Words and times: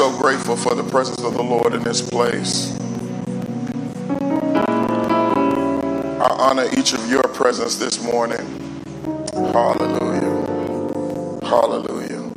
So 0.00 0.16
grateful 0.16 0.56
for 0.56 0.74
the 0.74 0.82
presence 0.82 1.22
of 1.22 1.34
the 1.34 1.42
Lord 1.42 1.74
in 1.74 1.82
this 1.82 2.00
place. 2.00 2.74
I 6.18 6.36
honor 6.38 6.64
each 6.78 6.94
of 6.94 7.10
your 7.10 7.22
presence 7.24 7.76
this 7.76 8.02
morning. 8.02 8.40
Hallelujah. 9.34 11.40
Hallelujah. 11.42 12.30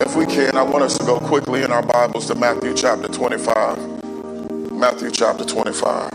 If 0.00 0.14
we 0.14 0.26
can, 0.26 0.56
I 0.56 0.62
want 0.62 0.84
us 0.84 0.96
to 0.98 1.04
go 1.04 1.18
quickly 1.18 1.64
in 1.64 1.72
our 1.72 1.82
Bibles 1.82 2.26
to 2.26 2.36
Matthew 2.36 2.72
chapter 2.72 3.08
25. 3.08 4.70
Matthew 4.70 5.10
chapter 5.10 5.44
25. 5.44 6.08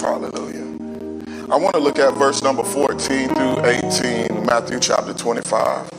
Hallelujah. 0.00 0.66
I 1.52 1.56
want 1.56 1.76
to 1.76 1.80
look 1.80 2.00
at 2.00 2.14
verse 2.14 2.42
number 2.42 2.64
14 2.64 3.28
through 3.28 3.64
18, 3.64 4.44
Matthew 4.44 4.80
chapter 4.80 5.14
25. 5.14 5.97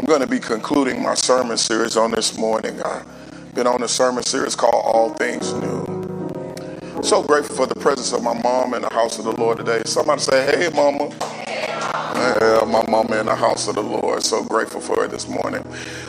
I'm 0.00 0.06
going 0.06 0.22
to 0.22 0.26
be 0.26 0.38
concluding 0.38 1.02
my 1.02 1.12
sermon 1.12 1.58
series 1.58 1.94
on 1.94 2.10
this 2.10 2.38
morning. 2.38 2.80
I've 2.82 3.54
been 3.54 3.66
on 3.66 3.82
a 3.82 3.86
sermon 3.86 4.22
series 4.22 4.56
called 4.56 4.82
All 4.82 5.10
Things 5.10 5.52
New. 5.52 7.02
So 7.02 7.22
grateful 7.22 7.54
for 7.54 7.66
the 7.66 7.74
presence 7.74 8.14
of 8.14 8.22
my 8.22 8.32
mom 8.40 8.72
in 8.72 8.80
the 8.80 8.90
house 8.94 9.18
of 9.18 9.26
the 9.26 9.32
Lord 9.32 9.58
today. 9.58 9.82
Somebody 9.84 10.22
say, 10.22 10.56
Hey, 10.56 10.70
mama. 10.74 11.14
My 12.66 12.82
mama 12.88 13.20
in 13.20 13.26
the 13.26 13.36
house 13.36 13.68
of 13.68 13.74
the 13.74 13.82
Lord. 13.82 14.22
So 14.22 14.42
grateful 14.42 14.80
for 14.80 15.02
her 15.02 15.06
this 15.06 15.28
morning. 15.28 15.62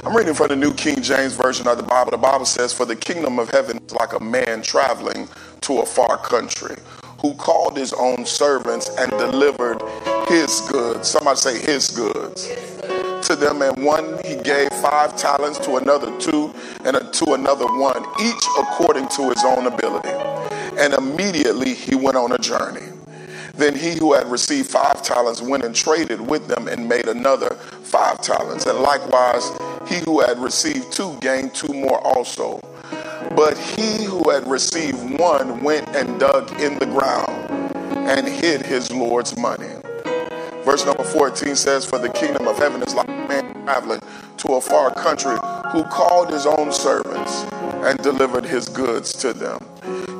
I'm 0.05 0.16
reading 0.16 0.36
from 0.36 0.48
the 0.48 0.55
New 0.55 0.73
King 0.73 1.02
James 1.02 1.33
Version 1.36 1.67
of 1.67 1.76
the 1.76 1.83
Bible. 1.83 2.11
The 2.11 2.17
Bible 2.17 2.45
says, 2.45 2.72
For 2.72 2.86
the 2.86 2.95
kingdom 2.95 3.39
of 3.39 3.50
heaven 3.50 3.78
is 3.86 3.94
like 3.94 4.14
a 4.14 4.23
man 4.23 4.61
traveling 4.61 5.28
to 5.61 5.80
a 5.80 5.86
far 5.86 6.17
country 6.17 6.78
who 7.20 7.33
called 7.33 7.76
his 7.76 7.92
own 7.92 8.26
servants 8.26 8.89
and 8.98 9.11
delivered 9.11 9.81
his 10.30 10.61
goods. 10.72 11.09
Somebody 11.09 11.38
say, 11.38 11.59
His 11.59 11.89
goods 11.89 12.50
to 13.23 13.36
them, 13.36 13.61
and 13.61 13.83
one 13.83 14.19
he 14.23 14.36
gave 14.36 14.69
five 14.73 15.16
talents, 15.16 15.59
to 15.59 15.77
another 15.77 16.17
two, 16.19 16.53
and 16.83 16.95
to 17.14 17.33
another 17.33 17.66
one, 17.66 18.03
each 18.22 18.45
according 18.59 19.08
to 19.09 19.30
his 19.30 19.44
own 19.44 19.67
ability. 19.67 20.09
And 20.77 20.94
immediately 20.94 21.73
he 21.73 21.95
went 21.95 22.17
on 22.17 22.31
a 22.31 22.38
journey. 22.38 22.88
Then 23.53 23.75
he 23.75 23.95
who 23.95 24.14
had 24.14 24.27
received 24.27 24.69
five 24.69 25.03
talents 25.03 25.42
went 25.42 25.64
and 25.64 25.75
traded 25.75 26.22
with 26.22 26.47
them 26.47 26.67
and 26.67 26.88
made 26.88 27.08
another 27.08 27.55
five 27.83 28.22
talents. 28.22 28.66
And 28.66 28.80
likewise, 28.80 29.49
he 29.88 29.99
who 29.99 30.22
had 30.22 30.39
received 30.39 30.92
two 30.92 31.17
gained 31.19 31.53
two 31.53 31.73
more 31.73 31.99
also. 31.99 32.59
But 33.36 33.58
he 33.58 34.05
who 34.05 34.30
had 34.30 34.47
received 34.47 35.19
one 35.19 35.64
went 35.64 35.88
and 35.95 36.19
dug 36.19 36.59
in 36.61 36.80
the 36.80 36.86
ground 36.86 37.75
and 38.09 38.27
hid 38.27 38.66
his 38.66 38.92
Lord's 38.92 39.38
money. 39.38 39.81
Verse 40.64 40.86
number 40.86 41.04
14 41.04 41.56
says, 41.56 41.86
For 41.86 41.98
the 41.98 42.09
kingdom 42.09 42.48
of 42.48 42.58
heaven 42.58 42.84
is 42.84 42.94
like 42.94 43.08
a 43.08 43.28
man 43.28 43.64
traveling 43.64 44.00
to 44.38 44.54
a 44.54 44.62
far 44.62 44.94
country 44.94 45.38
who 45.72 45.84
called 45.86 46.31
his 46.31 46.45
own 46.45 46.72
servants 46.72 47.44
and 47.84 47.98
delivered 48.00 48.45
his 48.45 48.70
goods 48.70 49.12
to 49.14 49.34
them. 49.34 49.59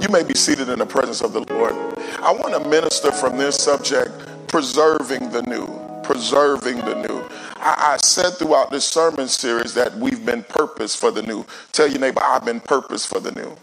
You 0.02 0.10
may 0.10 0.24
be 0.24 0.34
seated 0.34 0.70
in 0.70 0.80
the 0.80 0.86
presence 0.86 1.22
of 1.22 1.34
the 1.34 1.42
Lord. 1.54 1.74
I 2.22 2.32
want 2.32 2.54
to 2.62 2.70
minister 2.70 3.12
from 3.12 3.38
this 3.38 3.56
subject, 3.56 4.12
preserving 4.48 5.30
the 5.30 5.44
new. 5.44 5.68
Preserving 6.02 6.78
the 6.78 6.96
new. 7.08 7.24
I, 7.58 7.94
I 7.94 7.98
said 7.98 8.32
throughout 8.32 8.72
this 8.72 8.86
sermon 8.86 9.28
series 9.28 9.76
that 9.76 9.96
we've 9.96 10.26
been 10.26 10.44
purpose 10.44 10.96
for 10.96 11.12
the 11.12 11.22
new. 11.22 11.46
Tell 11.72 11.88
your 11.88 12.00
neighbor, 12.00 12.22
I've 12.24 12.46
been 12.46 12.60
purpose 12.60 13.06
for 13.06 13.20
the 13.20 13.32
new. 13.32 13.56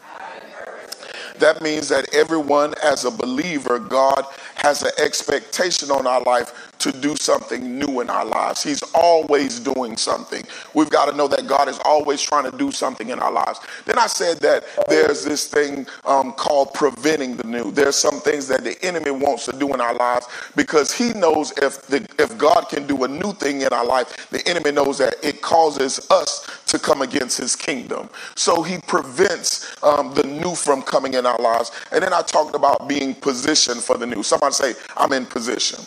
That 1.39 1.63
means 1.63 1.89
that 1.89 2.13
everyone, 2.15 2.75
as 2.83 3.05
a 3.05 3.11
believer, 3.11 3.79
God 3.79 4.25
has 4.57 4.83
an 4.83 4.91
expectation 4.99 5.91
on 5.91 6.07
our 6.07 6.21
life 6.23 6.68
to 6.79 6.93
do 6.93 7.17
something 7.17 7.79
new 7.79 8.01
in 8.01 8.11
our 8.11 8.25
lives. 8.25 8.63
He's 8.63 8.83
always 8.95 9.61
doing 9.61 9.97
something. 9.97 10.43
We've 10.75 10.91
got 10.91 11.11
to 11.11 11.17
know 11.17 11.29
that 11.29 11.47
God 11.47 11.69
is 11.69 11.79
always 11.85 12.21
trying 12.23 12.51
to 12.51 12.57
do 12.57 12.71
something 12.71 13.09
in 13.09 13.19
our 13.19 13.33
lives. 13.33 13.61
Then 13.85 13.99
I 13.99 14.07
said 14.07 14.39
that 14.41 14.65
there's 14.89 15.25
this 15.25 15.47
thing 15.47 15.87
um, 16.05 16.33
called 16.33 16.75
preventing 16.75 17.37
the 17.37 17.47
new. 17.47 17.71
There's 17.71 17.97
some 17.97 18.21
things 18.21 18.49
that 18.49 18.65
the 18.65 18.83
enemy 18.85 19.11
wants 19.11 19.47
to 19.47 19.53
do 19.53 19.73
in 19.75 19.81
our 19.81 19.95
lives 19.95 20.27
because 20.57 20.93
he 20.93 21.13
knows 21.13 21.53
if 21.59 21.83
the, 21.87 22.07
if 22.19 22.37
God 22.39 22.69
can 22.69 22.87
do 22.87 23.05
a 23.05 23.09
new 23.09 23.33
thing 23.35 23.63
in 23.63 23.73
our 23.73 23.85
life, 23.85 24.29
the 24.31 24.47
enemy 24.49 24.73
knows 24.73 24.99
that 24.99 25.17
it 25.23 25.43
causes 25.43 26.07
us 26.11 26.47
to 26.67 26.79
come 26.79 27.03
against 27.03 27.39
his 27.39 27.57
kingdom. 27.57 28.09
So 28.35 28.63
he 28.63 28.79
prevents 28.79 29.83
um, 29.83 30.15
the 30.15 30.25
new 30.25 30.55
from 30.55 30.83
coming 30.83 31.15
in 31.15 31.27
our 31.27 31.39
lives. 31.39 31.71
And 31.93 32.03
then 32.03 32.13
I 32.13 32.23
talked 32.23 32.55
about 32.55 32.89
being 32.89 33.15
positioned 33.15 33.83
for 33.83 33.97
the 33.97 34.07
new. 34.07 34.23
Somebody 34.23 34.55
say, 34.55 34.75
I'm 34.97 35.13
in 35.13 35.27
position. 35.27 35.81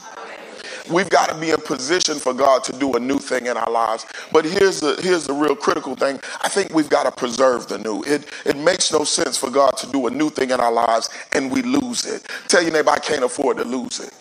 We've 0.89 1.09
got 1.09 1.29
to 1.29 1.35
be 1.35 1.51
in 1.51 1.57
position 1.57 2.17
for 2.17 2.33
God 2.33 2.63
to 2.65 2.73
do 2.73 2.93
a 2.93 2.99
new 2.99 3.19
thing 3.19 3.45
in 3.45 3.57
our 3.57 3.69
lives. 3.69 4.05
But 4.31 4.45
here's 4.45 4.79
the 4.79 4.99
here's 5.01 5.25
the 5.27 5.33
real 5.33 5.55
critical 5.55 5.95
thing. 5.95 6.19
I 6.41 6.49
think 6.49 6.73
we've 6.73 6.89
got 6.89 7.03
to 7.03 7.11
preserve 7.11 7.67
the 7.67 7.77
new. 7.77 8.03
It 8.03 8.27
it 8.45 8.57
makes 8.57 8.91
no 8.91 9.03
sense 9.03 9.37
for 9.37 9.49
God 9.49 9.77
to 9.77 9.87
do 9.87 10.07
a 10.07 10.09
new 10.09 10.29
thing 10.29 10.51
in 10.51 10.59
our 10.59 10.71
lives 10.71 11.09
and 11.33 11.51
we 11.51 11.61
lose 11.61 12.05
it. 12.05 12.27
Tell 12.47 12.61
your 12.61 12.71
neighbor 12.71 12.91
I 12.91 12.99
can't 12.99 13.23
afford 13.23 13.57
to 13.57 13.65
lose 13.65 13.99
it. 13.99 14.13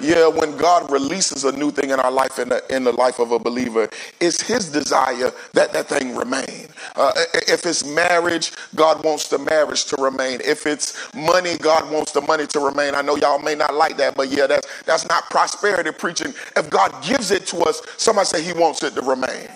Yeah, 0.00 0.28
when 0.28 0.56
God 0.56 0.90
releases 0.90 1.44
a 1.44 1.52
new 1.52 1.70
thing 1.70 1.90
in 1.90 2.00
our 2.00 2.10
life, 2.10 2.38
in 2.38 2.48
the, 2.48 2.62
in 2.74 2.84
the 2.84 2.92
life 2.92 3.18
of 3.18 3.32
a 3.32 3.38
believer, 3.38 3.88
it's 4.20 4.40
His 4.40 4.70
desire 4.70 5.32
that 5.52 5.72
that 5.72 5.88
thing 5.88 6.16
remain. 6.16 6.68
Uh, 6.96 7.12
if 7.48 7.66
it's 7.66 7.84
marriage, 7.84 8.52
God 8.74 9.04
wants 9.04 9.28
the 9.28 9.38
marriage 9.38 9.84
to 9.86 9.96
remain. 9.96 10.40
If 10.44 10.66
it's 10.66 11.14
money, 11.14 11.56
God 11.58 11.90
wants 11.92 12.12
the 12.12 12.22
money 12.22 12.46
to 12.48 12.60
remain. 12.60 12.94
I 12.94 13.02
know 13.02 13.16
y'all 13.16 13.38
may 13.38 13.54
not 13.54 13.74
like 13.74 13.96
that, 13.98 14.16
but 14.16 14.30
yeah, 14.30 14.46
that's 14.46 14.66
that's 14.84 15.08
not 15.08 15.28
prosperity 15.30 15.90
preaching. 15.92 16.34
If 16.56 16.70
God 16.70 17.02
gives 17.02 17.30
it 17.30 17.46
to 17.48 17.58
us, 17.60 17.82
somebody 17.96 18.26
say 18.26 18.42
He 18.42 18.52
wants 18.52 18.82
it 18.82 18.94
to 18.94 19.02
remain. 19.02 19.48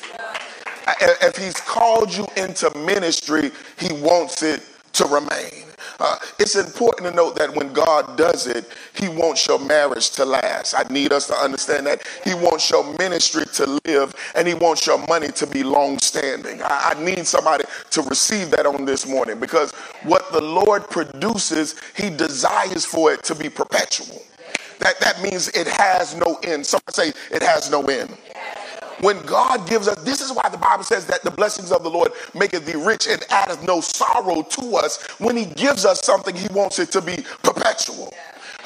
If 1.23 1.37
He's 1.37 1.55
called 1.61 2.15
you 2.15 2.27
into 2.37 2.71
ministry, 2.79 3.51
He 3.79 3.93
wants 3.95 4.43
it 4.43 4.63
to 4.95 5.07
remain. 5.07 5.65
Uh, 6.01 6.17
it's 6.39 6.57
important 6.57 7.09
to 7.09 7.15
note 7.15 7.37
that 7.37 7.55
when 7.55 7.73
God 7.73 8.17
does 8.17 8.47
it, 8.47 8.69
He 8.95 9.09
wants 9.09 9.47
your 9.47 9.59
marriage 9.59 10.11
to 10.13 10.25
last. 10.25 10.75
I 10.75 10.83
need 10.93 11.13
us 11.13 11.27
to 11.29 11.35
understand 11.35 11.87
that 11.87 12.07
He 12.25 12.35
wants 12.35 12.71
your 12.71 12.85
ministry 12.99 13.45
to 13.55 13.81
live 13.85 14.15
and 14.35 14.47
He 14.47 14.55
wants 14.55 14.87
your 14.87 15.05
money 15.07 15.29
to 15.29 15.47
be 15.47 15.63
long 15.63 15.99
standing. 15.99 16.63
I, 16.63 16.95
I 16.95 17.05
need 17.05 17.27
somebody 17.27 17.65
to 17.91 18.03
receive 18.03 18.51
that 18.51 18.67
on 18.67 18.85
this 18.85 19.07
morning 19.07 19.39
because 19.41 19.73
what 20.05 20.33
the 20.33 20.41
Lord 20.41 20.89
produces, 20.91 21.77
He 21.97 22.11
desires 22.11 22.85
for 22.85 23.13
it 23.13 23.23
to 23.25 23.35
be 23.35 23.49
perpetual. 23.49 24.23
That, 24.81 25.01
that 25.01 25.23
means 25.23 25.49
it 25.49 25.67
has 25.67 26.15
no 26.15 26.39
end. 26.43 26.67
Somebody 26.67 26.93
say, 26.93 27.13
it 27.35 27.43
has 27.43 27.71
no 27.71 27.83
end. 27.85 28.11
When 29.05 29.21
God 29.27 29.69
gives 29.69 29.87
us, 29.87 30.03
this 30.03 30.23
is 30.23 30.33
why 30.33 30.49
the 30.49 30.57
Bible 30.57 30.83
says 30.83 31.05
that 31.09 31.23
the 31.23 31.31
blessings 31.31 31.73
of 31.73 31.83
the 31.83 31.91
Lord 31.91 32.13
maketh 32.33 32.65
thee 32.65 32.73
rich 32.75 33.07
and 33.07 33.23
addeth 33.29 33.63
no 33.63 33.83
sorrow 33.83 34.41
to 34.41 34.77
us. 34.77 35.03
When 35.21 35.37
He 35.37 35.45
gives 35.45 35.85
us 35.85 36.01
something, 36.01 36.35
He 36.35 36.49
wants 36.55 36.79
it 36.79 36.91
to 36.93 37.03
be 37.03 37.19
perpetual. 37.43 38.15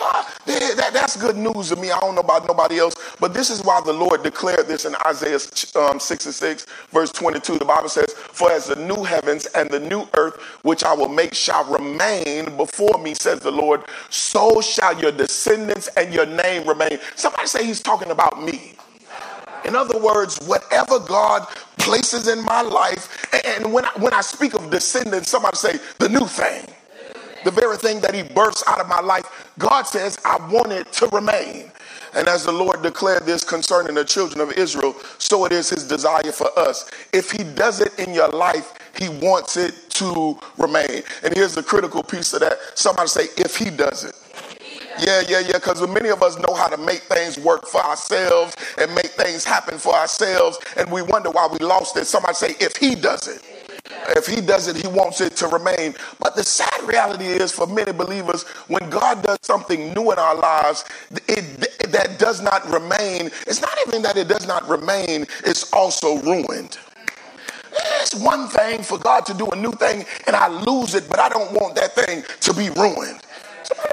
Ah, 0.01 0.33
that, 0.47 0.91
that's 0.93 1.17
good 1.17 1.37
news 1.37 1.71
to 1.71 1.77
me. 1.77 1.91
I 1.91 1.99
don't 1.99 2.15
know 2.15 2.21
about 2.21 2.47
nobody 2.47 2.79
else, 2.79 2.95
but 3.19 3.35
this 3.35 3.51
is 3.51 3.65
why 3.65 3.81
the 3.81 3.93
Lord 3.93 4.23
declared 4.23 4.69
this 4.69 4.85
in 4.85 4.95
Isaiah 5.05 5.41
um, 5.75 5.99
66, 5.99 6.67
verse 6.93 7.11
22. 7.11 7.59
The 7.59 7.65
Bible 7.65 7.89
says, 7.89 8.13
For 8.13 8.53
as 8.53 8.67
the 8.69 8.77
new 8.77 9.03
heavens 9.03 9.47
and 9.57 9.69
the 9.69 9.81
new 9.81 10.07
earth, 10.17 10.41
which 10.63 10.85
I 10.85 10.95
will 10.95 11.09
make, 11.09 11.35
shall 11.35 11.65
remain 11.65 12.57
before 12.57 13.03
me, 13.03 13.15
says 13.15 13.41
the 13.41 13.51
Lord, 13.51 13.83
so 14.09 14.61
shall 14.61 14.97
your 15.01 15.11
descendants 15.11 15.89
and 15.97 16.15
your 16.15 16.27
name 16.27 16.69
remain. 16.69 17.01
Somebody 17.17 17.49
say 17.49 17.65
he's 17.67 17.83
talking 17.83 18.13
about 18.13 18.41
me. 18.41 18.77
In 19.65 19.75
other 19.77 19.99
words, 19.99 20.39
whatever 20.47 20.99
God 20.99 21.47
places 21.79 22.29
in 22.29 22.45
my 22.45 22.63
life, 22.63 23.33
and 23.45 23.73
when 23.73 23.85
I, 23.85 23.91
when 23.99 24.13
I 24.15 24.21
speak 24.21 24.55
of 24.55 24.71
descendants, 24.71 25.29
somebody 25.31 25.57
say 25.57 25.79
the 25.99 26.09
new 26.09 26.27
thing, 26.27 26.67
the 27.45 27.51
very 27.51 27.77
thing 27.77 28.01
that 28.01 28.15
He 28.15 28.23
bursts 28.23 28.65
out 28.67 28.81
of 28.81 28.89
my 28.89 29.01
life, 29.01 29.53
God 29.59 29.83
says, 29.87 30.19
I 30.25 30.37
want 30.51 30.73
it 30.73 30.93
to 30.95 31.07
remain. 31.09 31.71
And 32.15 32.27
as 32.27 32.45
the 32.45 32.53
Lord 32.53 32.83
declared 32.83 33.27
this 33.27 33.45
concerning 33.45 33.95
the 33.95 34.05
children 34.05 34.41
of 34.41 34.53
Israel, 34.53 34.95
so 35.19 35.45
it 35.45 35.53
is 35.53 35.71
His 35.71 35.87
desire 35.87 36.33
for 36.33 36.51
us. 36.59 36.91
If 37.13 37.31
He 37.31 37.45
does 37.45 37.81
it 37.81 37.99
in 37.99 38.15
your 38.15 38.29
life, 38.29 38.75
He 38.99 39.09
wants 39.09 39.57
it 39.57 39.75
to 39.91 40.39
remain. 40.57 41.03
And 41.23 41.35
here's 41.35 41.55
the 41.55 41.63
critical 41.63 42.03
piece 42.03 42.33
of 42.33 42.41
that 42.41 42.59
somebody 42.75 43.09
say, 43.09 43.27
if 43.37 43.57
He 43.57 43.71
does 43.71 44.05
it. 44.05 44.15
Yeah, 45.01 45.23
yeah, 45.29 45.41
yeah. 45.41 45.53
Because 45.55 45.87
many 45.89 46.09
of 46.11 46.23
us 46.23 46.39
know 46.39 46.55
how 46.55 46.69
to 46.69 46.77
make 46.79 47.01
things 47.03 47.39
work 47.39 47.67
for 47.67 47.81
ourselves 47.85 48.57
and 48.79 48.95
make 48.95 49.09
things 49.09 49.45
happen 49.45 49.79
for 49.79 49.95
ourselves, 49.95 50.59
and 50.77 50.91
we 50.91 51.03
wonder 51.03 51.31
why 51.31 51.49
we 51.51 51.59
lost 51.59 51.97
it. 51.97 52.07
Somebody 52.07 52.35
say, 52.35 52.55
if 52.61 52.77
he 52.77 52.95
does 52.95 53.29
it, 53.29 53.43
if 54.11 54.27
he 54.27 54.41
does 54.41 54.69
it, 54.69 54.77
he 54.77 54.89
wants 54.89 55.21
it 55.21 55.37
to 55.37 55.49
remain. 55.49 55.95
But 56.21 56.37
the 56.37 56.45
sad 56.45 56.83
reality 56.87 57.27
is, 57.27 57.53
for 57.53 57.67
many 57.67 57.93
believers, 57.93 58.45
when 58.69 58.89
God 58.91 59.23
does 59.23 59.39
something 59.43 59.93
new 59.95 60.13
in 60.13 60.19
our 60.19 60.37
lives, 60.37 60.85
it, 61.29 61.91
that 61.93 62.19
does 62.19 62.41
not 62.43 62.69
remain. 62.71 63.31
It's 63.47 63.61
not 63.63 63.77
even 63.87 64.03
that 64.03 64.17
it 64.17 64.29
does 64.29 64.47
not 64.47 64.69
remain; 64.69 65.27
it's 65.45 65.73
also 65.73 66.19
ruined. 66.23 66.79
It's 68.01 68.15
one 68.15 68.49
thing 68.49 68.83
for 68.83 68.99
God 68.99 69.27
to 69.27 69.35
do 69.35 69.49
a 69.49 69.57
new 69.57 69.73
thing 69.73 70.05
and 70.27 70.35
I 70.37 70.49
lose 70.49 70.95
it, 70.95 71.09
but 71.09 71.19
I 71.19 71.29
don't 71.29 71.53
want 71.53 71.75
that 71.77 71.95
thing 71.95 72.25
to 72.41 72.55
be 72.55 72.71
ruined. 72.71 73.21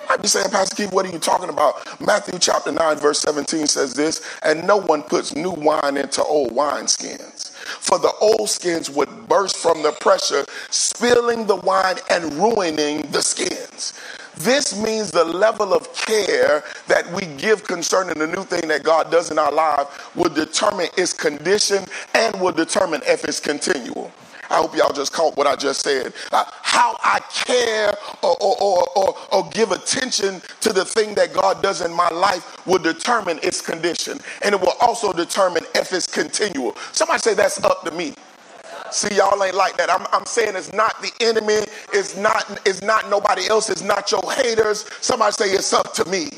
Might 0.10 0.22
be 0.22 0.28
saying, 0.28 0.50
Pastor 0.50 0.76
Keith, 0.76 0.94
what 0.94 1.06
are 1.06 1.12
you 1.12 1.20
talking 1.20 1.50
about? 1.50 2.00
Matthew 2.00 2.40
chapter 2.40 2.72
9, 2.72 2.98
verse 2.98 3.20
17 3.20 3.68
says 3.68 3.94
this, 3.94 4.26
and 4.44 4.66
no 4.66 4.78
one 4.78 5.04
puts 5.04 5.36
new 5.36 5.52
wine 5.52 5.98
into 5.98 6.24
old 6.24 6.52
wineskins. 6.52 7.50
For 7.50 8.00
the 8.00 8.14
old 8.22 8.50
skins 8.50 8.90
would 8.90 9.28
burst 9.28 9.58
from 9.58 9.84
the 9.84 9.92
pressure, 9.92 10.46
spilling 10.70 11.48
the 11.48 11.56
wine 11.58 11.98
and 12.10 12.34
ruining 12.34 13.02
the 13.12 13.22
skins. 13.22 13.94
This 14.38 14.78
means 14.78 15.12
the 15.12 15.24
level 15.24 15.74
of 15.74 15.94
care 15.94 16.64
that 16.88 17.10
we 17.12 17.26
give 17.38 17.64
concerning 17.64 18.20
the 18.20 18.28
new 18.28 18.44
thing 18.44 18.68
that 18.68 18.84
God 18.84 19.10
does 19.10 19.32
in 19.32 19.40
our 19.40 19.52
life 19.52 20.16
will 20.16 20.30
determine 20.30 20.88
its 20.98 21.14
condition 21.14 21.86
and 22.14 22.40
will 22.42 22.52
determine 22.52 23.02
if 23.06 23.24
it's 23.24 23.40
continual. 23.40 24.12
I 24.50 24.58
hope 24.58 24.76
y'all 24.76 24.94
just 24.94 25.14
caught 25.14 25.36
what 25.38 25.48
I 25.48 25.56
just 25.56 25.82
said. 25.82 26.14
Uh, 26.32 26.46
how 26.62 26.98
I 27.04 27.20
care 27.34 27.94
or, 28.24 28.36
or, 28.42 28.58
or, 28.62 28.88
or, 28.96 29.18
or 29.32 29.50
give 29.50 29.72
attention 29.72 30.42
to 30.62 30.74
the 30.74 30.86
thing 30.86 31.16
that 31.16 31.34
God 31.34 31.62
does 31.64 31.82
in 31.82 31.94
my 31.94 32.10
life 32.10 32.66
will 32.66 32.80
determine 32.80 33.40
its 33.44 33.62
condition. 33.62 34.20
And 34.44 34.54
it 34.56 34.62
will 34.62 34.76
also 34.82 35.14
determine 35.14 35.64
if 35.76 35.94
it's 35.94 36.08
continual. 36.08 36.76
Somebody 36.92 37.20
say 37.20 37.34
that's 37.34 37.64
up 37.64 37.84
to 37.84 37.92
me. 37.92 38.14
See, 38.92 39.16
y'all 39.16 39.44
ain't 39.44 39.56
like 39.56 39.78
that. 39.78 39.90
I'm, 39.90 40.06
I'm 40.12 40.26
saying 40.26 40.56
it's 40.56 40.72
not 40.72 41.02
the 41.02 41.12
enemy, 41.20 41.66
it's 41.92 42.16
not, 42.16 42.60
it's 42.66 42.82
not 42.82 43.10
nobody 43.10 43.48
else, 43.50 43.70
it's 43.70 43.82
not 43.82 44.12
your 44.12 44.32
haters. 44.32 44.86
Somebody 45.02 45.34
say 45.34 45.52
it's 45.52 45.74
up 45.74 45.94
to 45.96 46.06
me. 46.06 46.30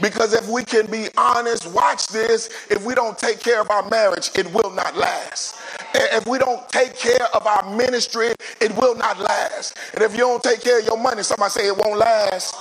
Because 0.00 0.32
if 0.32 0.48
we 0.48 0.64
can 0.64 0.86
be 0.86 1.08
honest, 1.16 1.66
watch 1.72 2.06
this. 2.08 2.48
If 2.70 2.84
we 2.84 2.94
don't 2.94 3.18
take 3.18 3.40
care 3.40 3.60
of 3.60 3.70
our 3.70 3.88
marriage, 3.88 4.30
it 4.34 4.52
will 4.52 4.70
not 4.70 4.96
last. 4.96 5.56
If 5.94 6.26
we 6.26 6.38
don't 6.38 6.68
take 6.68 6.96
care 6.96 7.26
of 7.34 7.46
our 7.46 7.76
ministry, 7.76 8.28
it 8.60 8.76
will 8.76 8.94
not 8.94 9.18
last. 9.18 9.76
And 9.94 10.02
if 10.02 10.12
you 10.12 10.18
don't 10.18 10.42
take 10.42 10.60
care 10.60 10.80
of 10.80 10.86
your 10.86 10.98
money, 10.98 11.22
somebody 11.22 11.50
say 11.50 11.66
it 11.66 11.76
won't 11.76 11.98
last. 11.98 12.54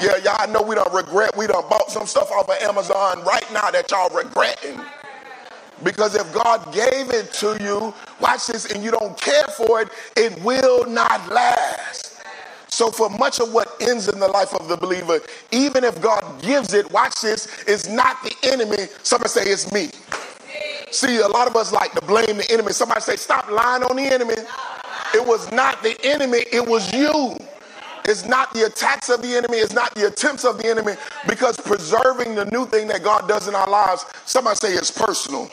Yeah, 0.00 0.16
y'all 0.24 0.50
know 0.50 0.62
we 0.62 0.74
don't 0.74 0.92
regret. 0.92 1.36
We 1.36 1.46
done 1.46 1.64
bought 1.68 1.90
some 1.90 2.06
stuff 2.06 2.30
off 2.30 2.48
of 2.48 2.56
Amazon 2.62 3.22
right 3.24 3.44
now 3.52 3.70
that 3.70 3.90
y'all 3.90 4.08
regretting. 4.08 4.80
Because 5.82 6.14
if 6.14 6.32
God 6.32 6.72
gave 6.74 7.10
it 7.10 7.32
to 7.34 7.56
you, 7.62 7.94
watch 8.20 8.46
this, 8.46 8.70
and 8.70 8.82
you 8.82 8.90
don't 8.90 9.18
care 9.18 9.44
for 9.56 9.80
it, 9.80 9.88
it 10.16 10.42
will 10.42 10.86
not 10.86 11.28
last. 11.30 12.09
So, 12.70 12.90
for 12.90 13.10
much 13.10 13.40
of 13.40 13.52
what 13.52 13.76
ends 13.80 14.08
in 14.08 14.18
the 14.20 14.28
life 14.28 14.54
of 14.54 14.68
the 14.68 14.76
believer, 14.76 15.20
even 15.50 15.84
if 15.84 16.00
God 16.00 16.40
gives 16.40 16.72
it, 16.72 16.90
watch 16.92 17.20
this, 17.20 17.64
is 17.64 17.88
not 17.88 18.22
the 18.22 18.34
enemy. 18.44 18.86
Somebody 19.02 19.28
say 19.28 19.42
it's 19.44 19.72
me. 19.72 19.90
See, 20.92 21.18
a 21.18 21.28
lot 21.28 21.48
of 21.48 21.56
us 21.56 21.72
like 21.72 21.92
to 21.92 22.00
blame 22.00 22.36
the 22.36 22.50
enemy. 22.50 22.72
Somebody 22.72 23.00
say, 23.00 23.16
stop 23.16 23.50
lying 23.50 23.82
on 23.82 23.96
the 23.96 24.04
enemy. 24.04 24.34
It 25.14 25.26
was 25.26 25.50
not 25.52 25.82
the 25.82 25.98
enemy, 26.04 26.44
it 26.52 26.66
was 26.66 26.92
you. 26.92 27.36
It's 28.04 28.24
not 28.24 28.52
the 28.54 28.66
attacks 28.66 29.08
of 29.08 29.22
the 29.22 29.36
enemy, 29.36 29.58
it's 29.58 29.74
not 29.74 29.94
the 29.94 30.06
attempts 30.06 30.44
of 30.44 30.58
the 30.58 30.68
enemy, 30.68 30.94
because 31.28 31.56
preserving 31.58 32.34
the 32.34 32.46
new 32.46 32.66
thing 32.66 32.88
that 32.88 33.02
God 33.02 33.28
does 33.28 33.46
in 33.46 33.54
our 33.54 33.68
lives, 33.68 34.04
somebody 34.24 34.56
say 34.56 34.72
it's 34.72 34.90
personal. 34.90 35.50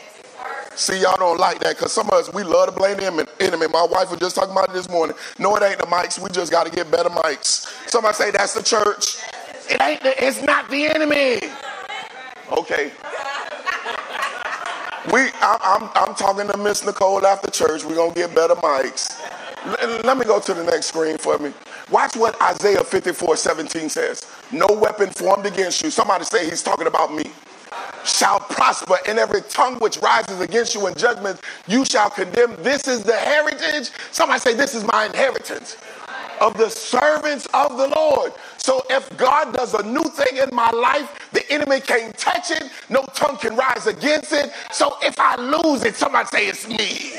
See, 0.74 1.00
y'all 1.00 1.16
don't 1.16 1.38
like 1.38 1.58
that 1.60 1.76
because 1.76 1.92
some 1.92 2.06
of 2.06 2.14
us, 2.14 2.32
we 2.32 2.44
love 2.44 2.68
to 2.68 2.72
blame 2.72 2.96
the 2.98 3.28
enemy. 3.40 3.66
My 3.68 3.86
wife 3.90 4.10
was 4.10 4.20
just 4.20 4.36
talking 4.36 4.52
about 4.52 4.68
it 4.68 4.74
this 4.74 4.88
morning. 4.88 5.16
No, 5.38 5.56
it 5.56 5.62
ain't 5.62 5.78
the 5.78 5.86
mics. 5.86 6.18
We 6.18 6.30
just 6.30 6.52
got 6.52 6.66
to 6.66 6.72
get 6.72 6.90
better 6.90 7.08
mics. 7.08 7.66
Somebody 7.90 8.14
say 8.14 8.30
that's 8.30 8.54
the 8.54 8.62
church. 8.62 9.18
It 9.68 9.80
ain't. 9.82 10.02
The, 10.02 10.24
it's 10.24 10.42
not 10.42 10.70
the 10.70 10.86
enemy. 10.86 11.40
Okay. 12.56 12.92
We, 15.12 15.20
I, 15.40 15.58
I'm, 15.80 15.90
I'm 16.08 16.14
talking 16.14 16.48
to 16.48 16.56
Miss 16.58 16.84
Nicole 16.84 17.26
after 17.26 17.50
church. 17.50 17.84
We're 17.84 17.96
gonna 17.96 18.14
get 18.14 18.34
better 18.34 18.54
mics. 18.54 19.18
Let, 19.66 20.04
let 20.04 20.18
me 20.18 20.24
go 20.24 20.38
to 20.38 20.54
the 20.54 20.64
next 20.64 20.86
screen 20.86 21.18
for 21.18 21.38
me. 21.38 21.52
Watch 21.90 22.16
what 22.16 22.40
Isaiah 22.42 22.84
54, 22.84 23.36
17 23.36 23.88
says. 23.88 24.30
No 24.52 24.66
weapon 24.70 25.10
formed 25.10 25.46
against 25.46 25.82
you. 25.82 25.90
Somebody 25.90 26.24
say 26.24 26.48
he's 26.48 26.62
talking 26.62 26.86
about 26.86 27.12
me 27.14 27.24
shall 28.04 28.40
prosper, 28.40 28.96
and 29.06 29.18
every 29.18 29.42
tongue 29.42 29.78
which 29.78 29.98
rises 29.98 30.40
against 30.40 30.74
you 30.74 30.86
in 30.86 30.94
judgment, 30.94 31.40
you 31.66 31.84
shall 31.84 32.10
condemn. 32.10 32.56
This 32.62 32.88
is 32.88 33.02
the 33.02 33.16
heritage. 33.16 33.90
Somebody 34.12 34.40
say, 34.40 34.54
This 34.54 34.74
is 34.74 34.84
my 34.84 35.06
inheritance 35.06 35.76
of 36.40 36.56
the 36.56 36.68
servants 36.68 37.46
of 37.54 37.76
the 37.76 37.88
Lord. 37.88 38.32
So 38.58 38.82
if 38.90 39.16
God 39.16 39.54
does 39.54 39.74
a 39.74 39.82
new 39.82 40.04
thing 40.04 40.36
in 40.36 40.54
my 40.54 40.70
life, 40.70 41.30
the 41.32 41.50
enemy 41.52 41.80
can't 41.80 42.16
touch 42.16 42.50
it, 42.50 42.64
no 42.88 43.04
tongue 43.14 43.36
can 43.38 43.56
rise 43.56 43.86
against 43.86 44.32
it. 44.32 44.52
So 44.72 44.96
if 45.02 45.18
I 45.18 45.36
lose 45.36 45.84
it, 45.84 45.96
somebody 45.96 46.28
say 46.28 46.46
it's 46.48 46.68
me. 46.68 47.18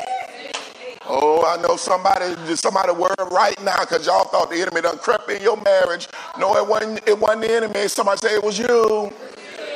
Oh, 1.11 1.43
I 1.43 1.59
know 1.61 1.75
somebody, 1.75 2.35
somebody 2.55 2.91
word 2.91 3.15
right 3.31 3.59
now 3.63 3.79
because 3.79 4.05
y'all 4.05 4.25
thought 4.25 4.51
the 4.51 4.61
enemy 4.61 4.81
done 4.81 4.99
crept 4.99 5.29
in 5.29 5.41
your 5.41 5.57
marriage. 5.57 6.07
No, 6.37 6.55
it 6.55 6.67
wasn't, 6.67 7.01
it 7.07 7.17
wasn't 7.17 7.41
the 7.41 7.51
enemy. 7.51 7.87
Somebody 7.87 8.19
say 8.19 8.35
it 8.35 8.43
was 8.43 8.59
you. 8.59 9.11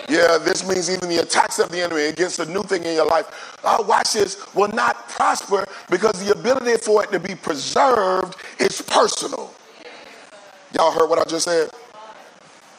Yeah, 0.09 0.37
this 0.37 0.67
means 0.67 0.89
even 0.89 1.09
the 1.09 1.19
attacks 1.21 1.59
of 1.59 1.69
the 1.69 1.81
enemy 1.81 2.03
against 2.03 2.39
a 2.39 2.45
new 2.45 2.63
thing 2.63 2.83
in 2.83 2.95
your 2.95 3.05
life. 3.05 3.57
Uh, 3.63 3.83
watch 3.87 4.13
this, 4.13 4.53
will 4.53 4.67
not 4.69 5.07
prosper 5.09 5.65
because 5.89 6.23
the 6.23 6.31
ability 6.31 6.77
for 6.77 7.03
it 7.03 7.11
to 7.11 7.19
be 7.19 7.35
preserved 7.35 8.35
is 8.59 8.81
personal. 8.81 9.53
Y'all 10.73 10.91
heard 10.91 11.09
what 11.09 11.19
I 11.19 11.23
just 11.23 11.45
said? 11.45 11.69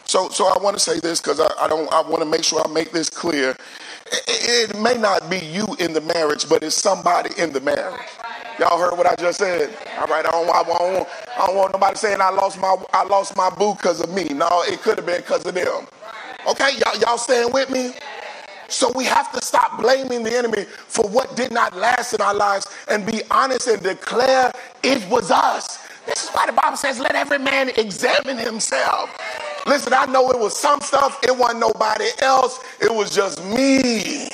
So, 0.04 0.28
so 0.28 0.46
I 0.46 0.62
want 0.62 0.76
to 0.76 0.80
say 0.80 1.00
this 1.00 1.20
because 1.20 1.40
I, 1.40 1.48
I, 1.60 1.68
don't. 1.68 1.90
I 1.92 2.02
want 2.02 2.22
to 2.22 2.28
make 2.28 2.44
sure 2.44 2.62
I 2.64 2.70
make 2.70 2.92
this 2.92 3.08
clear. 3.08 3.56
It, 4.12 4.70
it 4.72 4.78
may 4.78 4.94
not 4.94 5.30
be 5.30 5.38
you 5.38 5.66
in 5.78 5.92
the 5.92 6.02
marriage, 6.02 6.48
but 6.48 6.62
it's 6.62 6.76
somebody 6.76 7.30
in 7.40 7.52
the 7.52 7.60
marriage. 7.60 8.00
Y'all 8.58 8.78
heard 8.78 8.96
what 8.96 9.06
I 9.06 9.16
just 9.16 9.38
said? 9.38 9.74
All 9.98 10.06
right, 10.06 10.24
I 10.24 10.30
don't, 10.30 10.48
I 10.48 10.62
don't, 10.62 11.08
I 11.38 11.46
don't 11.46 11.56
want 11.56 11.72
nobody 11.72 11.96
saying 11.96 12.20
I 12.20 12.30
lost 12.30 12.60
my 12.60 12.76
I 12.92 13.04
lost 13.04 13.36
my 13.36 13.50
boo 13.50 13.74
because 13.74 14.00
of 14.00 14.10
me. 14.12 14.24
No, 14.24 14.62
it 14.68 14.82
could 14.82 14.98
have 14.98 15.06
been 15.06 15.20
because 15.20 15.44
of 15.46 15.54
them. 15.54 15.86
Okay, 16.46 16.76
y'all, 16.76 16.98
y'all 17.00 17.18
staying 17.18 17.52
with 17.52 17.70
me? 17.70 17.92
So 18.68 18.92
we 18.94 19.04
have 19.04 19.32
to 19.32 19.42
stop 19.42 19.80
blaming 19.80 20.22
the 20.22 20.36
enemy 20.36 20.64
for 20.64 21.08
what 21.08 21.36
did 21.36 21.52
not 21.52 21.74
last 21.76 22.12
in 22.12 22.20
our 22.20 22.34
lives 22.34 22.66
and 22.88 23.06
be 23.06 23.22
honest 23.30 23.66
and 23.66 23.82
declare 23.82 24.52
it 24.82 25.08
was 25.08 25.30
us. 25.30 25.78
This 26.06 26.24
is 26.24 26.30
why 26.30 26.46
the 26.46 26.52
Bible 26.52 26.76
says, 26.76 27.00
let 27.00 27.14
every 27.14 27.38
man 27.38 27.70
examine 27.70 28.36
himself. 28.36 29.16
Listen, 29.66 29.94
I 29.94 30.04
know 30.06 30.30
it 30.30 30.38
was 30.38 30.54
some 30.54 30.80
stuff, 30.82 31.18
it 31.22 31.34
wasn't 31.34 31.60
nobody 31.60 32.08
else, 32.20 32.60
it 32.80 32.92
was 32.92 33.14
just 33.14 33.42
me. 33.44 34.28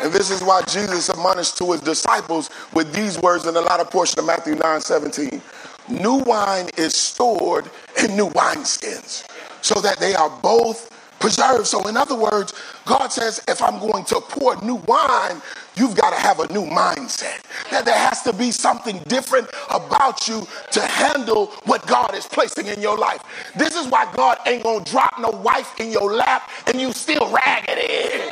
And 0.00 0.12
this 0.12 0.30
is 0.30 0.40
why 0.42 0.62
Jesus 0.62 1.08
admonished 1.08 1.58
to 1.58 1.72
his 1.72 1.80
disciples 1.80 2.50
with 2.72 2.92
these 2.92 3.18
words 3.18 3.46
in 3.46 3.54
the 3.54 3.60
latter 3.60 3.84
portion 3.84 4.20
of 4.20 4.26
Matthew 4.26 4.54
9 4.54 4.80
17. 4.80 5.42
New 5.88 6.18
wine 6.18 6.68
is 6.76 6.94
stored 6.94 7.68
in 8.04 8.16
new 8.16 8.28
wineskins, 8.28 9.26
so 9.62 9.80
that 9.80 9.98
they 9.98 10.14
are 10.14 10.30
both 10.42 10.88
preserved. 11.18 11.66
So, 11.66 11.86
in 11.88 11.96
other 11.96 12.16
words, 12.16 12.52
God 12.84 13.08
says, 13.08 13.42
if 13.48 13.62
I'm 13.62 13.78
going 13.78 14.04
to 14.06 14.20
pour 14.20 14.60
new 14.62 14.76
wine, 14.76 15.40
you've 15.76 15.96
got 15.96 16.10
to 16.10 16.16
have 16.16 16.40
a 16.40 16.52
new 16.52 16.64
mindset. 16.64 17.42
That 17.70 17.84
there 17.84 17.98
has 17.98 18.22
to 18.22 18.32
be 18.32 18.50
something 18.50 18.98
different 19.06 19.48
about 19.70 20.28
you 20.28 20.46
to 20.72 20.80
handle 20.80 21.46
what 21.64 21.86
God 21.86 22.14
is 22.14 22.26
placing 22.26 22.66
in 22.66 22.80
your 22.80 22.96
life. 22.96 23.22
This 23.56 23.74
is 23.76 23.86
why 23.88 24.10
God 24.14 24.38
ain't 24.46 24.62
going 24.62 24.84
to 24.84 24.90
drop 24.90 25.18
no 25.20 25.30
wife 25.30 25.78
in 25.80 25.90
your 25.90 26.12
lap 26.14 26.50
and 26.66 26.80
you 26.80 26.92
still 26.92 27.30
raggedy. 27.30 28.30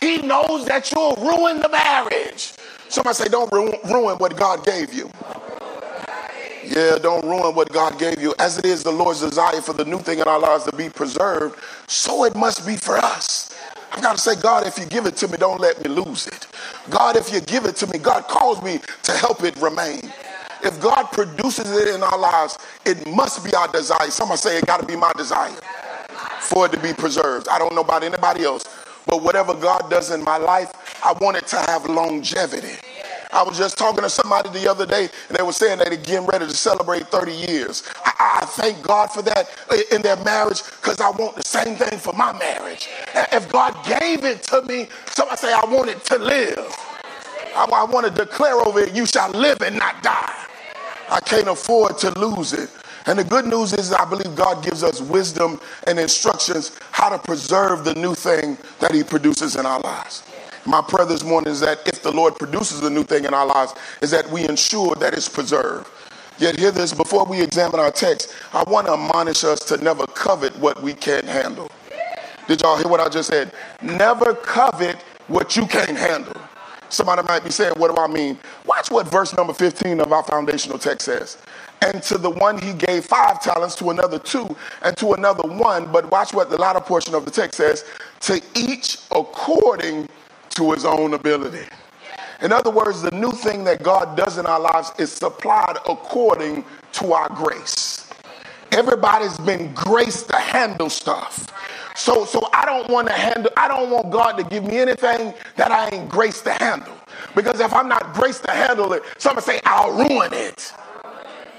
He 0.00 0.18
knows 0.18 0.64
that 0.66 0.90
you'll 0.92 1.16
ruin 1.16 1.60
the 1.60 1.68
marriage. 1.68 2.52
Somebody 2.88 3.14
say, 3.14 3.28
don't 3.28 3.52
ruin 3.52 4.16
what 4.16 4.36
God 4.36 4.64
gave 4.64 4.92
you. 4.92 5.10
Yeah, 6.64 6.98
don't 6.98 7.24
ruin 7.24 7.54
what 7.54 7.72
God 7.72 7.98
gave 7.98 8.20
you. 8.20 8.34
As 8.38 8.58
it 8.58 8.66
is 8.66 8.82
the 8.82 8.92
Lord's 8.92 9.20
desire 9.20 9.60
for 9.60 9.72
the 9.72 9.84
new 9.84 9.98
thing 9.98 10.18
in 10.18 10.28
our 10.28 10.38
lives 10.38 10.64
to 10.64 10.76
be 10.76 10.88
preserved, 10.88 11.58
so 11.88 12.24
it 12.24 12.36
must 12.36 12.66
be 12.66 12.76
for 12.76 12.96
us. 12.96 13.56
I've 13.92 14.02
got 14.02 14.12
to 14.12 14.18
say, 14.18 14.40
God, 14.40 14.66
if 14.66 14.78
you 14.78 14.86
give 14.86 15.06
it 15.06 15.16
to 15.16 15.28
me, 15.28 15.36
don't 15.36 15.60
let 15.60 15.82
me 15.82 15.90
lose 15.90 16.26
it. 16.26 16.46
God, 16.90 17.16
if 17.16 17.32
you 17.32 17.40
give 17.40 17.64
it 17.64 17.76
to 17.76 17.86
me, 17.88 17.98
God 17.98 18.28
calls 18.28 18.62
me 18.62 18.80
to 19.02 19.12
help 19.12 19.42
it 19.42 19.56
remain. 19.56 20.12
If 20.62 20.80
God 20.80 21.04
produces 21.12 21.70
it 21.72 21.94
in 21.94 22.02
our 22.02 22.18
lives, 22.18 22.58
it 22.84 23.06
must 23.08 23.44
be 23.44 23.54
our 23.54 23.68
desire. 23.68 24.10
Somebody 24.10 24.38
say 24.38 24.58
it 24.58 24.66
got 24.66 24.80
to 24.80 24.86
be 24.86 24.96
my 24.96 25.12
desire 25.16 25.56
for 26.40 26.66
it 26.66 26.72
to 26.72 26.78
be 26.78 26.92
preserved. 26.92 27.48
I 27.48 27.58
don't 27.58 27.74
know 27.74 27.80
about 27.80 28.04
anybody 28.04 28.44
else, 28.44 28.64
but 29.06 29.22
whatever 29.22 29.54
God 29.54 29.90
does 29.90 30.10
in 30.10 30.22
my 30.22 30.36
life, 30.36 30.72
I 31.04 31.12
want 31.20 31.38
it 31.38 31.46
to 31.48 31.56
have 31.56 31.86
longevity. 31.86 32.76
I 33.32 33.42
was 33.42 33.56
just 33.56 33.78
talking 33.78 34.02
to 34.02 34.10
somebody 34.10 34.50
the 34.50 34.70
other 34.70 34.86
day, 34.86 35.08
and 35.28 35.38
they 35.38 35.42
were 35.42 35.52
saying 35.52 35.78
they're 35.78 35.96
getting 35.96 36.26
ready 36.26 36.46
to 36.46 36.54
celebrate 36.54 37.08
30 37.08 37.32
years. 37.32 37.84
I, 38.04 38.44
thank 38.46 38.82
God 38.82 39.08
for 39.08 39.22
that 39.22 39.48
in 39.92 40.02
their 40.02 40.16
marriage 40.24 40.62
because 40.64 41.00
I 41.00 41.10
want 41.10 41.36
the 41.36 41.42
same 41.42 41.76
thing 41.76 41.98
for 41.98 42.12
my 42.14 42.32
marriage. 42.38 42.88
If 43.32 43.50
God 43.50 43.76
gave 43.84 44.24
it 44.24 44.42
to 44.44 44.62
me, 44.62 44.88
somebody 45.06 45.36
say, 45.38 45.52
I 45.52 45.64
want 45.66 45.90
it 45.90 46.04
to 46.06 46.18
live. 46.18 46.76
I, 47.54 47.66
I 47.72 47.84
want 47.84 48.06
to 48.06 48.12
declare 48.12 48.54
over 48.54 48.80
it, 48.80 48.94
you 48.94 49.06
shall 49.06 49.30
live 49.30 49.62
and 49.62 49.78
not 49.78 50.02
die. 50.02 50.46
I 51.08 51.20
can't 51.20 51.48
afford 51.48 51.98
to 51.98 52.18
lose 52.18 52.52
it. 52.52 52.70
And 53.06 53.18
the 53.18 53.24
good 53.24 53.46
news 53.46 53.72
is, 53.72 53.92
I 53.92 54.04
believe 54.08 54.36
God 54.36 54.62
gives 54.62 54.82
us 54.84 55.00
wisdom 55.00 55.60
and 55.86 55.98
instructions 55.98 56.78
how 56.92 57.08
to 57.08 57.18
preserve 57.18 57.84
the 57.84 57.94
new 57.94 58.14
thing 58.14 58.58
that 58.78 58.92
He 58.94 59.02
produces 59.02 59.56
in 59.56 59.66
our 59.66 59.80
lives. 59.80 60.22
My 60.66 60.82
prayer 60.82 61.06
this 61.06 61.24
morning 61.24 61.50
is 61.50 61.60
that 61.60 61.86
if 61.86 62.02
the 62.02 62.12
Lord 62.12 62.36
produces 62.36 62.82
a 62.82 62.90
new 62.90 63.02
thing 63.02 63.24
in 63.24 63.32
our 63.32 63.46
lives, 63.46 63.74
is 64.02 64.10
that 64.10 64.30
we 64.30 64.46
ensure 64.46 64.94
that 64.96 65.14
it's 65.14 65.28
preserved. 65.28 65.88
Yet, 66.38 66.58
hear 66.58 66.70
this 66.70 66.92
before 66.92 67.24
we 67.24 67.42
examine 67.42 67.80
our 67.80 67.90
text, 67.90 68.34
I 68.52 68.62
want 68.64 68.86
to 68.86 68.94
admonish 68.94 69.44
us 69.44 69.60
to 69.66 69.76
never 69.78 70.06
covet 70.06 70.58
what 70.58 70.82
we 70.82 70.94
can't 70.94 71.26
handle. 71.26 71.70
Did 72.46 72.62
y'all 72.62 72.76
hear 72.76 72.88
what 72.88 73.00
I 73.00 73.08
just 73.08 73.28
said? 73.28 73.52
Never 73.82 74.34
covet 74.34 74.96
what 75.28 75.56
you 75.56 75.66
can't 75.66 75.96
handle. 75.96 76.36
Somebody 76.88 77.22
might 77.22 77.44
be 77.44 77.50
saying, 77.50 77.74
What 77.76 77.94
do 77.94 78.02
I 78.02 78.06
mean? 78.06 78.38
Watch 78.66 78.90
what 78.90 79.10
verse 79.10 79.34
number 79.36 79.52
15 79.52 80.00
of 80.00 80.12
our 80.12 80.24
foundational 80.24 80.78
text 80.78 81.06
says. 81.06 81.38
And 81.82 82.02
to 82.04 82.18
the 82.18 82.30
one 82.30 82.60
he 82.60 82.72
gave 82.74 83.04
five 83.06 83.40
talents, 83.40 83.74
to 83.76 83.90
another 83.90 84.18
two, 84.18 84.54
and 84.82 84.96
to 84.98 85.12
another 85.12 85.48
one. 85.48 85.90
But 85.90 86.10
watch 86.10 86.34
what 86.34 86.50
the 86.50 86.58
latter 86.58 86.80
portion 86.80 87.14
of 87.14 87.24
the 87.24 87.30
text 87.30 87.56
says 87.56 87.84
to 88.20 88.42
each 88.54 88.98
according 89.10 90.08
to 90.50 90.72
his 90.72 90.84
own 90.84 91.14
ability. 91.14 91.66
In 92.42 92.52
other 92.52 92.70
words, 92.70 93.02
the 93.02 93.10
new 93.10 93.32
thing 93.32 93.64
that 93.64 93.82
God 93.82 94.16
does 94.16 94.38
in 94.38 94.46
our 94.46 94.60
lives 94.60 94.92
is 94.98 95.12
supplied 95.12 95.76
according 95.88 96.64
to 96.92 97.12
our 97.12 97.28
grace. 97.28 98.08
Everybody's 98.72 99.36
been 99.38 99.74
graced 99.74 100.28
to 100.30 100.36
handle 100.36 100.88
stuff. 100.88 101.48
So, 101.96 102.24
so 102.24 102.48
I 102.52 102.64
don't 102.64 102.88
want 102.88 103.08
to 103.08 103.12
handle, 103.12 103.50
I 103.56 103.68
don't 103.68 103.90
want 103.90 104.10
God 104.10 104.32
to 104.38 104.44
give 104.44 104.64
me 104.64 104.78
anything 104.78 105.34
that 105.56 105.70
I 105.70 105.90
ain't 105.94 106.08
graced 106.08 106.44
to 106.44 106.52
handle. 106.52 106.94
Because 107.34 107.60
if 107.60 107.74
I'm 107.74 107.88
not 107.88 108.14
graced 108.14 108.44
to 108.44 108.52
handle 108.52 108.92
it, 108.92 109.02
somebody 109.18 109.44
say, 109.44 109.60
I'll 109.64 109.92
ruin 109.92 110.32
it. 110.32 110.72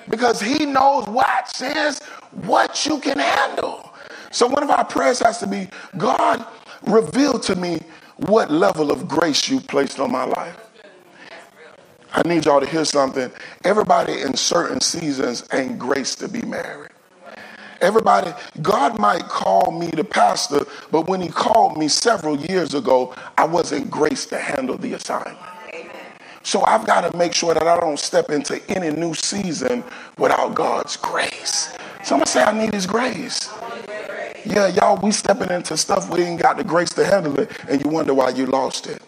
Because 0.10 0.42
he 0.42 0.66
knows 0.66 1.06
what 1.08 1.50
says 1.50 2.00
what 2.32 2.86
you 2.86 3.00
can 3.00 3.20
handle. 3.20 3.94
So 4.32 4.48
one 4.48 4.64
of 4.64 4.70
our 4.70 4.86
prayers 4.86 5.20
has 5.20 5.40
to 5.40 5.48
be, 5.48 5.68
God, 5.98 6.46
reveal 6.88 7.38
to 7.40 7.56
me 7.56 7.82
what 8.28 8.52
level 8.52 8.92
of 8.92 9.08
grace 9.08 9.50
you 9.50 9.60
placed 9.60 10.00
on 10.00 10.12
my 10.12 10.24
life. 10.24 10.58
I 12.14 12.28
need 12.28 12.46
y'all 12.46 12.60
to 12.60 12.66
hear 12.68 12.86
something. 12.86 13.32
Everybody 13.64 14.22
in 14.22 14.36
certain 14.36 14.82
seasons 14.82 15.48
ain't 15.54 15.80
graced 15.80 16.20
to 16.20 16.28
be 16.28 16.42
married. 16.42 16.92
Everybody, 17.80 18.32
God 18.62 19.00
might 19.00 19.24
call 19.24 19.72
me 19.72 19.88
the 19.88 20.04
pastor, 20.04 20.66
but 20.92 21.08
when 21.08 21.20
he 21.20 21.30
called 21.30 21.78
me 21.78 21.88
several 21.88 22.38
years 22.38 22.76
ago, 22.76 23.16
I 23.38 23.46
wasn't 23.46 23.90
graced 23.90 24.30
to 24.30 24.38
handle 24.38 24.78
the 24.78 24.94
assignment. 24.94 25.38
So 26.44 26.64
I've 26.66 26.86
got 26.86 27.10
to 27.10 27.18
make 27.18 27.34
sure 27.34 27.54
that 27.54 27.68
I 27.68 27.80
don't 27.80 28.00
step 28.00 28.30
into 28.30 28.62
any 28.70 28.96
new 28.96 29.14
season 29.14 29.84
without 30.18 30.54
God's 30.54 30.98
grace. 30.98 31.76
Somebody 32.04 32.30
say, 32.30 32.44
I 32.44 32.52
need 32.52 32.74
his 32.74 32.86
grace. 32.86 33.50
Yeah, 34.46 34.68
y'all, 34.68 35.00
we 35.02 35.12
stepping 35.12 35.50
into 35.50 35.78
stuff 35.78 36.10
we 36.10 36.24
ain't 36.24 36.42
got 36.42 36.58
the 36.58 36.64
grace 36.64 36.90
to 36.92 37.06
handle 37.06 37.40
it, 37.40 37.52
and 37.70 37.84
you 37.84 37.90
wonder 37.92 38.14
why 38.14 38.30
you 38.30 38.46
lost 38.48 38.88
it. 38.88 39.02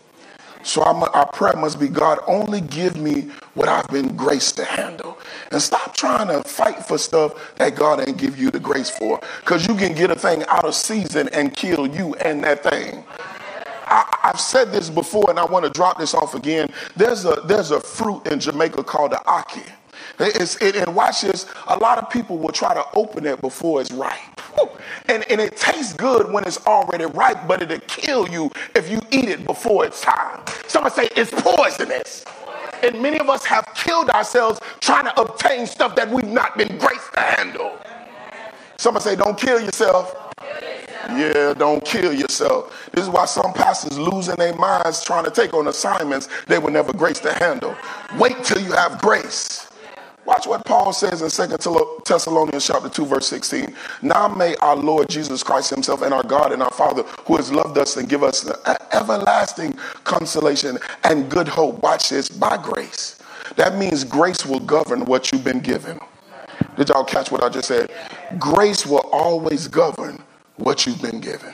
So 0.63 0.82
I'm, 0.84 1.04
our 1.04 1.30
prayer 1.32 1.56
must 1.56 1.80
be 1.80 1.88
God, 1.88 2.20
only 2.28 2.62
give 2.62 2.96
me 2.96 3.30
what 3.54 3.68
I've 3.68 3.88
been 3.88 4.16
graced 4.16 4.58
to 4.58 4.66
handle. 4.66 5.18
And 5.52 5.62
stop 5.62 5.96
trying 5.96 6.28
to 6.28 6.48
fight 6.48 6.86
for 6.86 6.98
stuff 6.98 7.56
that 7.58 7.75
God 7.75 8.08
ain't 8.08 8.18
give 8.18 8.40
you 8.40 8.50
the 8.50 8.60
grace 8.60 8.90
for. 8.90 9.20
Because 9.42 9.68
you 9.68 9.75
can 9.75 9.94
get 9.94 10.10
a 10.10 10.16
thing 10.16 10.46
out 10.48 10.66
of 10.66 10.74
season 10.74 11.30
and 11.34 11.54
kill 11.54 11.88
you 11.88 12.16
and 12.16 12.44
that 12.46 12.63
thing. 12.63 13.04
I, 13.86 14.18
have 14.22 14.40
said 14.40 14.72
this 14.72 14.90
before 14.90 15.30
and 15.30 15.38
I 15.38 15.46
want 15.46 15.66
to 15.66 15.72
drop 15.72 15.98
this 16.00 16.13
off 16.13 16.34
again. 16.34 16.70
There's 16.96 17.25
a, 17.25 17.42
there's 17.46 17.72
a 17.72 17.80
fruit 17.82 18.25
in 18.28 18.40
Jamaica 18.40 18.84
called 18.84 19.12
the. 19.12 19.22
It's, 20.20 20.56
it, 20.62 20.75
and 20.78 20.96
watch 20.96 21.22
this, 21.22 21.46
a 21.68 21.78
lot 21.78 21.98
of 21.98 22.10
people 22.10 22.38
will 22.38 22.54
try 22.54 22.74
to 22.74 22.86
open 22.96 23.25
it 23.25 23.42
before 23.42 23.82
it's 23.82 23.92
ripe. 23.92 24.33
And, 25.08 25.24
and 25.30 25.42
it 25.42 25.58
tastes 25.58 25.94
good 25.94 26.32
when 26.32 26.46
it's 26.46 26.66
already 26.66 27.06
ripe, 27.06 27.48
but 27.48 27.62
it'll 27.62 27.80
kill 27.82 28.28
you 28.30 28.52
if 28.76 28.90
you 28.90 29.00
eat 29.12 29.30
it 29.30 29.46
before 29.46 29.86
it's 29.86 30.02
time. 30.02 30.42
Somebody 30.68 30.96
say 30.96 31.10
it's 31.16 31.32
poisonous. 31.32 32.26
And 32.84 33.02
many 33.02 33.20
of 33.20 33.30
us 33.30 33.46
have 33.46 33.68
killed 33.76 34.10
ourselves 34.10 34.60
trying 34.80 35.06
to 35.06 35.22
obtain 35.22 35.66
stuff 35.68 35.96
that 35.96 36.10
we've 36.10 36.28
not 36.28 36.58
been 36.58 36.78
graced 36.78 37.14
to 37.14 37.20
handle. 37.20 37.78
Somebody 38.78 39.04
say, 39.04 39.16
don't 39.16 39.38
kill 39.38 39.62
yourself. 39.62 40.16
Yeah, 41.10 41.54
don't 41.54 41.84
kill 41.84 42.14
yourself. 42.14 42.90
This 42.92 43.04
is 43.04 43.10
why 43.10 43.26
some 43.26 43.54
pastors 43.54 43.98
losing 44.00 44.36
their 44.36 44.56
minds 44.56 45.04
trying 45.04 45.26
to 45.26 45.32
take 45.32 45.54
on 45.54 45.68
assignments 45.68 46.28
they 46.48 46.60
were 46.60 46.72
never 46.72 46.94
graced 46.94 47.24
to 47.24 47.34
handle. 47.34 47.76
Wait 48.18 48.42
till 48.44 48.60
you 48.60 48.72
have 48.72 49.02
grace. 49.02 49.70
Watch 50.25 50.48
what 50.48 50.65
Paul 50.65 50.94
says 50.94 51.22
in 51.22 51.30
2 51.30 52.01
Thessalonians 52.06 52.65
chapter 52.65 52.88
2, 52.88 53.06
verse 53.06 53.27
16. 53.27 53.75
Now 54.01 54.30
may 54.30 54.56
our 54.58 54.75
Lord 54.75 55.10
Jesus 55.10 55.44
Christ 55.44 55.70
himself 55.70 56.01
and 56.01 56.13
our 56.13 56.24
God 56.24 56.53
and 56.53 56.63
our 56.63 56.72
Father 56.72 57.03
who 57.25 57.36
has 57.36 57.51
loved 57.51 57.77
us 57.77 57.98
and 57.98 58.08
give 58.08 58.24
us 58.24 58.46
an 58.46 58.77
everlasting 58.94 59.74
consolation 60.06 60.77
and 61.03 61.30
good 61.30 61.50
hope. 61.50 61.84
Watch 61.84 62.10
this, 62.10 62.30
by 62.30 62.56
grace. 62.56 63.20
That 63.58 63.75
means 63.77 64.06
grace 64.06 64.46
will 64.46 64.62
govern 64.62 65.06
what 65.06 65.32
you've 65.32 65.44
been 65.44 65.60
given. 65.60 66.00
Did 66.77 66.89
y'all 66.89 67.03
catch 67.03 67.30
what 67.30 67.44
I 67.44 67.50
just 67.50 67.68
said? 67.68 67.92
Grace 68.39 68.86
will 68.86 69.10
always 69.12 69.68
govern 69.68 70.24
what 70.56 70.86
you've 70.86 71.01
been 71.01 71.20
given. 71.20 71.53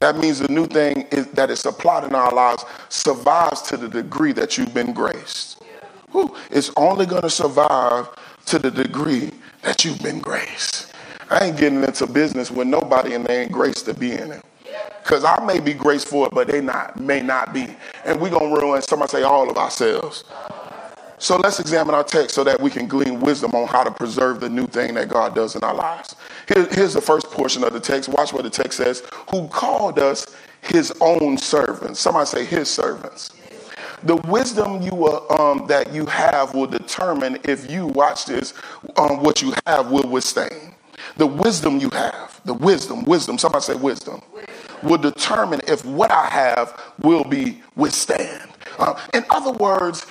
That 0.00 0.16
means 0.16 0.40
the 0.40 0.48
new 0.48 0.66
thing 0.66 1.02
is, 1.12 1.28
that 1.28 1.50
is 1.50 1.60
supplied 1.60 2.04
in 2.04 2.14
our 2.14 2.32
lives 2.32 2.64
survives 2.88 3.62
to 3.62 3.76
the 3.76 3.88
degree 3.88 4.32
that 4.32 4.58
you've 4.58 4.74
been 4.74 4.92
graced 4.92 5.62
whew, 6.12 6.34
it's 6.50 6.70
only 6.76 7.06
going 7.06 7.22
to 7.22 7.30
survive 7.30 8.08
to 8.46 8.58
the 8.58 8.70
degree 8.70 9.30
that 9.62 9.84
you've 9.84 10.02
been 10.02 10.20
graced. 10.20 10.92
I 11.30 11.46
ain't 11.46 11.58
getting 11.58 11.82
into 11.84 12.06
business 12.06 12.50
with 12.50 12.66
nobody 12.66 13.14
and 13.14 13.24
they 13.24 13.42
ain't 13.42 13.52
graced 13.52 13.84
to 13.86 13.94
be 13.94 14.12
in 14.12 14.32
it. 14.32 14.44
Because 15.02 15.24
I 15.24 15.42
may 15.44 15.60
be 15.60 15.72
graced 15.72 16.08
for 16.08 16.26
it, 16.26 16.34
but 16.34 16.48
they 16.48 16.60
not 16.60 17.00
may 17.00 17.20
not 17.22 17.52
be. 17.54 17.66
And 18.04 18.20
we're 18.20 18.30
going 18.30 18.54
to 18.54 18.60
ruin, 18.60 18.82
somebody 18.82 19.10
say, 19.10 19.22
all 19.22 19.50
of 19.50 19.56
ourselves. 19.56 20.24
So 21.18 21.36
let's 21.36 21.58
examine 21.58 21.94
our 21.94 22.04
text 22.04 22.34
so 22.34 22.44
that 22.44 22.60
we 22.60 22.70
can 22.70 22.86
glean 22.86 23.18
wisdom 23.20 23.52
on 23.54 23.66
how 23.66 23.82
to 23.82 23.90
preserve 23.90 24.40
the 24.40 24.48
new 24.48 24.66
thing 24.66 24.94
that 24.94 25.08
God 25.08 25.34
does 25.34 25.56
in 25.56 25.64
our 25.64 25.74
lives. 25.74 26.14
Here, 26.46 26.68
here's 26.70 26.94
the 26.94 27.00
first 27.00 27.30
portion 27.30 27.64
of 27.64 27.72
the 27.72 27.80
text. 27.80 28.08
Watch 28.08 28.32
what 28.32 28.44
the 28.44 28.50
text 28.50 28.78
says. 28.78 29.02
Who 29.30 29.48
called 29.48 29.98
us 29.98 30.26
his 30.62 30.92
own 31.00 31.38
servants. 31.38 32.00
Somebody 32.00 32.26
say 32.26 32.44
his 32.44 32.70
servants. 32.70 33.30
The 34.04 34.16
wisdom 34.16 34.82
you 34.82 34.94
will, 34.94 35.26
um, 35.40 35.66
that 35.66 35.92
you 35.92 36.06
have 36.06 36.54
will 36.54 36.66
determine 36.66 37.38
if 37.44 37.70
you 37.70 37.86
watch 37.86 38.26
this, 38.26 38.54
um, 38.96 39.22
what 39.22 39.42
you 39.42 39.52
have 39.66 39.90
will 39.90 40.08
withstand. 40.08 40.74
The 41.16 41.26
wisdom 41.26 41.78
you 41.78 41.90
have, 41.90 42.40
the 42.44 42.54
wisdom, 42.54 43.04
wisdom. 43.04 43.38
Somebody 43.38 43.64
say 43.64 43.74
wisdom, 43.74 44.22
will 44.82 44.98
determine 44.98 45.60
if 45.66 45.84
what 45.84 46.10
I 46.10 46.26
have 46.26 46.80
will 47.00 47.24
be 47.24 47.60
withstand. 47.76 48.50
Uh, 48.78 49.00
in 49.14 49.24
other 49.30 49.52
words, 49.52 50.06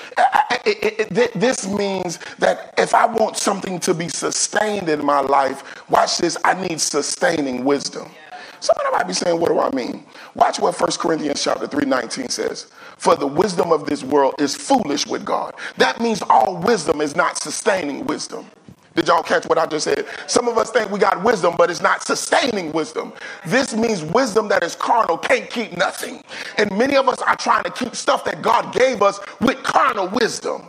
it, 0.66 1.12
it, 1.12 1.34
this 1.34 1.68
means 1.68 2.20
that 2.40 2.74
if 2.78 2.94
I 2.94 3.06
want 3.06 3.38
something 3.38 3.80
to 3.82 3.94
be 3.94 4.10
sustained 4.10 4.90
in 4.90 5.06
my 5.06 5.22
life, 5.22 5.90
watch 5.90 6.18
this, 6.18 6.38
I 6.44 6.54
need 6.68 6.82
sustaining 6.82 7.64
wisdom. 7.64 8.10
Somebody 8.60 8.90
might 8.92 9.08
be 9.08 9.14
saying, 9.14 9.40
what 9.40 9.50
do 9.50 9.60
I 9.60 9.72
mean? 9.72 10.06
Watch 10.36 10.60
what 10.60 10.80
1 10.80 10.92
Corinthians 11.00 11.44
chapter 11.44 11.68
3, 11.68 11.86
19 11.86 12.30
says. 12.30 12.68
For 12.98 13.16
the 13.16 13.28
wisdom 13.28 13.72
of 13.72 13.86
this 13.86 14.04
world 14.04 14.36
is 14.40 14.56
foolish 14.56 15.08
with 15.08 15.26
God. 15.26 15.56
That 15.78 16.02
means 16.02 16.22
all 16.24 16.58
wisdom 16.58 17.02
is 17.02 17.16
not 17.16 17.42
sustaining 17.42 18.06
wisdom. 18.08 18.48
Did 18.96 19.08
y'all 19.10 19.24
catch 19.24 19.46
what 19.46 19.60
I 19.60 19.68
just 19.68 19.84
said? 19.84 20.08
Some 20.26 20.48
of 20.48 20.58
us 20.58 20.72
think 20.72 20.90
we 20.90 21.00
got 21.00 21.24
wisdom, 21.24 21.54
but 21.58 21.70
it's 21.70 21.82
not 21.82 22.04
sustaining 22.04 22.72
wisdom. 22.72 23.14
This 23.46 23.76
means 23.76 24.02
wisdom 24.04 24.48
that 24.50 24.64
is 24.64 24.76
carnal 24.76 25.20
can't 25.20 25.50
keep 25.50 25.78
nothing. 25.78 26.24
And 26.58 26.76
many 26.76 26.98
of 26.98 27.08
us 27.08 27.22
are 27.22 27.36
trying 27.36 27.64
to 27.66 27.70
keep 27.70 27.96
stuff 27.96 28.26
that 28.26 28.42
God 28.42 28.74
gave 28.74 29.04
us 29.04 29.20
with 29.40 29.62
carnal 29.64 30.10
wisdom. 30.10 30.64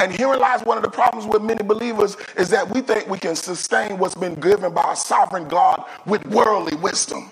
And 0.00 0.10
herein 0.10 0.40
lies 0.40 0.62
one 0.62 0.78
of 0.78 0.82
the 0.82 0.90
problems 0.90 1.26
with 1.26 1.42
many 1.42 1.62
believers 1.62 2.16
is 2.34 2.48
that 2.48 2.70
we 2.70 2.80
think 2.80 3.06
we 3.06 3.18
can 3.18 3.36
sustain 3.36 3.98
what's 3.98 4.14
been 4.14 4.34
given 4.34 4.72
by 4.72 4.94
a 4.94 4.96
sovereign 4.96 5.46
God 5.46 5.84
with 6.06 6.24
worldly 6.26 6.74
wisdom. 6.78 7.30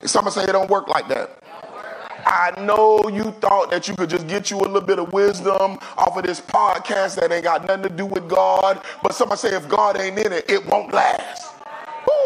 And 0.00 0.08
some 0.08 0.30
say 0.30 0.44
it 0.44 0.52
don't 0.52 0.70
work 0.70 0.86
like 0.86 1.08
that. 1.08 1.42
I 2.24 2.52
know 2.60 3.08
you 3.08 3.32
thought 3.40 3.72
that 3.72 3.88
you 3.88 3.96
could 3.96 4.10
just 4.10 4.28
get 4.28 4.48
you 4.48 4.58
a 4.58 4.62
little 4.62 4.80
bit 4.80 5.00
of 5.00 5.12
wisdom 5.12 5.78
off 5.98 6.16
of 6.16 6.24
this 6.24 6.40
podcast 6.40 7.16
that 7.16 7.32
ain't 7.32 7.42
got 7.42 7.66
nothing 7.66 7.82
to 7.82 7.88
do 7.88 8.06
with 8.06 8.28
God. 8.28 8.80
But 9.02 9.14
somebody 9.14 9.40
say 9.40 9.56
if 9.56 9.68
God 9.68 10.00
ain't 10.00 10.16
in 10.18 10.32
it, 10.32 10.48
it 10.48 10.64
won't 10.66 10.94
last. 10.94 11.53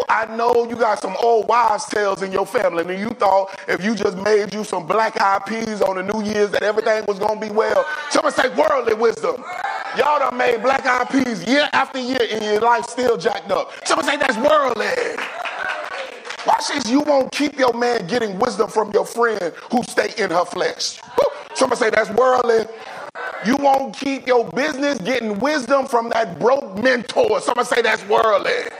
I 0.08 0.24
know 0.36 0.66
you 0.68 0.76
got 0.76 1.00
some 1.00 1.14
old 1.22 1.48
wives' 1.48 1.84
tales 1.86 2.22
in 2.22 2.32
your 2.32 2.46
family, 2.46 2.82
and 2.94 2.98
you 2.98 3.10
thought 3.10 3.58
if 3.68 3.84
you 3.84 3.94
just 3.94 4.16
made 4.18 4.54
you 4.54 4.64
some 4.64 4.86
black 4.86 5.20
eyed 5.20 5.44
peas 5.46 5.82
on 5.82 5.96
the 5.96 6.02
New 6.02 6.24
Year's 6.24 6.50
that 6.50 6.62
everything 6.62 7.04
was 7.06 7.18
gonna 7.18 7.40
be 7.40 7.50
well. 7.50 7.84
Somebody 8.10 8.34
say 8.34 8.48
worldly 8.54 8.94
wisdom. 8.94 9.44
Y'all 9.96 10.18
done 10.18 10.36
made 10.36 10.62
black 10.62 10.86
eyed 10.86 11.10
peas 11.10 11.44
year 11.46 11.68
after 11.72 11.98
year 11.98 12.18
and 12.30 12.42
your 12.42 12.60
life 12.60 12.86
still 12.86 13.16
jacked 13.16 13.50
up. 13.50 13.72
Somebody 13.86 14.08
say 14.08 14.16
that's 14.16 14.36
worldly. 14.36 15.24
Watch 16.46 16.68
this. 16.68 16.88
You 16.90 17.00
won't 17.00 17.30
keep 17.32 17.58
your 17.58 17.74
man 17.74 18.06
getting 18.06 18.38
wisdom 18.38 18.70
from 18.70 18.90
your 18.92 19.04
friend 19.04 19.52
who 19.70 19.82
stay 19.84 20.12
in 20.16 20.30
her 20.30 20.44
flesh. 20.44 21.00
Somebody 21.54 21.78
say 21.80 21.90
that's 21.90 22.10
worldly. 22.10 22.66
You 23.44 23.56
won't 23.56 23.94
keep 23.94 24.26
your 24.26 24.48
business 24.50 24.98
getting 24.98 25.38
wisdom 25.38 25.86
from 25.86 26.08
that 26.10 26.38
broke 26.38 26.82
mentor. 26.82 27.40
Somebody 27.40 27.66
say 27.66 27.82
that's 27.82 28.06
worldly. 28.08 28.70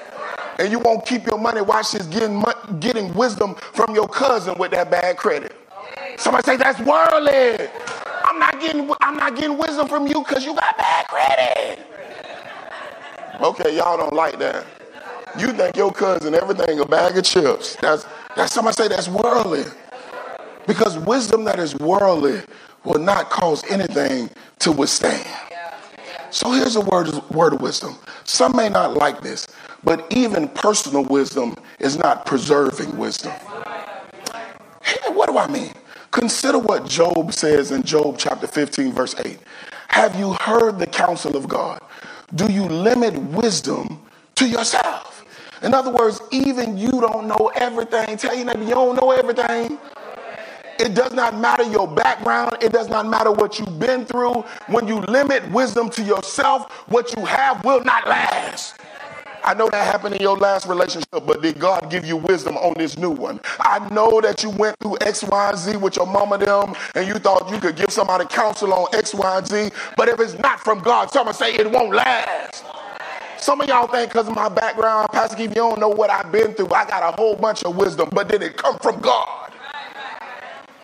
And 0.58 0.72
you 0.72 0.80
won't 0.80 1.06
keep 1.06 1.26
your 1.26 1.38
money, 1.38 1.60
watch 1.60 1.92
this, 1.92 2.06
getting, 2.06 2.44
getting 2.80 3.14
wisdom 3.14 3.54
from 3.54 3.94
your 3.94 4.08
cousin 4.08 4.58
with 4.58 4.72
that 4.72 4.90
bad 4.90 5.16
credit. 5.16 5.54
Somebody 6.16 6.44
say 6.44 6.56
that's 6.56 6.80
worldly. 6.80 7.68
I'm 8.24 8.38
not 8.40 8.60
getting 8.60 8.90
I'm 9.00 9.16
not 9.16 9.36
getting 9.36 9.56
wisdom 9.56 9.88
from 9.88 10.06
you 10.06 10.22
because 10.22 10.44
you 10.44 10.54
got 10.54 10.76
bad 10.76 11.06
credit. 11.06 11.86
Okay, 13.40 13.76
y'all 13.76 13.96
don't 13.96 14.12
like 14.12 14.38
that. 14.40 14.66
You 15.38 15.52
think 15.52 15.76
your 15.76 15.92
cousin 15.92 16.34
everything 16.34 16.80
a 16.80 16.86
bag 16.86 17.16
of 17.16 17.24
chips. 17.24 17.76
That's 17.76 18.04
that's 18.34 18.52
somebody 18.52 18.74
say 18.74 18.88
that's 18.88 19.08
worldly. 19.08 19.64
Because 20.66 20.98
wisdom 20.98 21.44
that 21.44 21.58
is 21.58 21.74
worldly 21.76 22.42
will 22.84 22.98
not 22.98 23.30
cause 23.30 23.64
anything 23.70 24.28
to 24.58 24.72
withstand. 24.72 25.26
So 26.30 26.52
here's 26.52 26.76
a 26.76 26.80
word, 26.80 27.08
word 27.30 27.54
of 27.54 27.62
wisdom. 27.62 27.96
Some 28.24 28.56
may 28.56 28.68
not 28.68 28.94
like 28.94 29.22
this, 29.22 29.46
but 29.82 30.06
even 30.10 30.48
personal 30.48 31.04
wisdom 31.04 31.56
is 31.78 31.96
not 31.96 32.26
preserving 32.26 32.96
wisdom. 32.96 33.32
What 35.08 35.28
do 35.28 35.38
I 35.38 35.46
mean? 35.48 35.72
Consider 36.10 36.58
what 36.58 36.86
Job 36.86 37.32
says 37.32 37.70
in 37.70 37.82
Job 37.82 38.16
chapter 38.18 38.46
15, 38.46 38.92
verse 38.92 39.14
8. 39.18 39.38
Have 39.88 40.18
you 40.18 40.34
heard 40.34 40.78
the 40.78 40.86
counsel 40.86 41.36
of 41.36 41.48
God? 41.48 41.80
Do 42.34 42.50
you 42.50 42.64
limit 42.64 43.16
wisdom 43.16 44.00
to 44.36 44.46
yourself? 44.46 45.24
In 45.62 45.74
other 45.74 45.90
words, 45.90 46.20
even 46.30 46.78
you 46.78 46.90
don't 46.90 47.26
know 47.26 47.50
everything. 47.56 48.16
Tell 48.16 48.34
your 48.34 48.44
neighbor, 48.44 48.62
you 48.62 48.74
don't 48.74 48.96
know 48.96 49.10
everything. 49.10 49.78
It 50.78 50.94
does 50.94 51.12
not 51.12 51.38
matter 51.38 51.64
your 51.64 51.88
background. 51.88 52.56
It 52.60 52.72
does 52.72 52.88
not 52.88 53.06
matter 53.06 53.32
what 53.32 53.58
you've 53.58 53.78
been 53.80 54.06
through. 54.06 54.42
When 54.68 54.88
you 54.88 55.00
limit 55.00 55.48
wisdom 55.50 55.90
to 55.90 56.02
yourself, 56.02 56.72
what 56.88 57.14
you 57.16 57.24
have 57.24 57.64
will 57.64 57.82
not 57.84 58.06
last. 58.08 58.76
I 59.44 59.54
know 59.54 59.68
that 59.70 59.86
happened 59.86 60.16
in 60.16 60.22
your 60.22 60.36
last 60.36 60.66
relationship, 60.68 61.08
but 61.12 61.42
did 61.42 61.58
God 61.58 61.90
give 61.90 62.04
you 62.04 62.16
wisdom 62.16 62.56
on 62.58 62.74
this 62.76 62.98
new 62.98 63.10
one? 63.10 63.40
I 63.60 63.88
know 63.92 64.20
that 64.20 64.42
you 64.42 64.50
went 64.50 64.78
through 64.80 64.98
X, 65.00 65.24
Y, 65.24 65.50
and 65.50 65.58
Z 65.58 65.76
with 65.78 65.96
your 65.96 66.06
mama 66.06 66.38
them, 66.38 66.74
and 66.94 67.08
you 67.08 67.14
thought 67.14 67.50
you 67.50 67.58
could 67.60 67.76
give 67.76 67.90
somebody 67.90 68.26
counsel 68.26 68.72
on 68.74 68.88
X, 68.94 69.14
Y, 69.14 69.38
and 69.38 69.46
Z, 69.46 69.70
but 69.96 70.08
if 70.08 70.20
it's 70.20 70.38
not 70.38 70.60
from 70.60 70.80
God, 70.80 71.10
someone 71.10 71.34
say 71.34 71.54
it 71.54 71.70
won't 71.70 71.94
last. 71.94 72.64
Some 73.38 73.60
of 73.60 73.68
y'all 73.68 73.86
think 73.86 74.10
because 74.12 74.28
of 74.28 74.34
my 74.34 74.48
background, 74.50 75.08
Pastor 75.12 75.36
Keith, 75.36 75.50
you 75.50 75.56
don't 75.56 75.80
know 75.80 75.88
what 75.88 76.10
I've 76.10 76.32
been 76.32 76.54
through. 76.54 76.70
I 76.74 76.84
got 76.86 77.14
a 77.14 77.16
whole 77.16 77.36
bunch 77.36 77.64
of 77.64 77.76
wisdom, 77.76 78.10
but 78.12 78.28
did 78.28 78.42
it 78.42 78.56
come 78.56 78.78
from 78.80 79.00
God? 79.00 79.47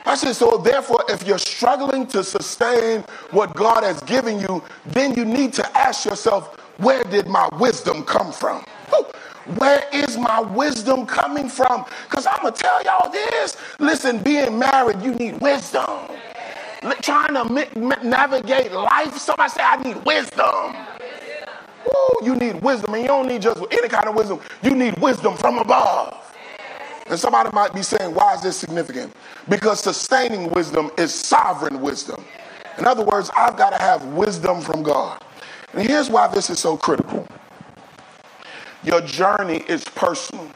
I 0.07 0.17
said, 0.17 0.35
so 0.35 0.59
therefore, 0.59 1.05
if 1.09 1.27
you're 1.27 1.39
struggling 1.39 2.07
to 2.09 2.23
sustain 2.23 3.01
what 3.31 3.55
God 3.55 3.85
has 3.85 4.01
given 4.03 4.39
you, 4.39 4.63
then 4.87 5.15
you 5.15 5.25
need 5.25 5.53
to 5.55 5.79
ask 5.79 6.05
yourself, 6.05 6.59
where 6.79 7.03
did 7.05 7.27
my 7.27 7.49
wisdom 7.59 8.05
come 8.05 8.33
from? 8.33 8.65
Where 9.57 9.85
is 9.93 10.17
my 10.17 10.41
wisdom 10.41 11.07
coming 11.07 11.49
from? 11.49 11.85
Because 12.05 12.27
I'm 12.27 12.41
going 12.43 12.55
to 12.55 12.63
tell 12.63 12.83
y'all 12.83 13.11
this. 13.11 13.57
Listen, 13.79 14.19
being 14.19 14.59
married, 14.59 15.03
you 15.03 15.15
need 15.15 15.41
wisdom. 15.41 16.09
Trying 17.03 17.35
to 17.35 17.99
navigate 18.03 18.73
life, 18.73 19.17
somebody 19.19 19.51
say, 19.51 19.63
I 19.63 19.77
need 19.83 20.05
wisdom. 20.05 20.77
Ooh, 21.87 22.25
you 22.25 22.35
need 22.37 22.63
wisdom, 22.63 22.95
and 22.95 23.03
you 23.03 23.09
don't 23.09 23.29
need 23.29 23.43
just 23.43 23.61
any 23.71 23.89
kind 23.89 24.09
of 24.09 24.15
wisdom. 24.15 24.41
You 24.63 24.75
need 24.75 24.99
wisdom 24.99 25.37
from 25.37 25.59
above. 25.59 26.24
And 27.07 27.19
somebody 27.19 27.51
might 27.53 27.75
be 27.75 27.83
saying, 27.83 28.15
why 28.15 28.35
is 28.35 28.43
this 28.43 28.57
significant? 28.57 29.15
Because 29.49 29.81
sustaining 29.81 30.51
wisdom 30.51 30.91
is 30.97 31.13
sovereign 31.15 31.81
wisdom. 31.81 32.25
In 32.79 32.87
other 32.87 33.05
words, 33.05 33.31
I've 33.37 33.57
got 33.57 33.71
to 33.71 33.83
have 33.83 34.05
wisdom 34.07 34.61
from 34.61 34.83
God. 34.83 35.23
And 35.73 35.87
here's 35.89 36.09
why 36.09 36.29
this 36.29 36.51
is 36.51 36.59
so 36.59 36.77
critical 36.77 37.27
your 38.83 39.01
journey 39.01 39.65
is 39.67 39.83
personal. 39.85 40.51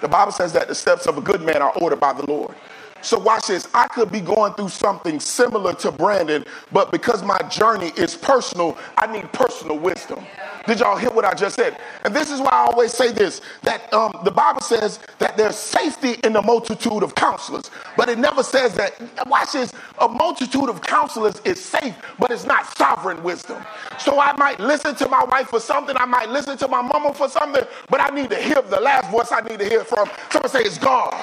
The 0.00 0.08
Bible 0.08 0.32
says 0.32 0.52
that 0.54 0.68
the 0.68 0.74
steps 0.74 1.06
of 1.06 1.18
a 1.18 1.20
good 1.20 1.42
man 1.42 1.60
are 1.62 1.72
ordered 1.80 2.00
by 2.00 2.12
the 2.12 2.24
Lord. 2.26 2.54
So 3.02 3.18
watch 3.18 3.46
this. 3.48 3.68
I 3.74 3.86
could 3.88 4.10
be 4.10 4.20
going 4.20 4.54
through 4.54 4.70
something 4.70 5.20
similar 5.20 5.74
to 5.74 5.92
Brandon, 5.92 6.44
but 6.72 6.90
because 6.90 7.22
my 7.22 7.38
journey 7.48 7.92
is 7.96 8.16
personal, 8.16 8.76
I 8.96 9.06
need 9.12 9.32
personal 9.32 9.78
wisdom. 9.78 10.24
Did 10.66 10.80
y'all 10.80 10.96
hear 10.96 11.10
what 11.10 11.24
I 11.24 11.34
just 11.34 11.54
said? 11.56 11.78
And 12.04 12.14
this 12.14 12.30
is 12.30 12.40
why 12.40 12.50
I 12.50 12.66
always 12.66 12.92
say 12.92 13.12
this 13.12 13.40
that 13.62 13.92
um, 13.92 14.18
the 14.24 14.30
Bible 14.30 14.60
says 14.60 14.98
that 15.18 15.36
there's 15.36 15.56
safety 15.56 16.16
in 16.24 16.32
the 16.32 16.42
multitude 16.42 17.02
of 17.02 17.14
counselors, 17.14 17.70
but 17.96 18.08
it 18.08 18.18
never 18.18 18.42
says 18.42 18.74
that, 18.74 18.94
watch 19.28 19.52
this, 19.52 19.72
a 20.00 20.08
multitude 20.08 20.68
of 20.68 20.82
counselors 20.82 21.40
is 21.44 21.64
safe, 21.64 21.94
but 22.18 22.30
it's 22.30 22.44
not 22.44 22.76
sovereign 22.76 23.22
wisdom. 23.22 23.64
So 23.98 24.20
I 24.20 24.36
might 24.36 24.58
listen 24.60 24.94
to 24.96 25.08
my 25.08 25.24
wife 25.24 25.48
for 25.48 25.60
something, 25.60 25.96
I 25.96 26.06
might 26.06 26.28
listen 26.30 26.58
to 26.58 26.68
my 26.68 26.82
mama 26.82 27.14
for 27.14 27.28
something, 27.28 27.64
but 27.88 28.00
I 28.00 28.08
need 28.14 28.30
to 28.30 28.36
hear 28.36 28.60
the 28.62 28.80
last 28.80 29.10
voice 29.10 29.30
I 29.32 29.40
need 29.42 29.60
to 29.60 29.68
hear 29.68 29.84
from. 29.84 30.08
Someone 30.30 30.50
say 30.50 30.60
it's 30.60 30.78
God. 30.78 31.14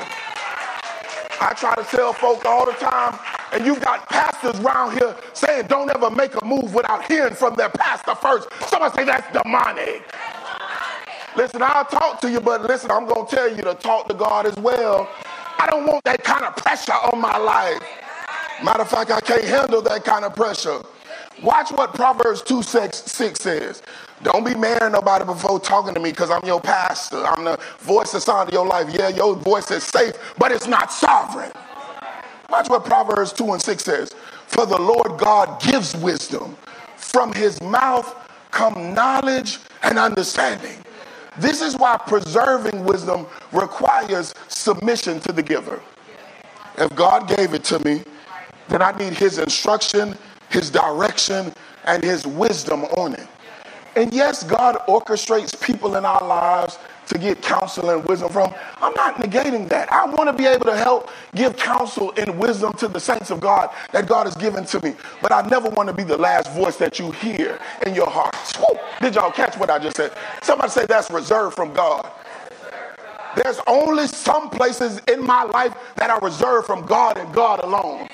I 1.42 1.54
try 1.54 1.76
to 1.76 1.84
tell 1.84 2.14
folks 2.14 2.46
all 2.46 2.66
the 2.66 2.74
time, 2.74 3.18
and 3.52 3.66
you've 3.66 3.82
got 3.82 4.08
pastors 4.10 4.60
around 4.60 4.98
here 4.98 5.16
saying 5.34 5.68
don't 5.68 5.90
ever 5.90 6.10
make 6.10 6.40
a 6.42 6.46
move 6.46 6.74
without 6.74 7.06
hearing 7.06 7.34
from 7.36 7.56
their 7.56 7.70
pastor 7.70 8.16
first. 8.16 8.48
Somebody 8.70 8.96
say 8.96 9.04
that's 9.06 9.32
demonic. 9.34 10.04
Listen, 11.36 11.62
I'll 11.64 11.86
talk 11.86 12.22
to 12.22 12.30
you, 12.30 12.40
but 12.40 12.62
listen, 12.62 12.92
I'm 12.92 13.08
going 13.08 13.28
to 13.28 13.36
tell 13.36 13.50
you 13.56 13.64
to 13.64 13.74
talk 13.74 14.08
to 14.08 14.14
God 14.14 14.46
as 14.46 14.56
well. 14.58 15.10
I 15.60 15.68
don't 15.70 15.86
want 15.88 16.04
that 16.06 16.24
kind 16.24 16.46
of 16.46 16.56
pressure 16.56 16.94
on 16.94 17.20
my 17.20 17.38
life. 17.38 17.82
Matter 18.64 18.82
of 18.84 18.90
fact, 18.90 19.12
I 19.12 19.20
can't 19.20 19.44
handle 19.44 19.82
that 19.82 20.04
kind 20.04 20.26
of 20.26 20.36
pressure. 20.36 20.82
Watch 21.42 21.72
what 21.72 21.94
Proverbs 21.94 22.42
2 22.44 22.62
6, 22.62 22.98
6 22.98 23.40
says. 23.40 23.82
Don't 24.22 24.46
be 24.46 24.56
marrying 24.56 24.94
nobody 24.94 25.26
before 25.26 25.60
talking 25.60 25.94
to 25.94 26.00
me 26.00 26.12
because 26.12 26.30
I'm 26.30 26.46
your 26.46 26.62
pastor. 26.62 27.26
I'm 27.26 27.44
the 27.44 27.60
voice 27.80 28.12
sound 28.12 28.50
of 28.50 28.54
your 28.54 28.66
life. 28.66 28.94
Yeah, 28.94 29.10
your 29.10 29.36
voice 29.36 29.70
is 29.72 29.84
safe, 29.84 30.14
but 30.38 30.52
it's 30.52 30.68
not 30.68 30.92
sovereign. 30.92 31.52
Watch 32.50 32.70
what 32.70 32.86
Proverbs 32.86 33.34
2 33.34 33.54
and 33.54 33.62
6 33.62 33.84
says. 33.84 34.12
For 34.48 34.66
the 34.66 34.80
Lord 34.80 35.20
God 35.20 35.62
gives 35.62 35.96
wisdom. 35.98 36.56
From 36.96 37.34
his 37.34 37.62
mouth 37.62 38.16
come 38.52 38.94
knowledge 38.94 39.60
and 39.82 39.98
understanding. 39.98 40.78
This 41.38 41.62
is 41.62 41.76
why 41.76 41.98
preserving 41.98 42.86
wisdom 42.86 43.26
requires 43.52 44.34
submission 44.48 45.20
to 45.22 45.32
the 45.34 45.42
giver. 45.42 45.82
If 46.78 46.96
God 46.96 47.28
gave 47.28 47.54
it 47.54 47.64
to 47.66 47.80
me, 47.80 48.04
then 48.70 48.82
I 48.82 48.92
need 48.98 49.14
his 49.14 49.40
instruction, 49.40 50.16
his 50.54 50.70
direction, 50.70 51.54
and 51.86 52.04
his 52.04 52.26
wisdom 52.26 52.86
on 52.86 53.14
it. 53.16 53.28
And 53.96 54.14
yes, 54.14 54.44
God 54.44 54.78
orchestrates 54.88 55.60
people 55.62 55.96
in 55.98 56.06
our 56.06 56.26
lives 56.26 56.80
to 57.08 57.18
get 57.18 57.42
counsel 57.42 57.90
and 57.90 58.04
wisdom 58.06 58.30
from. 58.30 58.54
I'm 58.78 58.94
not 58.94 59.16
negating 59.16 59.68
that. 59.70 59.92
I 59.92 60.06
want 60.06 60.30
to 60.30 60.34
be 60.34 60.46
able 60.46 60.66
to 60.66 60.76
help 60.76 61.10
give 61.36 61.58
counsel 61.58 62.14
and 62.18 62.40
wisdom 62.40 62.74
to 62.74 62.88
the 62.88 63.00
saints 63.00 63.30
of 63.30 63.40
God 63.40 63.70
that 63.92 64.08
God 64.08 64.26
has 64.26 64.36
given 64.36 64.66
to 64.66 64.80
me. 64.82 64.96
But 65.22 65.32
I 65.32 65.42
never 65.48 65.70
want 65.70 65.90
to 65.90 65.94
be 65.94 66.04
the 66.04 66.18
last 66.18 66.52
voice 66.54 66.78
that 66.78 66.98
you 66.98 67.12
hear 67.12 67.60
in 67.86 67.94
your 67.94 68.10
heart. 68.10 68.36
Woo! 68.58 68.80
Did 69.02 69.16
y'all 69.16 69.32
catch 69.32 69.58
what 69.58 69.70
I 69.70 69.80
just 69.80 69.98
said? 69.98 70.14
Somebody 70.42 70.72
say 70.72 70.86
that's 70.86 71.12
reserved 71.12 71.56
from 71.56 71.74
God. 71.74 72.10
There's 73.36 73.60
only 73.68 74.08
some 74.08 74.50
places 74.50 75.02
in 75.08 75.26
my 75.26 75.44
life 75.44 75.76
that 75.96 76.10
are 76.10 76.20
reserved 76.20 76.68
from 76.68 76.86
God 76.86 77.18
and 77.18 77.34
God 77.34 77.64
alone. 77.64 78.08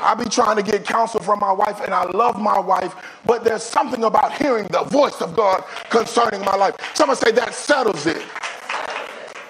I 0.00 0.14
be 0.14 0.24
trying 0.24 0.56
to 0.56 0.62
get 0.62 0.84
counsel 0.84 1.20
from 1.20 1.40
my 1.40 1.52
wife, 1.52 1.80
and 1.80 1.94
I 1.94 2.04
love 2.04 2.40
my 2.40 2.58
wife, 2.58 2.94
but 3.24 3.44
there's 3.44 3.62
something 3.62 4.04
about 4.04 4.36
hearing 4.36 4.66
the 4.68 4.82
voice 4.84 5.20
of 5.20 5.36
God 5.36 5.64
concerning 5.90 6.40
my 6.40 6.56
life. 6.56 6.76
Someone 6.94 7.16
say 7.16 7.32
that 7.32 7.54
settles 7.54 8.06
it. 8.06 8.22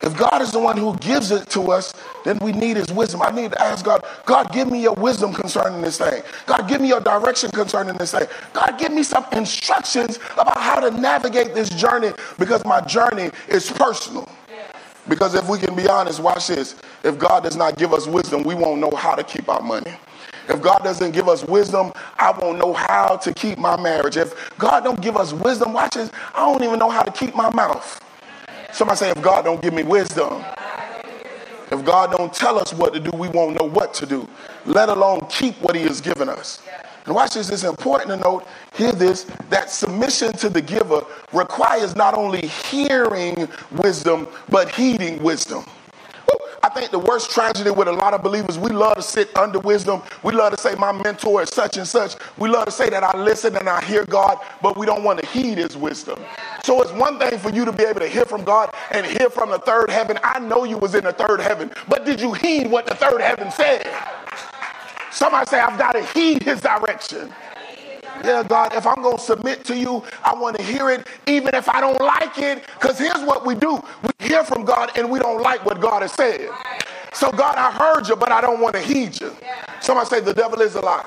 If 0.03 0.15
God 0.19 0.43
is 0.43 0.53
the 0.53 0.59
one 0.59 0.77
who 0.77 0.95
gives 0.99 1.31
it 1.31 1.49
to 1.51 1.73
us, 1.73 1.95
then 2.25 2.39
we 2.43 2.53
need 2.53 2.77
his 2.77 2.93
wisdom. 2.93 3.23
I 3.23 3.31
need 3.31 3.53
to 3.53 3.61
ask 3.61 3.85
God, 3.87 4.05
God, 4.27 4.53
give 4.53 4.71
me 4.71 4.83
your 4.83 4.93
wisdom 4.95 5.33
concerning 5.33 5.81
this 5.81 5.97
thing. 5.97 6.23
God, 6.45 6.69
give 6.69 6.83
me 6.83 6.89
your 6.89 7.01
direction 7.01 7.51
concerning 7.51 7.97
this 7.97 8.13
thing. 8.13 8.27
God, 8.53 8.77
give 8.79 8.93
me 8.93 9.03
some 9.03 9.25
instructions 9.33 10.19
about 10.35 10.59
how 10.59 10.79
to 10.79 10.91
navigate 10.91 11.55
this 11.55 11.71
journey 11.71 12.13
because 12.39 12.63
my 12.67 12.83
journey 12.83 13.31
is 13.49 13.71
personal. 13.71 14.29
Because 15.09 15.35
if 15.35 15.49
we 15.49 15.59
can 15.59 15.75
be 15.75 15.89
honest, 15.89 16.21
watch 16.21 16.49
this. 16.49 16.77
If 17.03 17.19
God 17.19 17.45
does 17.45 17.57
not 17.57 17.77
give 17.79 17.95
us 17.95 18.07
wisdom, 18.07 18.43
we 18.43 18.55
won't 18.55 18.81
know 18.81 18.91
how 18.91 19.15
to 19.15 19.25
keep 19.25 19.49
our 19.49 19.63
money. 19.63 19.93
If 20.49 20.61
God 20.61 20.81
doesn't 20.85 21.13
give 21.13 21.29
us 21.29 21.45
wisdom, 21.45 21.93
I 22.19 22.37
won't 22.39 22.59
know 22.59 22.73
how 22.73 23.17
to 23.17 23.33
keep 23.33 23.59
my 23.59 23.81
marriage. 23.81 24.17
If 24.17 24.57
God 24.59 24.85
don't 24.85 25.01
give 25.01 25.17
us 25.17 25.33
wisdom, 25.33 25.73
watch 25.73 25.95
this, 25.95 26.11
I 26.35 26.41
don't 26.41 26.63
even 26.63 26.79
know 26.79 26.91
how 26.91 27.03
to 27.03 27.13
keep 27.13 27.35
my 27.35 27.51
mouth. 27.51 28.01
Somebody 28.73 28.99
say, 28.99 29.11
if 29.11 29.23
God 29.23 29.45
don't 29.45 29.63
give 29.63 29.73
me 29.73 29.85
wisdom, 29.85 30.45
if 31.71 31.85
God 31.85 32.13
don't 32.13 32.33
tell 32.33 32.59
us 32.59 32.73
what 32.73 32.93
to 32.93 33.01
do, 33.01 33.11
we 33.17 33.29
won't 33.29 33.59
know 33.59 33.69
what 33.69 33.95
to 33.95 34.07
do, 34.07 34.29
let 34.67 34.89
alone 34.89 35.27
keep 35.29 35.55
what 35.61 35.75
he 35.75 35.83
has 35.83 36.01
given 36.01 36.29
us. 36.29 36.63
And 37.07 37.15
watch 37.15 37.35
this, 37.35 37.51
it's 37.51 37.65
important 37.65 38.11
to 38.11 38.17
note, 38.17 38.47
hear 38.75 38.93
this, 38.93 39.25
that 39.51 39.71
submission 39.71 40.33
to 40.35 40.49
the 40.49 40.63
giver 40.63 41.05
requires 41.33 41.95
not 41.95 42.15
only 42.15 42.47
hearing 42.47 43.49
wisdom, 43.73 44.27
but 44.49 44.71
heeding 44.71 45.23
wisdom. 45.23 45.65
I 46.65 46.71
think 46.71 46.91
the 46.91 46.99
worst 46.99 47.31
tragedy 47.31 47.71
with 47.71 47.89
a 47.89 47.93
lot 47.93 48.15
of 48.15 48.23
believers, 48.23 48.59
we 48.59 48.71
love 48.71 48.95
to 48.95 49.03
sit 49.03 49.37
under 49.37 49.59
wisdom. 49.59 50.01
We 50.23 50.33
love 50.33 50.55
to 50.55 50.59
say, 50.59 50.75
my 50.77 50.93
mentor 50.93 51.43
is 51.43 51.51
such 51.51 51.77
and 51.77 51.87
such. 51.87 52.17
We 52.39 52.49
love 52.49 52.65
to 52.65 52.71
say 52.71 52.89
that 52.89 53.05
I 53.05 53.15
listen 53.19 53.55
and 53.55 53.69
I 53.69 53.85
hear 53.85 54.07
God, 54.07 54.39
but 54.63 54.79
we 54.79 54.87
don't 54.87 55.05
want 55.05 55.21
to 55.21 55.27
heed 55.27 55.59
his 55.59 55.77
wisdom. 55.77 56.19
So 56.65 56.81
it's 56.81 56.91
one 56.93 57.19
thing 57.19 57.39
for 57.39 57.51
you 57.51 57.67
to 57.67 57.73
be 57.73 57.85
able 57.85 58.01
to 58.01 58.09
hear 58.09 58.25
from 58.25 58.45
God 58.45 58.75
and 58.93 59.05
hear 59.05 59.29
from 59.29 59.51
the 59.51 59.59
third 59.59 59.91
heaven. 59.91 60.19
I 60.23 60.39
know 60.39 60.65
you 60.65 60.79
was 60.79 60.95
in 60.95 61.05
the 61.05 61.13
third 61.13 61.41
heaven, 61.41 61.71
but 61.87 62.07
did 62.07 62.19
you 62.19 62.33
heed 62.33 62.71
what 62.71 62.87
the 62.87 62.95
third 62.95 63.21
heaven 63.21 63.51
said? 63.51 63.87
Somebody 65.11 65.47
say, 65.51 65.61
I've 65.61 65.79
got 65.79 65.93
to 65.93 66.03
heed 66.03 66.45
his 66.45 66.63
direction. 66.63 67.31
Yeah, 68.23 68.43
God, 68.47 68.75
if 68.75 68.87
I'm 68.87 69.03
going 69.03 69.17
to 69.17 69.23
submit 69.23 69.65
to 69.67 69.77
you, 69.77 70.03
I 70.23 70.35
want 70.35 70.57
to 70.57 70.63
hear 70.63 70.91
it, 70.91 71.07
even 71.27 71.55
if 71.55 71.69
I 71.69 71.81
don't 71.81 72.01
like 72.01 72.39
it. 72.39 72.65
Because 72.79 72.99
here's 72.99 73.23
what 73.25 73.47
we 73.47 73.55
do 73.55 73.83
we 74.03 74.27
hear 74.29 74.45
from 74.45 74.65
God 74.65 74.91
and 74.97 75.11
we 75.11 75.19
don't 75.19 75.43
like 75.43 75.65
what 75.65 75.81
God 75.81 76.03
has 76.03 76.13
said. 76.13 76.51
So, 77.13 77.31
God, 77.33 77.55
I 77.57 77.71
heard 77.73 78.09
you, 78.09 78.17
but 78.17 78.31
I 78.31 78.41
don't 78.41 78.61
want 78.61 78.75
to 78.75 78.81
heed 78.81 79.21
you. 79.21 79.35
Somebody 79.81 80.09
say, 80.09 80.21
the 80.21 80.35
devil 80.35 80.61
is 80.61 80.75
a 80.75 80.81
lie. 80.81 81.07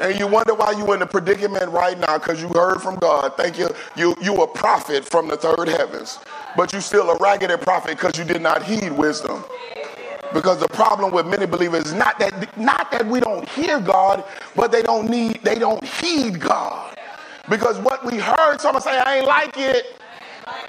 And 0.00 0.18
you 0.18 0.26
wonder 0.26 0.54
why 0.54 0.72
you're 0.72 0.94
in 0.94 1.00
the 1.00 1.06
predicament 1.06 1.70
right 1.70 1.98
now 1.98 2.18
because 2.18 2.40
you 2.40 2.48
heard 2.48 2.82
from 2.82 2.96
God. 2.96 3.34
Thank 3.36 3.58
you. 3.58 3.70
You 3.96 4.14
you 4.20 4.34
a 4.42 4.46
prophet 4.46 5.04
from 5.04 5.28
the 5.28 5.36
third 5.36 5.68
heavens, 5.68 6.18
but 6.56 6.72
you 6.72 6.80
still 6.80 7.10
a 7.10 7.16
raggedy 7.18 7.56
prophet 7.56 7.92
because 7.92 8.18
you 8.18 8.24
did 8.24 8.42
not 8.42 8.62
heed 8.62 8.92
wisdom. 8.92 9.42
Because 10.32 10.58
the 10.60 10.68
problem 10.68 11.12
with 11.12 11.26
many 11.26 11.46
believers 11.46 11.86
is 11.86 11.94
not 11.94 12.18
that 12.18 12.58
not 12.58 12.90
that 12.90 13.06
we 13.06 13.20
don't 13.20 13.48
hear 13.50 13.80
God, 13.80 14.24
but 14.54 14.72
they 14.72 14.82
don't 14.82 15.08
need 15.08 15.42
they 15.42 15.56
don't 15.58 15.84
heed 15.84 16.40
God. 16.40 16.96
Because 17.48 17.78
what 17.78 18.04
we 18.04 18.18
heard, 18.18 18.60
someone 18.60 18.82
say, 18.82 18.98
I 18.98 19.18
ain't 19.18 19.26
like 19.26 19.56
it. 19.56 20.00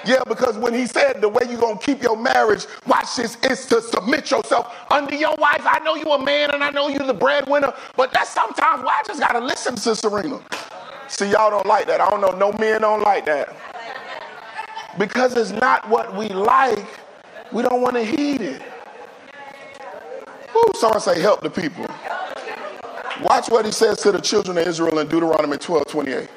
Yeah, 0.04 0.22
because 0.26 0.56
when 0.56 0.74
he 0.74 0.86
said 0.86 1.20
the 1.20 1.28
way 1.28 1.42
you're 1.48 1.60
gonna 1.60 1.78
keep 1.78 2.02
your 2.02 2.16
marriage, 2.16 2.66
watch 2.86 3.16
this, 3.16 3.36
is 3.44 3.66
to 3.66 3.80
submit 3.80 4.30
yourself 4.30 4.74
under 4.90 5.14
your 5.14 5.34
wife. 5.38 5.62
I 5.64 5.80
know 5.84 5.94
you're 5.96 6.16
a 6.16 6.24
man 6.24 6.50
and 6.52 6.62
I 6.62 6.70
know 6.70 6.88
you're 6.88 7.06
the 7.06 7.14
breadwinner, 7.14 7.72
but 7.96 8.12
that's 8.12 8.30
sometimes 8.30 8.82
why 8.82 9.00
I 9.00 9.02
just 9.06 9.20
gotta 9.20 9.40
listen 9.40 9.76
to 9.76 9.94
Serena. 9.94 10.40
See, 11.08 11.30
y'all 11.30 11.50
don't 11.50 11.66
like 11.66 11.86
that. 11.86 12.00
I 12.00 12.10
don't 12.10 12.20
know, 12.20 12.30
no 12.30 12.52
men 12.58 12.82
don't 12.82 13.02
like 13.02 13.26
that. 13.26 13.56
Because 14.98 15.36
it's 15.36 15.52
not 15.52 15.88
what 15.88 16.16
we 16.16 16.28
like, 16.28 16.86
we 17.52 17.62
don't 17.62 17.82
want 17.82 17.94
to 17.94 18.04
heed 18.04 18.40
it. 18.40 18.62
Ooh, 20.58 20.72
someone 20.74 21.00
say, 21.00 21.20
help 21.20 21.40
the 21.42 21.50
people. 21.50 21.86
Watch 23.22 23.48
what 23.50 23.64
he 23.64 23.72
says 23.72 23.98
to 23.98 24.12
the 24.12 24.20
children 24.20 24.58
of 24.58 24.66
Israel 24.66 24.98
in 24.98 25.08
Deuteronomy 25.08 25.56
12 25.56 25.86
28. 25.86 26.28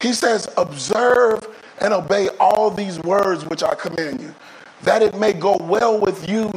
He 0.00 0.12
says, 0.12 0.48
Observe 0.56 1.46
and 1.80 1.92
obey 1.92 2.28
all 2.40 2.70
these 2.70 2.98
words 3.00 3.44
which 3.44 3.62
I 3.62 3.74
command 3.74 4.20
you, 4.20 4.34
that 4.82 5.02
it 5.02 5.18
may 5.18 5.32
go 5.32 5.56
well 5.60 6.00
with 6.00 6.28
you 6.28 6.50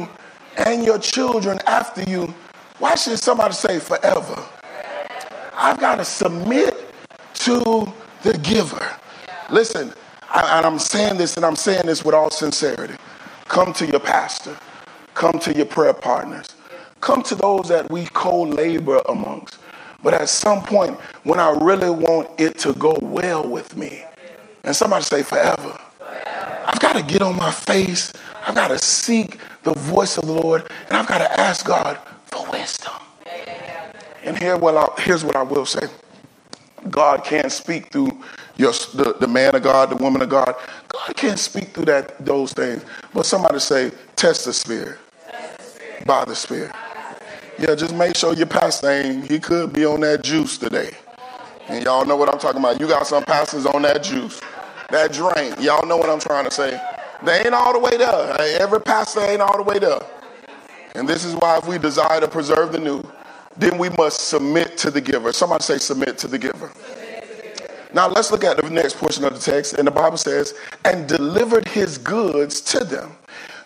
and 0.58 0.84
your 0.84 0.98
children 0.98 1.58
after 1.66 2.02
you. 2.02 2.34
Why 2.78 2.94
should 2.96 3.18
somebody 3.18 3.54
say 3.54 3.78
forever? 3.78 4.44
I've 5.54 5.78
got 5.78 5.96
to 5.96 6.04
submit 6.04 6.92
to 7.34 7.92
the 8.22 8.38
giver. 8.38 8.84
Listen, 9.50 9.92
I, 10.28 10.58
and 10.58 10.66
I'm 10.66 10.78
saying 10.78 11.18
this 11.18 11.36
and 11.36 11.44
I'm 11.46 11.56
saying 11.56 11.86
this 11.86 12.04
with 12.04 12.14
all 12.14 12.30
sincerity. 12.30 12.94
Come 13.48 13.72
to 13.74 13.86
your 13.86 14.00
pastor, 14.00 14.56
come 15.14 15.38
to 15.40 15.54
your 15.54 15.66
prayer 15.66 15.92
partners, 15.92 16.46
come 17.02 17.22
to 17.24 17.34
those 17.34 17.68
that 17.68 17.90
we 17.90 18.06
co 18.06 18.42
labor 18.42 19.02
amongst. 19.10 19.58
But 20.02 20.14
at 20.14 20.30
some 20.30 20.62
point, 20.62 20.98
when 21.24 21.38
I 21.38 21.50
really 21.60 21.90
want 21.90 22.40
it 22.40 22.58
to 22.60 22.72
go 22.74 22.98
well 23.02 23.46
with 23.46 23.76
me, 23.76 24.04
and 24.64 24.74
somebody 24.74 25.04
say 25.04 25.22
forever, 25.22 25.78
I've 26.64 26.80
got 26.80 26.94
to 26.94 27.02
get 27.02 27.22
on 27.22 27.36
my 27.36 27.50
face. 27.50 28.12
I've 28.46 28.54
got 28.54 28.68
to 28.68 28.78
seek 28.78 29.38
the 29.64 29.74
voice 29.74 30.16
of 30.18 30.26
the 30.26 30.32
Lord, 30.32 30.70
and 30.88 30.96
I've 30.96 31.08
got 31.08 31.18
to 31.18 31.40
ask 31.40 31.66
God 31.66 31.98
for 32.26 32.50
wisdom. 32.50 32.92
And 34.24 34.38
here, 34.38 34.56
well, 34.56 34.94
here's 34.98 35.24
what 35.24 35.36
I 35.36 35.42
will 35.42 35.66
say 35.66 35.88
God 36.90 37.24
can't 37.24 37.52
speak 37.52 37.92
through 37.92 38.10
your, 38.56 38.72
the, 38.94 39.16
the 39.20 39.26
man 39.28 39.54
of 39.56 39.62
God, 39.62 39.90
the 39.90 39.96
woman 39.96 40.22
of 40.22 40.28
God. 40.28 40.54
God 40.88 41.16
can't 41.16 41.38
speak 41.38 41.70
through 41.70 41.86
that 41.86 42.24
those 42.24 42.52
things. 42.52 42.84
But 43.14 43.26
somebody 43.26 43.58
say, 43.60 43.92
test 44.16 44.44
the 44.44 44.52
spirit, 44.52 44.98
test 45.30 45.58
the 45.58 45.64
spirit. 45.64 46.06
by 46.06 46.24
the 46.24 46.34
spirit. 46.36 46.72
Yeah, 47.62 47.76
just 47.76 47.94
make 47.94 48.16
sure 48.16 48.34
your 48.34 48.46
pastor 48.46 48.90
ain't, 48.90 49.30
he 49.30 49.38
could 49.38 49.72
be 49.72 49.86
on 49.86 50.00
that 50.00 50.24
juice 50.24 50.58
today. 50.58 50.90
And 51.68 51.84
y'all 51.84 52.04
know 52.04 52.16
what 52.16 52.28
I'm 52.28 52.40
talking 52.40 52.58
about. 52.58 52.80
You 52.80 52.88
got 52.88 53.06
some 53.06 53.22
pastors 53.22 53.66
on 53.66 53.82
that 53.82 54.02
juice, 54.02 54.40
that 54.90 55.12
drink. 55.12 55.60
Y'all 55.60 55.86
know 55.86 55.96
what 55.96 56.10
I'm 56.10 56.18
trying 56.18 56.44
to 56.44 56.50
say. 56.50 56.80
They 57.24 57.38
ain't 57.38 57.54
all 57.54 57.72
the 57.72 57.78
way 57.78 57.96
there. 57.96 58.36
Every 58.60 58.80
pastor 58.80 59.20
ain't 59.20 59.40
all 59.40 59.56
the 59.56 59.62
way 59.62 59.78
there. 59.78 60.00
And 60.96 61.08
this 61.08 61.24
is 61.24 61.36
why 61.36 61.56
if 61.56 61.68
we 61.68 61.78
desire 61.78 62.18
to 62.20 62.26
preserve 62.26 62.72
the 62.72 62.80
new, 62.80 63.00
then 63.56 63.78
we 63.78 63.90
must 63.90 64.28
submit 64.28 64.76
to 64.78 64.90
the 64.90 65.00
giver. 65.00 65.32
Somebody 65.32 65.62
say 65.62 65.78
submit 65.78 66.18
to 66.18 66.26
the 66.26 66.38
giver. 66.38 66.72
Now 67.94 68.08
let's 68.08 68.32
look 68.32 68.42
at 68.42 68.56
the 68.56 68.68
next 68.70 68.96
portion 68.96 69.24
of 69.24 69.34
the 69.34 69.40
text. 69.40 69.74
And 69.74 69.86
the 69.86 69.92
Bible 69.92 70.16
says, 70.16 70.54
and 70.84 71.06
delivered 71.06 71.68
his 71.68 71.96
goods 71.96 72.60
to 72.62 72.82
them. 72.82 73.12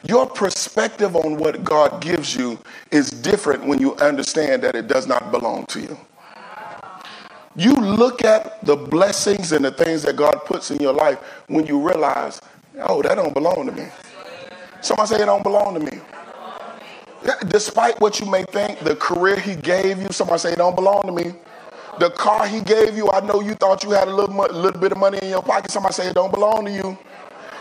Your 0.08 0.26
perspective 0.26 1.16
on 1.16 1.36
what 1.36 1.64
God 1.64 2.00
gives 2.00 2.36
you 2.36 2.58
is 2.90 3.10
different 3.10 3.66
when 3.66 3.80
you 3.80 3.94
understand 3.96 4.62
that 4.62 4.74
it 4.74 4.88
does 4.88 5.06
not 5.06 5.32
belong 5.32 5.66
to 5.66 5.80
you. 5.80 5.98
You 7.56 7.74
look 7.74 8.24
at 8.24 8.64
the 8.64 8.76
blessings 8.76 9.52
and 9.52 9.64
the 9.64 9.70
things 9.70 10.02
that 10.02 10.16
God 10.16 10.44
puts 10.44 10.70
in 10.70 10.78
your 10.78 10.92
life 10.92 11.18
when 11.46 11.66
you 11.66 11.80
realize, 11.80 12.40
oh, 12.80 13.00
that 13.02 13.14
don't 13.14 13.32
belong 13.32 13.66
to 13.66 13.72
me. 13.72 13.88
Somebody 14.82 15.08
say 15.08 15.22
it 15.22 15.26
don't 15.26 15.42
belong 15.42 15.74
to 15.74 15.80
me. 15.80 16.00
Despite 17.48 17.98
what 18.00 18.20
you 18.20 18.26
may 18.30 18.44
think, 18.44 18.80
the 18.80 18.94
career 18.94 19.40
he 19.40 19.56
gave 19.56 20.00
you, 20.00 20.08
somebody 20.10 20.38
say 20.38 20.52
it 20.52 20.58
don't 20.58 20.76
belong 20.76 21.02
to 21.02 21.12
me. 21.12 21.34
The 21.98 22.10
car 22.10 22.46
he 22.46 22.60
gave 22.60 22.94
you, 22.94 23.10
I 23.10 23.20
know 23.20 23.40
you 23.40 23.54
thought 23.54 23.82
you 23.82 23.90
had 23.90 24.06
a 24.06 24.14
little, 24.14 24.36
little 24.36 24.80
bit 24.80 24.92
of 24.92 24.98
money 24.98 25.18
in 25.22 25.30
your 25.30 25.42
pocket. 25.42 25.70
Somebody 25.70 25.94
say 25.94 26.08
it 26.08 26.14
don't 26.14 26.32
belong 26.32 26.66
to 26.66 26.70
you. 26.70 26.98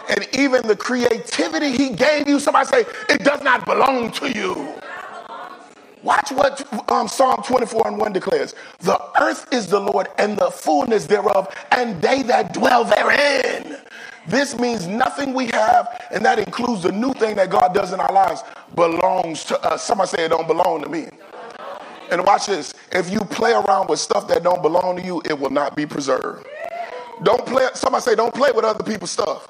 And 0.10 0.28
even 0.38 0.68
the 0.68 0.76
creativity 0.76 1.72
he 1.72 1.89
gave 1.89 2.28
you, 2.28 2.39
somebody 2.39 2.68
say 2.68 2.86
it 3.10 3.24
does 3.24 3.41
not 3.41 3.65
belong 3.65 4.12
to 4.13 4.32
you. 4.32 4.76
Watch 6.04 6.32
what 6.32 6.91
um, 6.91 7.08
Psalm 7.08 7.41
24 7.41 7.88
and 7.88 7.98
1 7.98 8.13
declares. 8.13 8.54
The 8.82 9.00
earth 9.20 9.52
is 9.52 9.65
the 9.65 9.80
Lord 9.80 10.08
and 10.20 10.38
the 10.38 10.52
fullness 10.52 11.08
thereof, 11.08 11.54
and 11.72 12.00
they 12.00 12.22
that 12.24 12.54
dwell 12.54 12.84
therein. 12.84 13.78
This 14.28 14.58
means 14.60 14.86
nothing 14.86 15.34
we 15.34 15.48
have, 15.48 16.04
and 16.12 16.24
that 16.24 16.38
includes 16.38 16.84
the 16.84 16.91
new 16.91 17.12
thing 17.13 17.36
that 17.38 17.50
God 17.50 17.74
does 17.74 17.91
in 17.91 18.00
our 18.00 18.13
lives, 18.13 18.44
belongs 18.76 19.46
to 19.46 19.60
us. 19.63 19.84
Somebody 19.84 20.10
say 20.10 20.26
it 20.26 20.30
don't 20.30 20.48
belong 20.48 20.84
to 20.84 20.89
me. 20.89 21.08
And 22.12 22.24
watch 22.24 22.46
this. 22.46 22.76
If 22.91 23.10
you 23.12 23.20
play 23.22 23.54
around 23.54 23.89
with 23.89 24.00
stuff 24.00 24.28
that 24.28 24.44
don't 24.44 24.62
belong 24.62 24.98
to 24.98 25.04
you, 25.04 25.24
it 25.26 25.39
will 25.39 25.50
not 25.50 25.76
be 25.76 25.88
preserved. 25.88 26.46
Don't 27.24 27.46
play, 27.46 27.68
somebody 27.74 28.04
say, 28.04 28.15
don't 28.15 28.34
play 28.34 28.52
with 28.52 28.65
other 28.65 28.84
people's 28.84 29.12
stuff. 29.12 29.48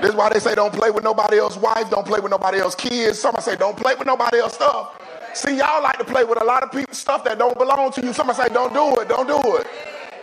This 0.00 0.10
is 0.10 0.16
why 0.16 0.30
they 0.30 0.40
say 0.40 0.54
don't 0.54 0.72
play 0.72 0.90
with 0.90 1.04
nobody 1.04 1.38
else's 1.38 1.60
wife, 1.60 1.90
don't 1.90 2.06
play 2.06 2.20
with 2.20 2.30
nobody 2.30 2.58
else's 2.58 2.80
kids. 2.80 3.18
Somebody 3.18 3.44
say 3.44 3.56
don't 3.56 3.76
play 3.76 3.94
with 3.96 4.06
nobody 4.06 4.38
else's 4.38 4.56
stuff. 4.56 5.00
See, 5.34 5.56
y'all 5.58 5.82
like 5.82 5.98
to 5.98 6.04
play 6.04 6.24
with 6.24 6.40
a 6.40 6.44
lot 6.44 6.62
of 6.62 6.72
people 6.72 6.94
stuff 6.94 7.24
that 7.24 7.38
don't 7.38 7.58
belong 7.58 7.92
to 7.92 8.02
you. 8.02 8.12
Somebody 8.12 8.42
say, 8.42 8.48
don't 8.48 8.72
do 8.74 9.00
it, 9.00 9.08
don't 9.08 9.26
do 9.28 9.56
it. 9.58 9.66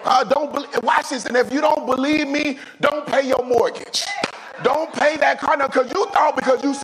Uh, 0.04 0.24
don't 0.26 0.54
be- 0.54 0.80
watch 0.86 1.10
this, 1.10 1.26
and 1.26 1.38
if 1.38 1.54
you 1.54 1.62
don't 1.62 1.86
believe 1.86 2.28
me, 2.28 2.60
don't 2.82 3.06
pay 3.08 3.28
your 3.28 3.44
mortgage. 3.46 4.06
Don't 4.64 4.92
pay 4.94 5.18
that 5.18 5.40
car 5.40 5.58
now 5.58 5.68
because 5.68 5.92
you 5.94 6.06
thought 6.08 6.36
because 6.36 6.64
you, 6.64 6.76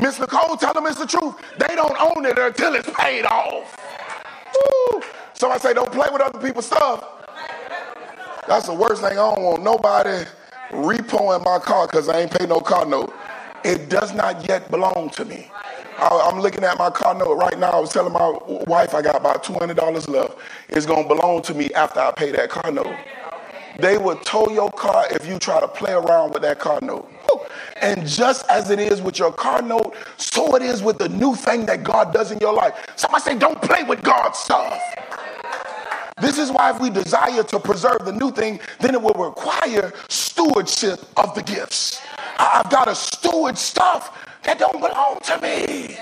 Miss 0.00 0.18
Nicole, 0.20 0.56
tell 0.56 0.74
them 0.74 0.86
it's 0.86 0.98
the 0.98 1.06
truth. 1.06 1.34
They 1.58 1.74
don't 1.74 1.96
own 2.00 2.26
it 2.26 2.38
until 2.38 2.74
it's 2.74 2.90
paid 2.98 3.24
off. 3.26 3.78
Woo. 4.92 5.02
Somebody 5.34 5.60
say, 5.60 5.74
don't 5.74 5.92
play 5.92 6.08
with 6.12 6.22
other 6.22 6.38
people's 6.40 6.66
stuff. 6.66 7.04
That's 8.48 8.66
the 8.66 8.74
worst 8.74 9.02
thing. 9.02 9.12
I 9.12 9.14
don't 9.34 9.42
want 9.42 9.62
nobody 9.62 10.24
repoing 10.70 11.44
my 11.44 11.58
car 11.58 11.86
because 11.86 12.08
I 12.08 12.20
ain't 12.20 12.30
paid 12.30 12.48
no 12.48 12.60
car 12.60 12.84
note. 12.86 13.14
It 13.64 13.88
does 13.88 14.14
not 14.14 14.48
yet 14.48 14.70
belong 14.70 15.10
to 15.10 15.24
me. 15.24 15.50
I'm 15.98 16.40
looking 16.40 16.62
at 16.62 16.78
my 16.78 16.90
car 16.90 17.14
note 17.14 17.36
right 17.36 17.58
now. 17.58 17.70
I 17.70 17.80
was 17.80 17.92
telling 17.92 18.12
my 18.12 18.38
wife 18.66 18.94
I 18.94 19.02
got 19.02 19.16
about 19.16 19.42
$200 19.42 20.08
left. 20.08 20.38
It's 20.68 20.84
going 20.86 21.04
to 21.04 21.08
belong 21.08 21.42
to 21.42 21.54
me 21.54 21.72
after 21.72 22.00
I 22.00 22.12
pay 22.12 22.30
that 22.32 22.50
car 22.50 22.70
note. 22.70 22.94
They 23.78 23.98
will 23.98 24.16
tow 24.16 24.48
your 24.50 24.70
car 24.70 25.06
if 25.10 25.26
you 25.26 25.38
try 25.38 25.60
to 25.60 25.68
play 25.68 25.92
around 25.92 26.32
with 26.32 26.42
that 26.42 26.58
car 26.58 26.78
note. 26.82 27.10
And 27.80 28.06
just 28.06 28.46
as 28.48 28.70
it 28.70 28.78
is 28.78 29.02
with 29.02 29.18
your 29.18 29.32
car 29.32 29.60
note, 29.62 29.94
so 30.16 30.54
it 30.56 30.62
is 30.62 30.82
with 30.82 30.98
the 30.98 31.08
new 31.08 31.34
thing 31.34 31.66
that 31.66 31.82
God 31.82 32.12
does 32.12 32.30
in 32.30 32.38
your 32.38 32.54
life. 32.54 32.74
Somebody 32.96 33.22
say, 33.22 33.38
don't 33.38 33.60
play 33.60 33.82
with 33.82 34.02
God's 34.02 34.38
stuff. 34.38 34.80
This 36.20 36.38
is 36.38 36.50
why 36.50 36.70
if 36.70 36.80
we 36.80 36.90
desire 36.90 37.42
to 37.42 37.58
preserve 37.60 38.04
the 38.04 38.12
new 38.12 38.30
thing, 38.30 38.58
then 38.80 38.94
it 38.94 39.02
will 39.02 39.12
require 39.14 39.92
stewardship 40.08 41.00
of 41.16 41.34
the 41.34 41.42
gifts. 41.42 42.00
I've 42.38 42.70
got 42.70 42.86
to 42.86 42.94
steward 42.94 43.58
stuff 43.58 44.18
that 44.44 44.58
don't 44.58 44.80
belong 44.80 45.18
to 45.24 45.40
me. 45.42 45.98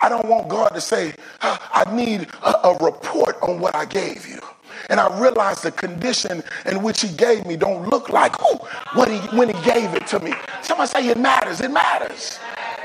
I 0.00 0.08
don't 0.08 0.26
want 0.26 0.48
God 0.48 0.68
to 0.70 0.80
say, 0.80 1.12
I 1.42 1.84
need 1.92 2.28
a, 2.42 2.68
a 2.68 2.78
report 2.78 3.36
on 3.42 3.60
what 3.60 3.74
I 3.74 3.84
gave 3.84 4.26
you. 4.28 4.40
and 4.88 4.98
I 5.00 5.20
realized 5.20 5.62
the 5.62 5.72
condition 5.72 6.42
in 6.66 6.82
which 6.82 7.02
he 7.02 7.08
gave 7.08 7.46
me 7.46 7.56
don't 7.56 7.88
look 7.88 8.08
like 8.10 8.38
who, 8.40 8.58
what 8.94 9.08
he, 9.08 9.18
when 9.36 9.48
he 9.48 9.62
gave 9.64 9.94
it 9.94 10.06
to 10.08 10.20
me. 10.20 10.32
Somebody 10.62 10.88
say 10.90 11.08
it 11.08 11.18
matters. 11.18 11.60
It 11.60 11.70
matters. 11.70 12.38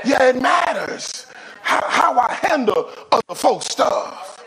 Yeah, 0.04 0.28
it 0.28 0.40
matters. 0.40 1.26
How, 1.62 1.82
how 1.88 2.18
I 2.18 2.34
handle 2.34 2.90
other 3.10 3.34
folks' 3.34 3.66
stuff. 3.66 4.44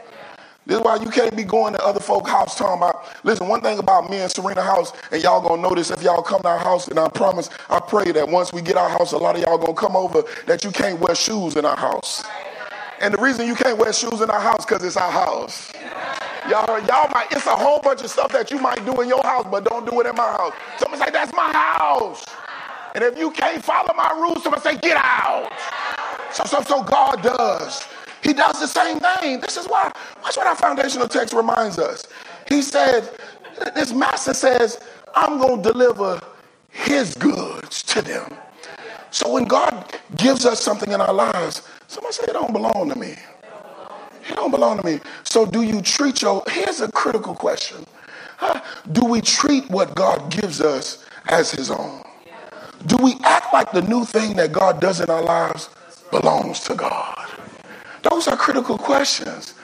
This 0.69 0.77
is 0.77 0.83
why 0.83 0.97
you 0.97 1.09
can't 1.09 1.35
be 1.35 1.43
going 1.43 1.73
to 1.73 1.83
other 1.83 1.99
folk 1.99 2.27
house 2.27 2.55
talking 2.55 2.77
about, 2.77 3.03
listen, 3.23 3.47
one 3.47 3.59
thing 3.59 3.79
about 3.79 4.07
me 4.07 4.17
and 4.17 4.31
Serena 4.31 4.61
house, 4.61 4.93
and 5.11 5.23
y'all 5.23 5.41
gonna 5.41 5.59
notice 5.59 5.89
if 5.89 6.03
y'all 6.03 6.21
come 6.21 6.43
to 6.43 6.47
our 6.47 6.59
house, 6.59 6.87
and 6.87 6.99
I 6.99 7.09
promise, 7.09 7.49
I 7.71 7.79
pray 7.79 8.11
that 8.11 8.29
once 8.29 8.53
we 8.53 8.61
get 8.61 8.77
our 8.77 8.87
house, 8.87 9.11
a 9.11 9.17
lot 9.17 9.35
of 9.35 9.41
y'all 9.41 9.57
gonna 9.57 9.73
come 9.73 9.95
over, 9.95 10.21
that 10.45 10.63
you 10.63 10.69
can't 10.69 10.99
wear 10.99 11.15
shoes 11.15 11.55
in 11.55 11.65
our 11.65 11.75
house. 11.75 12.23
And 13.01 13.15
the 13.15 13.17
reason 13.17 13.47
you 13.47 13.55
can't 13.55 13.79
wear 13.79 13.91
shoes 13.91 14.21
in 14.21 14.29
our 14.29 14.39
house, 14.39 14.63
because 14.63 14.83
it's 14.83 14.95
our 14.95 15.11
house. 15.11 15.73
Y'all, 16.47 16.79
y'all 16.85 17.09
might, 17.15 17.25
it's 17.31 17.47
a 17.47 17.55
whole 17.55 17.79
bunch 17.79 18.03
of 18.03 18.11
stuff 18.11 18.31
that 18.33 18.51
you 18.51 18.59
might 18.59 18.85
do 18.85 19.01
in 19.01 19.07
your 19.07 19.23
house, 19.23 19.47
but 19.49 19.63
don't 19.63 19.89
do 19.89 19.99
it 20.01 20.05
in 20.05 20.15
my 20.15 20.31
house. 20.33 20.53
Somebody 20.77 21.03
say, 21.03 21.09
that's 21.09 21.33
my 21.33 21.51
house. 21.51 22.23
And 22.93 23.03
if 23.03 23.17
you 23.17 23.31
can't 23.31 23.63
follow 23.63 23.91
my 23.97 24.11
rules, 24.21 24.43
somebody 24.43 24.61
say, 24.61 24.77
get 24.77 24.97
out. 24.97 25.51
So, 26.31 26.43
so, 26.43 26.61
so 26.61 26.83
God 26.83 27.23
does. 27.23 27.87
He 28.23 28.33
does 28.33 28.59
the 28.59 28.67
same 28.67 28.99
thing. 28.99 29.39
This 29.39 29.57
is 29.57 29.65
why, 29.67 29.91
watch 30.21 30.37
what 30.37 30.47
our 30.47 30.55
foundational 30.55 31.07
text 31.07 31.33
reminds 31.33 31.79
us. 31.79 32.07
He 32.47 32.61
said, 32.61 33.09
this 33.75 33.93
master 33.93 34.33
says, 34.33 34.79
I'm 35.15 35.39
going 35.39 35.61
to 35.63 35.71
deliver 35.71 36.21
his 36.69 37.15
goods 37.15 37.83
to 37.83 38.01
them. 38.01 38.33
So 39.11 39.31
when 39.33 39.45
God 39.45 39.97
gives 40.17 40.45
us 40.45 40.61
something 40.61 40.91
in 40.91 41.01
our 41.01 41.13
lives, 41.13 41.67
somebody 41.87 42.13
say 42.13 42.23
it 42.27 42.33
don't 42.33 42.53
belong 42.53 42.89
to 42.89 42.99
me. 42.99 43.15
It 44.29 44.35
don't 44.35 44.51
belong 44.51 44.77
to 44.79 44.85
me. 44.85 44.99
So 45.23 45.45
do 45.45 45.63
you 45.63 45.81
treat 45.81 46.21
your, 46.21 46.43
here's 46.47 46.81
a 46.81 46.91
critical 46.91 47.33
question. 47.35 47.85
Huh? 48.37 48.61
Do 48.91 49.05
we 49.05 49.21
treat 49.21 49.69
what 49.69 49.95
God 49.95 50.31
gives 50.31 50.61
us 50.61 51.05
as 51.27 51.51
his 51.51 51.71
own? 51.71 52.03
Do 52.85 52.97
we 52.97 53.15
act 53.23 53.51
like 53.51 53.71
the 53.71 53.81
new 53.81 54.05
thing 54.05 54.35
that 54.37 54.51
God 54.53 54.79
does 54.79 55.01
in 55.01 55.09
our 55.09 55.23
lives 55.23 55.69
belongs 56.11 56.61
to 56.61 56.75
God? 56.75 57.28
Those 58.03 58.27
are 58.27 58.37
critical 58.37 58.77
questions. 58.77 59.55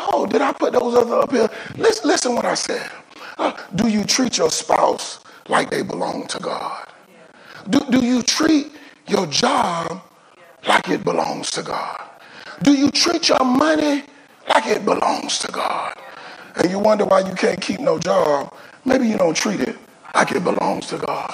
Oh, 0.00 0.26
did 0.26 0.42
I 0.42 0.52
put 0.52 0.72
those 0.72 0.94
other 0.94 1.16
up 1.16 1.30
here? 1.32 1.48
Listen, 1.76 2.08
listen 2.08 2.34
what 2.34 2.44
I 2.44 2.54
said. 2.54 2.90
Uh, 3.38 3.52
do 3.74 3.88
you 3.88 4.04
treat 4.04 4.38
your 4.38 4.50
spouse 4.50 5.20
like 5.48 5.70
they 5.70 5.82
belong 5.82 6.26
to 6.28 6.38
God? 6.38 6.86
Do, 7.70 7.80
do 7.90 8.04
you 8.04 8.22
treat 8.22 8.72
your 9.08 9.26
job 9.26 10.02
like 10.66 10.88
it 10.88 11.04
belongs 11.04 11.50
to 11.52 11.62
God? 11.62 12.00
Do 12.62 12.72
you 12.72 12.90
treat 12.90 13.28
your 13.28 13.44
money 13.44 14.04
like 14.48 14.66
it 14.66 14.84
belongs 14.84 15.38
to 15.40 15.52
God? 15.52 15.94
And 16.56 16.70
you 16.70 16.78
wonder 16.78 17.04
why 17.04 17.20
you 17.20 17.34
can't 17.34 17.60
keep 17.60 17.80
no 17.80 17.98
job. 17.98 18.54
Maybe 18.84 19.08
you 19.08 19.16
don't 19.16 19.36
treat 19.36 19.60
it 19.60 19.76
like 20.14 20.32
it 20.32 20.44
belongs 20.44 20.86
to 20.88 20.98
God. 20.98 21.30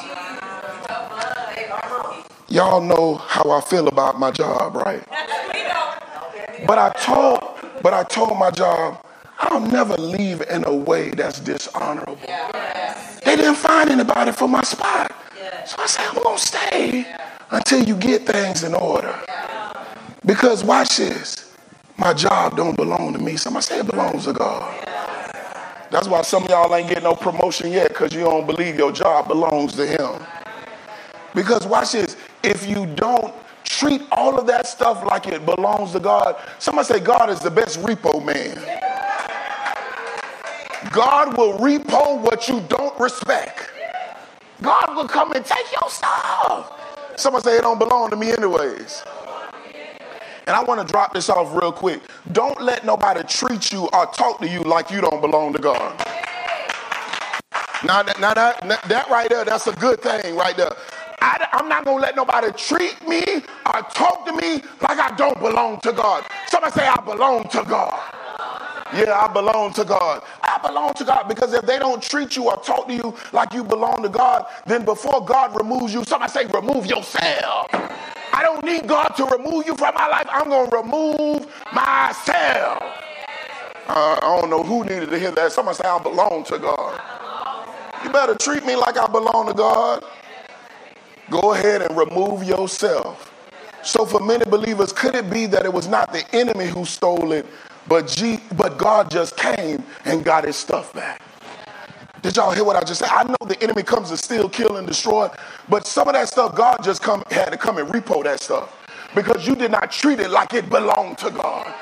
Y'all 2.49 2.81
know 2.81 3.17
how 3.17 3.51
I 3.51 3.61
feel 3.61 3.89
about 3.89 4.19
my 4.19 4.31
job, 4.31 4.77
right? 4.77 5.05
But 6.67 6.79
I 6.79 6.91
told, 6.91 7.41
but 7.83 7.95
I 7.95 8.03
told 8.05 8.39
my 8.39 8.51
job, 8.51 9.05
I'll 9.39 9.61
never 9.61 9.97
leave 9.97 10.43
in 10.43 10.65
a 10.65 10.75
way 10.75 11.11
that's 11.11 11.41
dishonorable. 11.41 12.17
They 13.25 13.37
didn't 13.37 13.57
find 13.57 13.91
anybody 13.91 14.33
for 14.33 14.49
my 14.49 14.63
spot. 14.63 15.13
So 15.67 15.77
I 15.79 15.87
said, 15.87 16.07
I'm 16.09 16.23
gonna 16.23 16.39
stay 16.39 17.17
until 17.51 17.85
you 17.85 17.95
get 17.97 18.27
things 18.27 18.65
in 18.65 18.75
order. 18.75 19.15
Because 20.25 20.65
watch 20.65 20.97
this. 20.97 21.55
My 21.97 22.13
job 22.13 22.57
don't 22.57 22.77
belong 22.77 23.13
to 23.13 23.19
me. 23.19 23.37
Somebody 23.37 23.65
say 23.65 23.79
it 23.81 23.87
belongs 23.87 24.25
to 24.25 24.33
God. 24.33 24.87
That's 25.91 26.07
why 26.07 26.23
some 26.23 26.45
of 26.45 26.51
y'all 26.51 26.75
ain't 26.75 26.89
getting 26.89 27.05
no 27.05 27.15
promotion 27.15 27.73
yet, 27.73 27.89
because 27.89 28.13
you 28.13 28.21
don't 28.21 28.47
believe 28.47 28.77
your 28.77 28.93
job 28.93 29.27
belongs 29.27 29.75
to 29.77 29.87
him. 29.87 30.23
Because 31.35 31.67
watch 31.67 31.93
this. 31.93 32.17
If 32.43 32.69
you 32.69 32.87
don't 32.87 33.35
treat 33.69 34.03
all 34.13 34.39
of 34.39 34.47
that 34.47 34.67
stuff 34.67 35.05
like 35.05 35.27
it 35.27 35.45
belongs 35.45 35.93
to 35.93 36.01
God. 36.01 36.37
Somebody 36.59 36.87
say, 36.87 37.01
God 37.01 37.31
is 37.31 37.41
the 37.41 37.51
best 37.51 37.81
repo 37.81 38.25
man. 38.25 38.57
God 40.91 41.37
will 41.37 41.59
repo 41.59 42.21
what 42.21 42.49
you 42.49 42.61
don't 42.69 42.99
respect. 42.99 43.71
God 44.63 44.97
will 44.97 45.07
come 45.09 45.33
and 45.33 45.45
take 45.45 45.67
your 45.81 45.91
stuff. 45.91 46.73
Somebody 47.17 47.45
say, 47.45 47.59
it 47.59 47.63
don't 47.63 47.79
belong 47.79 48.11
to 48.11 48.17
me, 48.17 48.33
anyways. 48.33 49.05
And 50.47 50.57
I 50.57 50.63
want 50.63 50.81
to 50.81 50.91
drop 50.91 51.13
this 51.13 51.29
off 51.29 51.55
real 51.55 51.73
quick. 51.73 52.01
Don't 52.33 52.61
let 52.61 52.85
nobody 52.85 53.23
treat 53.25 53.71
you 53.71 53.89
or 53.93 54.07
talk 54.07 54.41
to 54.41 54.49
you 54.49 54.61
like 54.61 54.91
you 54.91 55.01
don't 55.01 55.21
belong 55.21 55.53
to 55.53 55.59
God. 55.59 55.99
Now, 57.85 58.03
now 58.19 58.35
that, 58.35 58.61
that 58.89 59.09
right 59.11 59.29
there, 59.29 59.45
that's 59.45 59.67
a 59.67 59.73
good 59.75 60.01
thing 60.01 60.37
right 60.37 60.57
there. 60.57 60.73
I, 61.21 61.49
am 61.53 61.69
not 61.69 61.85
going 61.85 61.99
to 61.99 62.03
let 62.03 62.17
nobody 62.17 62.53
treat 62.53 63.07
me 63.07 63.23
or 63.67 63.83
talk 63.95 64.27
to 64.27 64.33
me 64.33 64.63
like 64.81 64.99
I 64.99 65.15
don't 65.17 65.39
belong 65.41 65.81
to 65.81 65.93
God. 65.93 66.27
Somebody 66.49 66.73
say, 66.75 66.87
I 66.87 67.01
belong 67.01 67.49
to 67.51 67.65
God. 67.65 68.01
Yeah, 68.95 69.19
I 69.19 69.33
belong 69.33 69.73
to 69.75 69.85
God. 69.85 70.25
I 70.43 70.59
belong 70.67 70.95
to 70.95 71.05
God 71.05 71.29
because 71.29 71.53
if 71.53 71.67
they 71.67 71.79
don't 71.79 72.03
treat 72.03 72.37
you 72.37 72.45
or 72.49 72.57
talk 72.57 72.89
to 72.89 72.95
you 72.95 73.15
like 73.33 73.53
you 73.53 73.63
belong 73.65 74.03
to 74.03 74.09
God, 74.09 74.47
then 74.67 74.85
before 74.85 75.25
God 75.25 75.57
removes 75.57 75.93
you, 75.93 76.05
somebody 76.05 76.33
say, 76.33 76.47
remove 76.47 76.87
yourself. 76.87 77.69
I 78.33 78.43
don't 78.43 78.65
need 78.65 78.87
God 78.87 79.09
to 79.17 79.25
remove 79.27 79.67
you 79.67 79.77
from 79.77 79.95
my 79.95 80.07
life. 80.09 80.27
I'm 80.31 80.49
going 80.49 80.71
to 80.71 80.77
remove 80.77 81.47
myself. 81.73 82.83
Uh, 83.89 84.19
I 84.23 84.41
don't 84.41 84.51
know 84.51 84.63
who 84.63 84.85
needed 84.85 85.11
to 85.11 85.19
hear 85.19 85.33
that. 85.33 85.53
Somebody 85.53 85.77
say, 85.77 85.89
I 85.89 85.99
belong 86.03 86.45
to 86.45 86.59
God. 86.59 87.01
You 88.05 88.11
better 88.11 88.35
treat 88.37 88.65
me 88.65 88.77
like 88.77 88.97
I 88.97 89.07
belong 89.07 89.49
to 89.49 89.55
God. 89.55 90.05
Go 91.31 91.55
ahead 91.55 91.83
and 91.83 91.97
remove 91.97 92.45
yourself. 92.45 93.33
So, 93.83 94.07
for 94.07 94.21
many 94.21 94.45
believers, 94.47 94.93
could 94.93 95.15
it 95.15 95.31
be 95.31 95.47
that 95.47 95.65
it 95.65 95.73
was 95.73 95.89
not 95.89 96.13
the 96.13 96.25
enemy 96.35 96.67
who 96.67 96.85
stole 96.85 97.33
it, 97.33 97.47
but, 97.89 98.09
G- 98.09 98.41
but 98.57 98.79
God 98.79 99.11
just 99.11 99.37
came 99.37 99.85
and 100.05 100.25
got 100.25 100.45
his 100.45 100.57
stuff 100.57 100.93
back? 100.95 101.23
Did 102.23 102.37
y'all 102.37 102.53
hear 102.53 102.65
what 102.65 102.77
I 102.77 102.83
just 102.83 103.01
said? 103.01 103.09
I 103.13 103.25
know 103.25 103.37
the 103.47 103.63
enemy 103.63 103.83
comes 103.83 104.11
to 104.11 104.17
steal, 104.19 104.49
kill, 104.49 104.77
and 104.77 104.87
destroy, 104.87 105.31
but 105.69 105.87
some 105.87 106.09
of 106.09 106.15
that 106.15 106.29
stuff, 106.29 106.55
God 106.57 106.79
just 106.85 107.03
come, 107.03 107.23
had 107.31 107.51
to 107.51 107.57
come 107.59 107.79
and 107.79 107.89
repo 107.89 108.25
that 108.25 108.41
stuff 108.41 108.77
because 109.15 109.47
you 109.47 109.57
did 109.57 109.71
not 109.73 109.93
treat 109.93 110.21
it 110.21 110.31
like 110.31 110.55
it 110.55 110.71
belonged 110.71 111.19
to 111.19 111.31
God. 111.31 111.75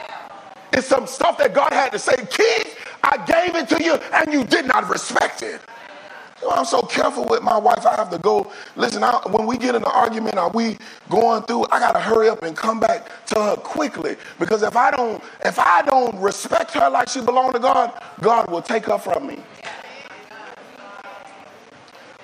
It's 0.72 0.86
some 0.88 1.06
stuff 1.06 1.38
that 1.38 1.54
God 1.54 1.72
had 1.72 1.92
to 1.92 1.98
say, 1.98 2.16
Keith, 2.30 2.78
I 3.04 3.18
gave 3.26 3.56
it 3.56 3.68
to 3.70 3.82
you, 3.84 3.94
and 4.14 4.32
you 4.32 4.44
did 4.44 4.66
not 4.66 4.88
respect 4.90 5.42
it. 5.42 5.60
Oh, 6.42 6.50
I'm 6.50 6.64
so 6.66 6.82
careful 6.82 7.26
with 7.26 7.42
my 7.42 7.58
wife. 7.58 7.86
I 7.86 7.96
have 7.96 8.10
to 8.10 8.18
go. 8.18 8.52
Listen, 8.76 9.02
I, 9.04 9.20
when 9.30 9.46
we 9.46 9.58
get 9.58 9.74
in 9.74 9.82
an 9.82 9.90
argument, 9.92 10.36
are 10.36 10.50
we 10.50 10.78
going 11.08 11.42
through? 11.44 11.64
I 11.70 11.80
gotta 11.80 12.00
hurry 12.00 12.28
up 12.28 12.42
and 12.42 12.56
come 12.56 12.80
back 12.80 13.10
to 13.28 13.42
her 13.42 13.56
quickly 13.56 14.16
because 14.38 14.62
if 14.62 14.76
I 14.76 14.90
don't, 14.90 15.22
if 15.44 15.58
I 15.58 15.82
don't 15.82 16.16
respect 16.20 16.72
her 16.72 16.90
like 16.90 17.08
she 17.08 17.20
belongs 17.20 17.54
to 17.54 17.60
God, 17.60 18.00
God 18.20 18.50
will 18.50 18.62
take 18.62 18.86
her 18.86 18.98
from 18.98 19.26
me. 19.26 19.40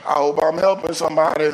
I 0.07 0.14
hope 0.14 0.40
I'm 0.42 0.59
helping 0.59 0.94
somebody. 0.94 1.53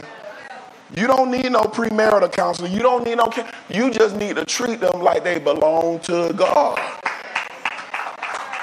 You 0.97 1.07
don't 1.07 1.31
need 1.31 1.53
no 1.53 1.63
premarital 1.63 2.33
counseling. 2.33 2.73
You 2.73 2.81
don't 2.81 3.05
need 3.05 3.17
no. 3.19 3.31
You 3.69 3.91
just 3.91 4.17
need 4.17 4.37
to 4.37 4.45
treat 4.45 4.81
them 4.81 5.03
like 5.03 5.25
they 5.25 5.39
belong 5.39 6.01
to 6.01 6.33
God. 6.35 6.81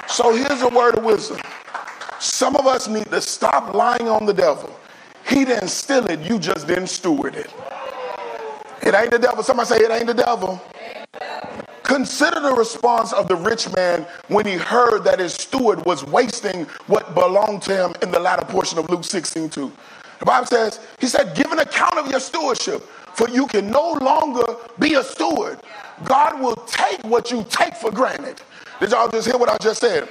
So 0.08 0.34
here's 0.34 0.62
a 0.62 0.68
word 0.68 0.98
of 0.98 1.04
wisdom. 1.04 1.38
Some 2.18 2.56
of 2.56 2.66
us 2.66 2.88
need 2.88 3.06
to 3.06 3.20
stop 3.20 3.74
lying 3.74 4.08
on 4.08 4.26
the 4.26 4.34
devil. 4.34 4.78
He 5.28 5.44
didn't 5.44 5.68
steal 5.68 6.06
it, 6.06 6.20
you 6.20 6.38
just 6.38 6.66
didn't 6.66 6.86
steward 6.88 7.34
it. 7.34 7.52
It 8.82 8.94
ain't 8.94 9.10
the 9.10 9.18
devil. 9.18 9.42
Somebody 9.42 9.68
say 9.68 9.76
it 9.78 9.90
ain't 9.90 10.06
the 10.06 10.14
devil. 10.14 10.62
Consider 11.82 12.40
the 12.40 12.52
response 12.52 13.12
of 13.12 13.28
the 13.28 13.36
rich 13.36 13.72
man 13.74 14.06
when 14.28 14.46
he 14.46 14.54
heard 14.54 15.00
that 15.04 15.18
his 15.18 15.34
steward 15.34 15.84
was 15.84 16.04
wasting 16.04 16.64
what 16.86 17.14
belonged 17.14 17.62
to 17.62 17.76
him 17.76 17.94
in 18.02 18.10
the 18.10 18.18
latter 18.18 18.44
portion 18.44 18.78
of 18.78 18.88
Luke 18.90 19.04
16 19.04 19.48
2. 19.48 19.72
The 20.18 20.24
Bible 20.24 20.46
says, 20.46 20.80
he 20.98 21.06
said, 21.06 21.34
give 21.34 21.52
an 21.52 21.58
account 21.58 21.98
of 21.98 22.10
your 22.10 22.20
stewardship, 22.20 22.82
for 23.14 23.28
you 23.28 23.46
can 23.46 23.70
no 23.70 23.92
longer 23.94 24.44
be 24.78 24.94
a 24.94 25.02
steward. 25.04 25.60
God 26.04 26.40
will 26.40 26.56
take 26.66 27.02
what 27.04 27.30
you 27.30 27.44
take 27.48 27.74
for 27.74 27.90
granted. 27.90 28.40
Did 28.80 28.90
y'all 28.90 29.08
just 29.08 29.26
hear 29.26 29.38
what 29.38 29.48
I 29.48 29.56
just 29.58 29.80
said? 29.80 30.08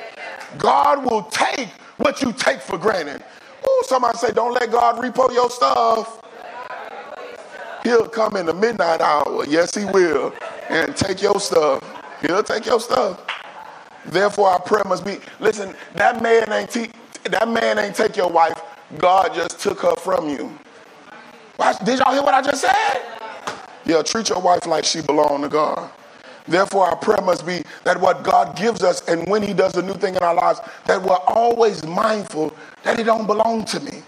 God 0.57 1.03
will 1.03 1.23
take 1.23 1.69
what 1.97 2.21
you 2.21 2.34
take 2.34 2.62
for 2.62 2.77
granted. 2.77 3.23
Oh, 3.65 3.84
somebody 3.88 4.17
say, 4.17 4.31
don't 4.31 4.53
let 4.53 4.71
God 4.71 4.97
repo 4.97 5.34
your 5.34 5.49
stuff. 5.49 6.21
He'll 7.84 8.08
come 8.08 8.36
in 8.36 8.45
the 8.45 8.53
midnight 8.53 9.01
hour. 9.01 9.45
Yes, 9.47 9.75
he 9.75 9.86
will. 9.86 10.34
And 10.69 10.95
take 10.95 11.21
your 11.21 11.39
stuff. 11.39 11.84
He'll 12.21 12.43
take 12.43 12.65
your 12.65 12.79
stuff. 12.79 13.21
Therefore, 14.05 14.49
our 14.49 14.62
prayer 14.62 14.84
must 14.86 15.05
be, 15.05 15.17
listen, 15.39 15.75
that 15.93 16.21
man 16.21 16.51
ain't 16.51 16.69
te- 16.69 16.91
that 17.25 17.47
man 17.47 17.79
ain't 17.79 17.95
take 17.95 18.15
your 18.17 18.29
wife. 18.29 18.62
God 18.97 19.34
just 19.34 19.60
took 19.60 19.79
her 19.81 19.95
from 19.95 20.29
you. 20.29 20.58
Watch, 21.58 21.79
Did 21.86 21.99
y'all 21.99 22.13
hear 22.13 22.21
what 22.23 22.34
I 22.34 22.41
just 22.41 22.62
said? 22.62 23.01
Yeah, 23.86 24.01
treat 24.01 24.29
your 24.29 24.41
wife 24.41 24.65
like 24.67 24.84
she 24.84 25.01
belonged 25.01 25.43
to 25.43 25.49
God. 25.49 25.89
Therefore, 26.47 26.88
our 26.88 26.95
prayer 26.95 27.21
must 27.23 27.45
be 27.45 27.63
that 27.84 27.99
what 27.99 28.23
God 28.23 28.55
gives 28.55 28.84
us 28.84 29.08
and 29.08 29.27
when 29.27 29.41
He 29.41 29.53
does 29.53 29.75
a 29.77 29.81
new 29.81 29.93
thing 29.93 30.15
in 30.15 30.23
our 30.23 30.36
lives, 30.36 30.60
that 30.86 31.01
we're 31.01 31.15
always 31.27 31.84
mindful 31.86 32.55
that 32.84 32.99
it 32.99 33.03
don't 33.05 33.27
belong 33.27 33.65
to 33.65 33.79
me. 33.79 34.03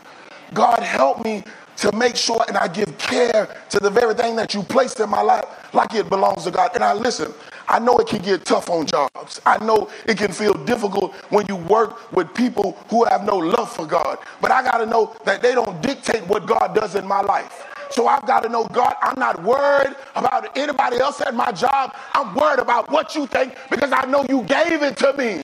God, 0.53 0.79
help 0.79 1.23
me 1.23 1.43
to 1.77 1.91
make 1.95 2.15
sure 2.15 2.43
and 2.47 2.57
I 2.57 2.67
give 2.67 2.97
care 2.97 3.55
to 3.69 3.79
the 3.79 3.89
very 3.89 4.13
thing 4.13 4.35
that 4.35 4.53
you 4.53 4.63
placed 4.63 4.99
in 4.99 5.09
my 5.09 5.21
life 5.21 5.45
like 5.73 5.93
it 5.93 6.09
belongs 6.09 6.43
to 6.45 6.51
God. 6.51 6.71
And 6.73 6.83
I 6.83 6.93
listen, 6.93 7.33
I 7.67 7.79
know 7.79 7.97
it 7.97 8.07
can 8.07 8.21
get 8.21 8.45
tough 8.45 8.69
on 8.69 8.85
jobs. 8.85 9.41
I 9.45 9.63
know 9.63 9.89
it 10.05 10.17
can 10.17 10.31
feel 10.31 10.53
difficult 10.53 11.13
when 11.29 11.45
you 11.47 11.55
work 11.55 12.11
with 12.11 12.33
people 12.33 12.77
who 12.89 13.05
have 13.05 13.23
no 13.25 13.37
love 13.37 13.71
for 13.71 13.85
God. 13.85 14.17
But 14.41 14.51
I 14.51 14.63
got 14.63 14.77
to 14.77 14.85
know 14.85 15.15
that 15.25 15.41
they 15.41 15.53
don't 15.53 15.81
dictate 15.81 16.25
what 16.27 16.45
God 16.47 16.73
does 16.73 16.95
in 16.95 17.05
my 17.05 17.21
life. 17.21 17.65
So 17.97 18.05
I've 18.05 18.27
got 18.27 18.43
to 18.43 18.49
know, 18.49 18.63
God, 18.65 18.93
I'm 19.01 19.19
not 19.19 19.41
worried 19.41 19.95
about 20.15 20.55
anybody 20.55 20.99
else 20.99 21.19
at 21.19 21.33
my 21.33 21.51
job. 21.51 21.95
I'm 22.13 22.35
worried 22.35 22.59
about 22.59 22.91
what 22.91 23.15
you 23.15 23.25
think 23.25 23.55
because 23.71 23.91
I 23.91 24.05
know 24.05 24.23
you 24.29 24.43
gave 24.43 24.83
it 24.83 24.97
to 24.97 25.13
me. 25.13 25.41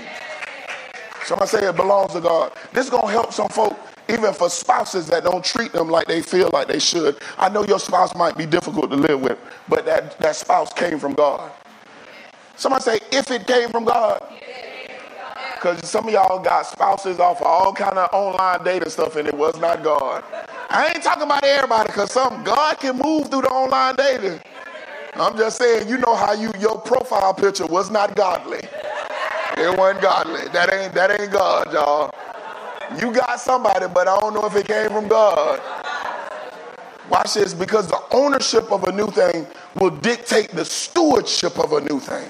Somebody 1.26 1.50
say 1.50 1.68
it 1.68 1.76
belongs 1.76 2.14
to 2.14 2.22
God. 2.22 2.52
This 2.72 2.86
is 2.86 2.92
going 2.92 3.08
to 3.08 3.12
help 3.12 3.34
some 3.34 3.50
folk 3.50 3.76
even 4.08 4.36
for 4.36 4.52
spouses 4.52 5.08
that 5.08 5.24
don't 5.24 5.44
treat 5.44 5.72
them 5.72 5.90
like 5.90 6.06
they 6.06 6.22
feel 6.22 6.52
like 6.54 6.68
they 6.68 6.78
should. 6.78 7.18
I 7.40 7.50
know 7.50 7.66
your 7.66 7.80
spouse 7.80 8.14
might 8.14 8.38
be 8.38 8.46
difficult 8.46 8.92
to 8.92 8.98
live 8.98 9.20
with, 9.22 9.40
but 9.68 9.84
that, 9.88 10.20
that 10.20 10.36
spouse 10.36 10.72
came 10.74 11.00
from 11.00 11.16
God. 11.16 11.52
Somebody 12.56 12.84
say, 12.84 13.00
if 13.12 13.32
it 13.32 13.48
came 13.48 13.70
from 13.70 13.86
God. 13.86 14.22
Because 15.56 15.90
some 15.90 16.08
of 16.08 16.14
y'all 16.14 16.38
got 16.38 16.68
spouses 16.68 17.20
off 17.20 17.42
of 17.42 17.48
all 17.48 17.74
kind 17.74 17.98
of 17.98 18.10
online 18.14 18.64
dating 18.64 18.90
stuff, 18.90 19.16
and 19.16 19.28
it 19.28 19.34
was 19.34 19.60
not 19.60 19.82
God. 19.82 20.24
I 20.74 20.88
ain't 20.88 21.04
talking 21.04 21.22
about 21.22 21.44
everybody, 21.44 21.86
because 21.86 22.12
some 22.12 22.44
God 22.44 22.80
can 22.80 22.98
move 22.98 23.30
through 23.30 23.44
the 23.44 23.50
online 23.50 23.96
dating. 23.96 24.40
I'm 25.14 25.38
just 25.38 25.60
saying, 25.60 25.88
you 25.88 26.00
know 26.00 26.16
how 26.16 26.34
you 26.34 26.52
your 26.60 26.82
profile 26.82 27.32
picture 27.32 27.68
was 27.68 27.92
not 27.92 28.16
godly. 28.16 28.62
It 29.56 29.78
wasn't 29.78 30.02
godly. 30.02 30.48
That 30.48 30.74
ain't 30.74 30.96
that 30.96 31.22
ain't 31.22 31.32
God, 31.32 31.72
y'all. 31.72 32.10
You 33.00 33.14
got 33.14 33.40
somebody, 33.40 33.86
but 33.94 34.08
I 34.08 34.20
don't 34.20 34.34
know 34.34 34.46
if 34.48 34.56
it 34.56 34.68
came 34.68 34.90
from 34.90 35.08
God. 35.08 35.62
Watch 37.08 37.36
this, 37.36 37.54
because 37.54 37.88
the 37.88 38.02
ownership 38.10 38.72
of 38.72 38.86
a 38.86 38.92
new 38.92 39.08
thing 39.12 39.46
will 39.76 39.92
dictate 39.92 40.50
the 40.50 40.66
stewardship 40.66 41.60
of 41.60 41.74
a 41.74 41.82
new 41.82 42.00
thing. 42.00 42.28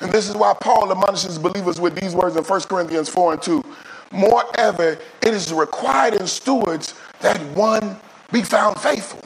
And 0.00 0.12
this 0.12 0.28
is 0.28 0.36
why 0.36 0.54
Paul 0.60 0.92
admonishes 0.92 1.36
believers 1.36 1.80
with 1.80 1.96
these 1.96 2.14
words 2.14 2.36
in 2.36 2.44
1 2.44 2.60
Corinthians 2.62 3.08
4 3.08 3.32
and 3.32 3.42
2. 3.42 3.64
Moreover, 4.12 4.98
it 5.22 5.34
is 5.34 5.52
required 5.52 6.14
in 6.14 6.28
stewards 6.28 6.94
that 7.22 7.40
one 7.56 7.96
be 8.30 8.42
found 8.42 8.78
faithful. 8.78 9.20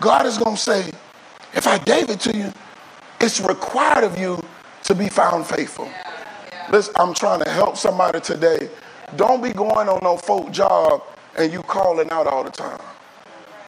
God 0.00 0.26
is 0.26 0.38
going 0.38 0.56
to 0.56 0.60
say, 0.60 0.90
if 1.54 1.66
I 1.66 1.78
gave 1.78 2.10
it 2.10 2.20
to 2.20 2.36
you, 2.36 2.52
it's 3.20 3.40
required 3.40 4.04
of 4.04 4.18
you 4.18 4.42
to 4.84 4.94
be 4.94 5.08
found 5.08 5.46
faithful. 5.46 5.88
Listen, 6.70 6.94
I'm 6.96 7.14
trying 7.14 7.42
to 7.42 7.50
help 7.50 7.76
somebody 7.76 8.20
today 8.20 8.70
don't 9.16 9.42
be 9.42 9.52
going 9.52 9.88
on 9.88 10.00
no 10.02 10.16
folk 10.16 10.52
job 10.52 11.02
and 11.36 11.52
you 11.52 11.62
calling 11.62 12.10
out 12.10 12.26
all 12.26 12.44
the 12.44 12.50
time. 12.50 12.80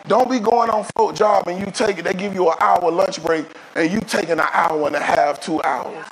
Don't 0.06 0.30
be 0.30 0.38
going 0.38 0.70
on 0.70 0.84
folk 0.96 1.14
job 1.14 1.48
and 1.48 1.60
you 1.60 1.66
take 1.72 1.98
it, 1.98 2.04
they 2.04 2.14
give 2.14 2.34
you 2.34 2.48
an 2.48 2.56
hour 2.60 2.90
lunch 2.90 3.22
break 3.22 3.46
and 3.74 3.90
you 3.90 4.00
taking 4.00 4.32
an 4.32 4.46
hour 4.52 4.86
and 4.86 4.96
a 4.96 5.00
half, 5.00 5.40
two 5.40 5.62
hours. 5.62 6.06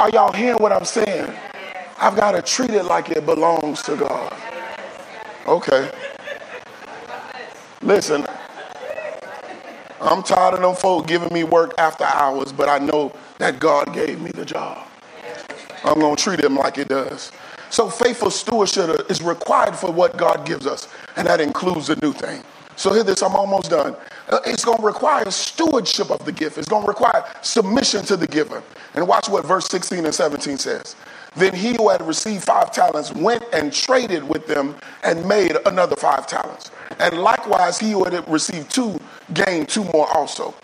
Are 0.00 0.10
y'all 0.10 0.32
hearing 0.32 0.60
what 0.60 0.72
I'm 0.72 0.84
saying? 0.84 1.32
I've 1.98 2.16
got 2.16 2.32
to 2.32 2.42
treat 2.42 2.70
it 2.70 2.84
like 2.84 3.10
it 3.10 3.24
belongs 3.26 3.82
to 3.82 3.96
God. 3.96 4.32
Okay. 5.46 5.90
Listen, 7.82 8.24
I'm 10.00 10.22
tired 10.22 10.54
of 10.54 10.60
them 10.60 10.74
folk 10.76 11.08
giving 11.08 11.32
me 11.32 11.42
work 11.42 11.74
after 11.78 12.04
hours, 12.04 12.52
but 12.52 12.68
I 12.68 12.78
know 12.78 13.12
that 13.38 13.58
God 13.58 13.92
gave 13.92 14.20
me 14.20 14.30
the 14.30 14.44
job. 14.44 14.86
I'm 15.84 15.98
going 15.98 16.14
to 16.14 16.22
treat 16.22 16.40
him 16.40 16.54
like 16.54 16.78
it 16.78 16.88
does. 16.88 17.32
So 17.70 17.88
faithful 17.88 18.30
stewardship 18.30 19.10
is 19.10 19.20
required 19.20 19.74
for 19.74 19.90
what 19.90 20.16
God 20.16 20.46
gives 20.46 20.66
us, 20.66 20.86
and 21.16 21.26
that 21.26 21.40
includes 21.40 21.88
a 21.90 21.96
new 22.00 22.12
thing. 22.12 22.42
So 22.76 22.92
hear 22.92 23.02
this, 23.02 23.22
I'm 23.22 23.34
almost 23.34 23.70
done. 23.70 23.96
Uh, 24.28 24.38
it's 24.46 24.64
going 24.64 24.78
to 24.78 24.84
require 24.84 25.28
stewardship 25.30 26.10
of 26.10 26.24
the 26.24 26.32
gift. 26.32 26.56
It's 26.56 26.68
going 26.68 26.82
to 26.82 26.88
require 26.88 27.24
submission 27.42 28.04
to 28.06 28.16
the 28.16 28.26
giver. 28.26 28.62
And 28.94 29.08
watch 29.08 29.28
what 29.28 29.44
verse 29.44 29.66
16 29.68 30.04
and 30.04 30.14
17 30.14 30.58
says. 30.58 30.96
Then 31.36 31.54
he 31.54 31.74
who 31.74 31.88
had 31.88 32.06
received 32.06 32.44
five 32.44 32.72
talents 32.72 33.12
went 33.12 33.44
and 33.52 33.72
traded 33.72 34.22
with 34.28 34.46
them 34.46 34.76
and 35.02 35.26
made 35.26 35.56
another 35.66 35.96
five 35.96 36.26
talents. 36.26 36.70
And 36.98 37.18
likewise, 37.18 37.78
he 37.78 37.92
who 37.92 38.04
had 38.04 38.28
received 38.28 38.70
two 38.70 38.98
gained 39.32 39.68
two 39.68 39.84
more 39.84 40.08
also. 40.14 40.54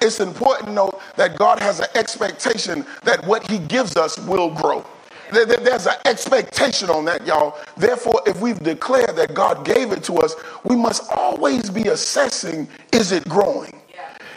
It's 0.00 0.20
important 0.20 0.68
to 0.68 0.74
note 0.74 1.00
that 1.16 1.36
God 1.38 1.60
has 1.60 1.80
an 1.80 1.86
expectation 1.94 2.84
that 3.04 3.24
what 3.26 3.48
he 3.48 3.58
gives 3.58 3.96
us 3.96 4.18
will 4.18 4.50
grow. 4.50 4.84
There's 5.32 5.86
an 5.86 5.94
expectation 6.04 6.90
on 6.90 7.04
that, 7.06 7.26
y'all. 7.26 7.56
Therefore, 7.76 8.20
if 8.26 8.40
we've 8.40 8.58
declared 8.58 9.16
that 9.16 9.34
God 9.34 9.64
gave 9.64 9.92
it 9.92 10.02
to 10.04 10.14
us, 10.16 10.34
we 10.64 10.76
must 10.76 11.10
always 11.10 11.70
be 11.70 11.88
assessing 11.88 12.68
is 12.92 13.12
it 13.12 13.26
growing? 13.28 13.80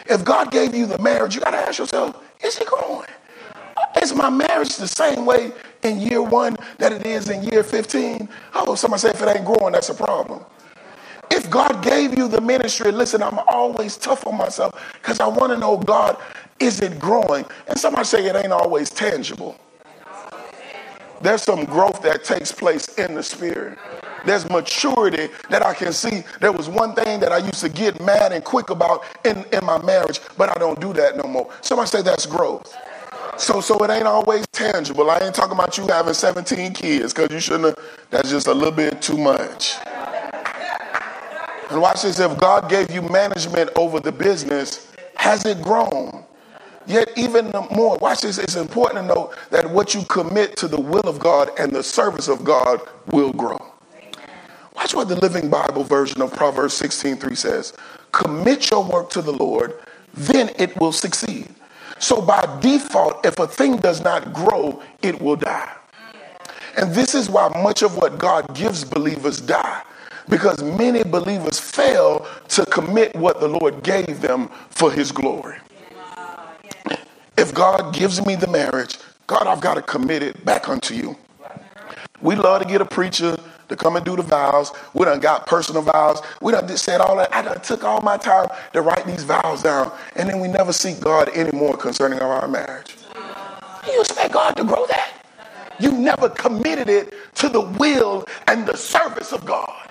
If 0.08 0.24
God 0.24 0.50
gave 0.50 0.74
you 0.74 0.86
the 0.86 0.98
marriage, 0.98 1.34
you 1.34 1.40
got 1.40 1.50
to 1.50 1.58
ask 1.58 1.78
yourself, 1.78 2.22
is 2.42 2.58
it 2.58 2.66
growing? 2.66 3.08
Is 4.00 4.14
my 4.14 4.30
marriage 4.30 4.76
the 4.76 4.88
same 4.88 5.26
way 5.26 5.52
in 5.86 6.00
year 6.00 6.20
one 6.20 6.56
that 6.78 6.92
it 6.92 7.06
is 7.06 7.30
in 7.30 7.42
year 7.44 7.62
15? 7.62 8.28
Oh, 8.54 8.74
somebody 8.74 9.00
say 9.00 9.10
if 9.10 9.22
it 9.22 9.36
ain't 9.36 9.46
growing, 9.46 9.72
that's 9.72 9.88
a 9.88 9.94
problem. 9.94 10.44
If 11.30 11.48
God 11.50 11.82
gave 11.82 12.16
you 12.16 12.28
the 12.28 12.40
ministry, 12.40 12.92
listen, 12.92 13.22
I'm 13.22 13.38
always 13.48 13.96
tough 13.96 14.26
on 14.26 14.36
myself 14.36 14.94
because 14.94 15.20
I 15.20 15.26
want 15.26 15.52
to 15.52 15.58
know, 15.58 15.78
God, 15.78 16.18
is 16.60 16.80
it 16.80 16.98
growing? 16.98 17.44
And 17.68 17.78
somebody 17.78 18.04
say 18.04 18.26
it 18.26 18.36
ain't 18.36 18.52
always 18.52 18.90
tangible. 18.90 19.58
There's 21.22 21.42
some 21.42 21.64
growth 21.64 22.02
that 22.02 22.24
takes 22.24 22.52
place 22.52 22.88
in 22.98 23.14
the 23.14 23.22
spirit. 23.22 23.78
There's 24.26 24.48
maturity 24.50 25.28
that 25.50 25.64
I 25.64 25.72
can 25.72 25.92
see. 25.92 26.24
There 26.40 26.52
was 26.52 26.68
one 26.68 26.94
thing 26.94 27.20
that 27.20 27.32
I 27.32 27.38
used 27.38 27.60
to 27.60 27.68
get 27.68 28.00
mad 28.02 28.32
and 28.32 28.44
quick 28.44 28.70
about 28.70 29.04
in, 29.24 29.44
in 29.52 29.64
my 29.64 29.82
marriage, 29.82 30.20
but 30.36 30.54
I 30.54 30.58
don't 30.58 30.80
do 30.80 30.92
that 30.94 31.16
no 31.16 31.24
more. 31.24 31.50
Somebody 31.62 31.88
say 31.88 32.02
that's 32.02 32.26
growth. 32.26 32.76
So, 33.38 33.60
so 33.60 33.76
it 33.84 33.90
ain't 33.90 34.06
always 34.06 34.46
tangible. 34.48 35.10
I 35.10 35.18
ain't 35.18 35.34
talking 35.34 35.52
about 35.52 35.76
you 35.76 35.86
having 35.86 36.14
17 36.14 36.72
kids 36.72 37.12
because 37.12 37.30
you 37.30 37.40
shouldn't 37.40 37.76
have. 37.76 37.86
That's 38.10 38.30
just 38.30 38.46
a 38.46 38.54
little 38.54 38.72
bit 38.72 39.02
too 39.02 39.18
much. 39.18 39.74
And 41.70 41.82
watch 41.82 42.02
this. 42.02 42.18
If 42.18 42.38
God 42.38 42.70
gave 42.70 42.90
you 42.90 43.02
management 43.02 43.70
over 43.76 44.00
the 44.00 44.12
business, 44.12 44.90
has 45.16 45.44
it 45.44 45.60
grown? 45.60 46.24
Yet, 46.86 47.10
even 47.16 47.50
more, 47.72 47.98
watch 47.98 48.20
this, 48.20 48.38
it's 48.38 48.54
important 48.54 49.02
to 49.02 49.14
know 49.14 49.34
that 49.50 49.68
what 49.68 49.92
you 49.92 50.04
commit 50.04 50.56
to 50.58 50.68
the 50.68 50.80
will 50.80 51.08
of 51.08 51.18
God 51.18 51.50
and 51.58 51.72
the 51.72 51.82
service 51.82 52.28
of 52.28 52.44
God 52.44 52.80
will 53.08 53.32
grow. 53.32 53.58
Watch 54.76 54.94
what 54.94 55.08
the 55.08 55.16
Living 55.16 55.50
Bible 55.50 55.82
version 55.82 56.22
of 56.22 56.32
Proverbs 56.32 56.74
16 56.74 57.16
3 57.16 57.34
says 57.34 57.72
Commit 58.12 58.70
your 58.70 58.84
work 58.84 59.10
to 59.10 59.22
the 59.22 59.32
Lord, 59.32 59.74
then 60.14 60.50
it 60.58 60.78
will 60.78 60.92
succeed. 60.92 61.48
So, 61.98 62.20
by 62.20 62.58
default, 62.60 63.24
if 63.24 63.38
a 63.38 63.46
thing 63.46 63.76
does 63.76 64.02
not 64.02 64.32
grow, 64.32 64.82
it 65.02 65.20
will 65.20 65.36
die. 65.36 65.72
And 66.76 66.94
this 66.94 67.14
is 67.14 67.30
why 67.30 67.48
much 67.62 67.82
of 67.82 67.96
what 67.96 68.18
God 68.18 68.54
gives 68.54 68.84
believers 68.84 69.40
die 69.40 69.82
because 70.28 70.62
many 70.62 71.02
believers 71.04 71.58
fail 71.58 72.26
to 72.48 72.66
commit 72.66 73.14
what 73.16 73.40
the 73.40 73.48
Lord 73.48 73.82
gave 73.82 74.20
them 74.20 74.48
for 74.70 74.90
his 74.92 75.12
glory. 75.12 75.58
If 77.38 77.54
God 77.54 77.94
gives 77.94 78.24
me 78.24 78.34
the 78.34 78.48
marriage, 78.48 78.98
God, 79.26 79.46
I've 79.46 79.60
got 79.60 79.74
to 79.74 79.82
commit 79.82 80.22
it 80.22 80.44
back 80.44 80.68
unto 80.68 80.94
you. 80.94 81.16
We 82.20 82.34
love 82.34 82.62
to 82.62 82.68
get 82.68 82.80
a 82.80 82.84
preacher 82.84 83.36
to 83.68 83.76
come 83.76 83.96
and 83.96 84.04
do 84.04 84.16
the 84.16 84.22
vows. 84.22 84.72
We 84.94 85.04
done 85.04 85.20
got 85.20 85.46
personal 85.46 85.82
vows. 85.82 86.22
We 86.40 86.52
done 86.52 86.68
said 86.76 87.00
all 87.00 87.16
that. 87.16 87.34
I 87.34 87.42
done 87.42 87.60
took 87.60 87.84
all 87.84 88.00
my 88.00 88.16
time 88.16 88.48
to 88.72 88.82
write 88.82 89.06
these 89.06 89.22
vows 89.24 89.62
down. 89.62 89.92
And 90.14 90.28
then 90.28 90.40
we 90.40 90.48
never 90.48 90.72
seek 90.72 91.00
God 91.00 91.28
anymore 91.30 91.76
concerning 91.76 92.20
our 92.20 92.48
marriage. 92.48 92.96
You 93.86 94.00
expect 94.00 94.32
God 94.32 94.56
to 94.56 94.64
grow 94.64 94.86
that? 94.86 95.12
You 95.78 95.92
never 95.92 96.28
committed 96.28 96.88
it 96.88 97.14
to 97.36 97.48
the 97.48 97.60
will 97.60 98.24
and 98.46 98.66
the 98.66 98.76
service 98.76 99.32
of 99.32 99.44
God. 99.44 99.90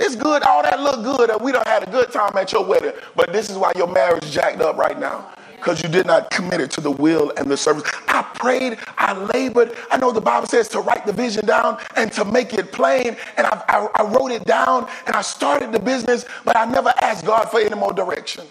It's 0.00 0.14
good, 0.14 0.42
all 0.42 0.62
that 0.62 0.80
look 0.80 1.02
good, 1.02 1.30
and 1.30 1.40
we 1.40 1.50
done 1.50 1.64
had 1.66 1.82
a 1.82 1.90
good 1.90 2.12
time 2.12 2.36
at 2.36 2.52
your 2.52 2.64
wedding, 2.64 2.92
but 3.16 3.32
this 3.32 3.50
is 3.50 3.56
why 3.56 3.72
your 3.74 3.88
marriage 3.88 4.30
jacked 4.30 4.60
up 4.60 4.76
right 4.76 4.98
now 4.98 5.28
because 5.58 5.82
you 5.82 5.88
did 5.88 6.06
not 6.06 6.30
commit 6.30 6.60
it 6.60 6.70
to 6.72 6.80
the 6.80 6.90
will 6.90 7.32
and 7.36 7.50
the 7.50 7.56
service. 7.56 7.82
I 8.06 8.22
prayed, 8.22 8.78
I 8.96 9.12
labored. 9.34 9.76
I 9.90 9.96
know 9.96 10.12
the 10.12 10.20
Bible 10.20 10.46
says 10.46 10.68
to 10.68 10.80
write 10.80 11.04
the 11.06 11.12
vision 11.12 11.44
down 11.46 11.78
and 11.96 12.12
to 12.12 12.24
make 12.24 12.54
it 12.54 12.72
plain. 12.72 13.16
And 13.36 13.46
I, 13.46 13.62
I, 13.68 13.88
I 13.96 14.02
wrote 14.04 14.30
it 14.30 14.44
down 14.44 14.88
and 15.06 15.14
I 15.16 15.22
started 15.22 15.72
the 15.72 15.80
business, 15.80 16.24
but 16.44 16.56
I 16.56 16.64
never 16.64 16.92
asked 17.02 17.26
God 17.26 17.50
for 17.50 17.60
any 17.60 17.74
more 17.74 17.92
direction. 17.92 18.46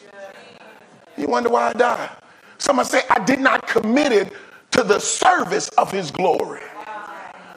You 1.18 1.28
wonder 1.28 1.50
why 1.50 1.70
I 1.70 1.74
died? 1.74 2.10
Someone 2.58 2.86
say, 2.86 3.02
I 3.10 3.24
did 3.24 3.40
not 3.40 3.68
commit 3.68 4.12
it 4.12 4.34
to 4.72 4.84
the 4.84 5.00
service 5.00 5.70
of 5.70 5.92
his 5.92 6.12
glory. 6.12 6.62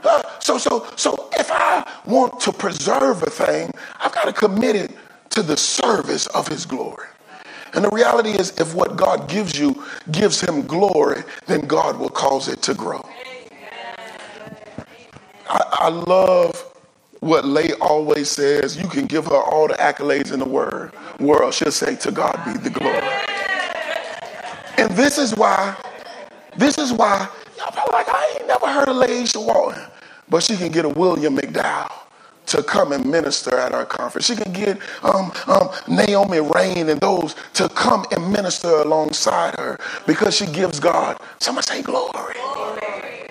Uh, 0.03 0.23
so, 0.39 0.57
so, 0.57 0.87
so 0.97 1.29
if 1.35 1.51
I 1.51 1.87
want 2.07 2.41
to 2.41 2.53
preserve 2.53 3.23
a 3.23 3.31
thing, 3.31 3.73
I've 3.99 4.13
got 4.13 4.25
to 4.25 4.33
commit 4.33 4.77
it 4.77 4.93
to 5.31 5.43
the 5.43 5.57
service 5.57 6.27
of 6.29 6.49
his 6.49 6.65
glory. 6.65 7.07
And 7.75 7.85
the 7.85 7.91
reality 7.91 8.31
is, 8.31 8.59
if 8.59 8.75
what 8.75 8.97
God 8.97 9.29
gives 9.29 9.59
you 9.59 9.85
gives 10.11 10.41
him 10.41 10.66
glory, 10.66 11.23
then 11.47 11.61
God 11.62 11.99
will 11.99 12.09
cause 12.09 12.49
it 12.49 12.62
to 12.62 12.75
grow. 12.75 13.05
I, 15.49 15.62
I 15.73 15.89
love 15.89 16.57
what 17.21 17.45
Lay 17.45 17.73
always 17.75 18.29
says. 18.29 18.77
You 18.77 18.89
can 18.89 19.07
give 19.07 19.27
her 19.27 19.37
all 19.37 19.68
the 19.68 19.75
accolades 19.75 20.33
in 20.33 20.41
the 20.41 20.49
word, 20.49 20.93
world. 21.21 21.55
She'll 21.55 21.71
say, 21.71 21.97
To 21.97 22.11
God 22.11 22.41
be 22.45 22.59
the 22.59 22.71
glory. 22.71 23.01
And 24.79 24.91
this 24.97 25.18
is 25.18 25.37
why, 25.37 25.77
this 26.57 26.79
is 26.79 26.93
why, 26.93 27.29
y'all 27.59 27.71
probably 27.71 27.93
like, 27.93 28.09
I 28.09 28.37
ain't 28.39 28.47
never 28.47 28.66
heard 28.66 28.89
of 28.89 28.97
Laisha 28.97 29.45
Walton, 29.45 29.83
but 30.29 30.43
she 30.43 30.57
can 30.57 30.73
get 30.73 30.85
a 30.85 30.89
William 30.89 31.37
McDowell 31.37 32.00
to 32.51 32.65
come 32.65 32.91
and 32.91 33.07
minister 33.07 33.57
at 33.57 33.73
our 33.73 33.87
conference. 33.87 34.27
She 34.27 34.35
can 34.35 34.53
get 34.53 34.79
um, 35.05 35.33
um, 35.47 35.71
Naomi 35.87 36.41
Raine 36.41 36.89
and 36.89 37.01
those 37.01 37.37
to 37.55 37.69
come 37.69 38.05
and 38.11 38.33
minister 38.33 38.69
alongside 38.69 39.55
her 39.57 39.79
because 40.05 40.37
she 40.37 40.47
gives 40.47 40.81
God, 40.81 41.21
someone 41.39 41.63
say 41.63 41.81
glory. 41.83 42.35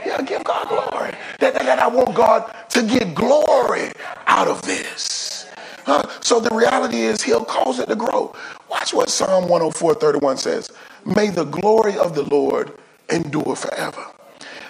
Yeah, 0.06 0.22
give 0.22 0.46
God 0.46 0.70
glory. 0.70 1.12
That, 1.40 1.54
that, 1.54 1.64
that 1.64 1.80
I 1.80 1.88
want 1.88 2.16
God 2.16 2.56
to 2.70 2.82
get 2.84 3.14
glory 3.14 3.92
out 4.26 4.48
of 4.48 4.62
this. 4.62 5.48
Huh? 5.86 6.04
So 6.22 6.40
the 6.40 6.56
reality 6.56 7.00
is 7.02 7.22
he'll 7.22 7.44
cause 7.44 7.80
it 7.80 7.90
to 7.90 7.98
grow. 7.98 8.34
Watch 8.70 8.94
what 8.94 9.10
Psalm 9.10 9.50
104, 9.50 9.96
31 9.96 10.38
says. 10.38 10.72
May 11.06 11.30
the 11.30 11.44
glory 11.44 11.98
of 11.98 12.16
the 12.16 12.24
Lord 12.24 12.72
endure 13.10 13.58
forever. 13.58 14.06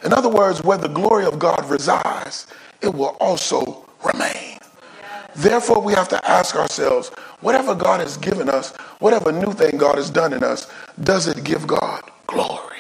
In 0.04 0.12
other 0.12 0.30
words, 0.30 0.64
where 0.64 0.78
the 0.78 0.88
glory 0.88 1.26
of 1.26 1.38
God 1.38 1.70
resides, 1.70 2.48
it 2.82 2.94
will 2.94 3.18
also 3.20 3.86
remain. 4.04 4.58
Therefore, 5.36 5.82
we 5.82 5.94
have 5.94 6.10
to 6.10 6.30
ask 6.30 6.56
ourselves 6.56 7.10
whatever 7.42 7.74
God 7.76 8.02
has 8.02 8.18
given 8.18 8.50
us, 8.50 8.76
whatever 9.00 9.32
new 9.32 9.54
thing 9.54 9.78
God 9.78 9.96
has 9.96 10.10
done 10.10 10.34
in 10.34 10.44
us, 10.44 10.68
does 11.02 11.28
it 11.28 11.44
give 11.44 11.66
God 11.66 12.04
glory? 12.28 12.78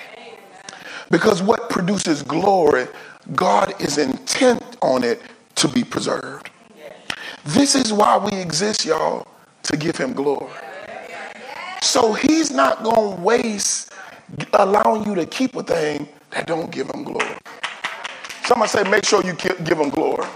Because 1.12 1.42
what 1.42 1.70
produces 1.70 2.22
glory, 2.22 2.88
God 3.34 3.80
is 3.82 3.98
intent 3.98 4.62
on 4.82 5.04
it 5.04 5.22
to 5.56 5.68
be 5.68 5.84
preserved. 5.84 6.50
This 7.46 7.76
is 7.76 7.94
why 7.94 8.18
we 8.18 8.38
exist, 8.38 8.86
y'all, 8.86 9.28
to 9.64 9.78
give 9.78 9.98
Him 9.98 10.14
glory. 10.14 10.52
So 11.82 12.14
He's 12.14 12.52
not 12.52 12.84
going 12.84 13.16
to 13.16 13.22
waste 13.22 13.94
allowing 14.54 15.06
you 15.06 15.16
to 15.16 15.26
keep 15.26 15.56
a 15.56 15.64
thing 15.64 16.08
that 16.32 16.46
don't 16.46 16.70
give 16.72 16.90
Him 16.90 17.04
glory. 17.04 17.38
Somebody 18.46 18.70
say, 18.70 18.84
make 18.84 19.06
sure 19.06 19.24
you 19.24 19.34
give 19.34 19.80
Him 19.80 19.90
glory. 19.90 20.28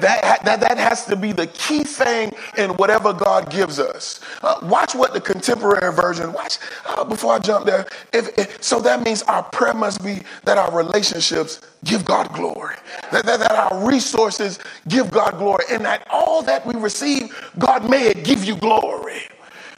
That, 0.00 0.44
that, 0.44 0.60
that 0.60 0.78
has 0.78 1.06
to 1.06 1.16
be 1.16 1.32
the 1.32 1.46
key 1.46 1.82
thing 1.84 2.32
in 2.58 2.70
whatever 2.76 3.12
God 3.12 3.50
gives 3.50 3.78
us. 3.78 4.20
Uh, 4.42 4.58
watch 4.64 4.94
what 4.94 5.14
the 5.14 5.20
contemporary 5.20 5.92
version, 5.94 6.32
watch 6.32 6.58
uh, 6.86 7.04
before 7.04 7.32
I 7.32 7.38
jump 7.38 7.64
there. 7.64 7.86
If, 8.12 8.36
if, 8.38 8.62
so 8.62 8.80
that 8.80 9.02
means 9.02 9.22
our 9.22 9.42
prayer 9.42 9.74
must 9.74 10.04
be 10.04 10.20
that 10.44 10.58
our 10.58 10.70
relationships 10.76 11.62
give 11.84 12.04
God 12.04 12.32
glory, 12.34 12.76
that, 13.10 13.24
that, 13.24 13.40
that 13.40 13.52
our 13.52 13.88
resources 13.88 14.58
give 14.88 15.10
God 15.10 15.38
glory, 15.38 15.64
and 15.70 15.84
that 15.84 16.06
all 16.10 16.42
that 16.42 16.66
we 16.66 16.74
receive, 16.74 17.34
God 17.58 17.88
may 17.88 18.12
give 18.12 18.44
you 18.44 18.56
glory. 18.56 19.22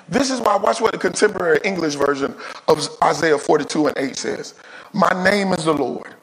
This 0.09 0.31
is 0.31 0.41
why, 0.41 0.57
watch 0.57 0.81
what 0.81 0.93
the 0.93 0.99
contemporary 0.99 1.61
English 1.65 1.95
version 1.95 2.35
of 2.67 2.89
Isaiah 3.05 3.39
42 3.39 3.89
and 3.89 3.99
8 3.99 4.17
says 4.17 4.55
My 4.93 5.11
name 5.23 5.53
is 5.53 5.65
the 5.65 5.75
Lord. 5.75 6.15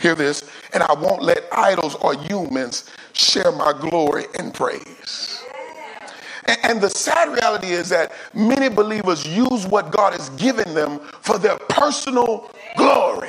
Hear 0.00 0.14
this, 0.14 0.50
and 0.72 0.82
I 0.82 0.94
won't 0.94 1.22
let 1.22 1.44
idols 1.52 1.94
or 1.96 2.14
humans 2.14 2.90
share 3.12 3.52
my 3.52 3.74
glory 3.78 4.24
and 4.38 4.52
praise. 4.52 5.44
And, 6.64 6.80
the 6.80 6.88
sad 6.88 7.32
reality 7.32 7.68
is 7.68 7.90
that 7.90 8.12
many 8.34 8.68
believers 8.68 9.26
use 9.26 9.66
what 9.66 9.92
God 9.92 10.14
has 10.14 10.30
given 10.30 10.74
them 10.74 10.98
for 11.20 11.38
their 11.38 11.58
personal 11.58 12.50
glory. 12.76 13.28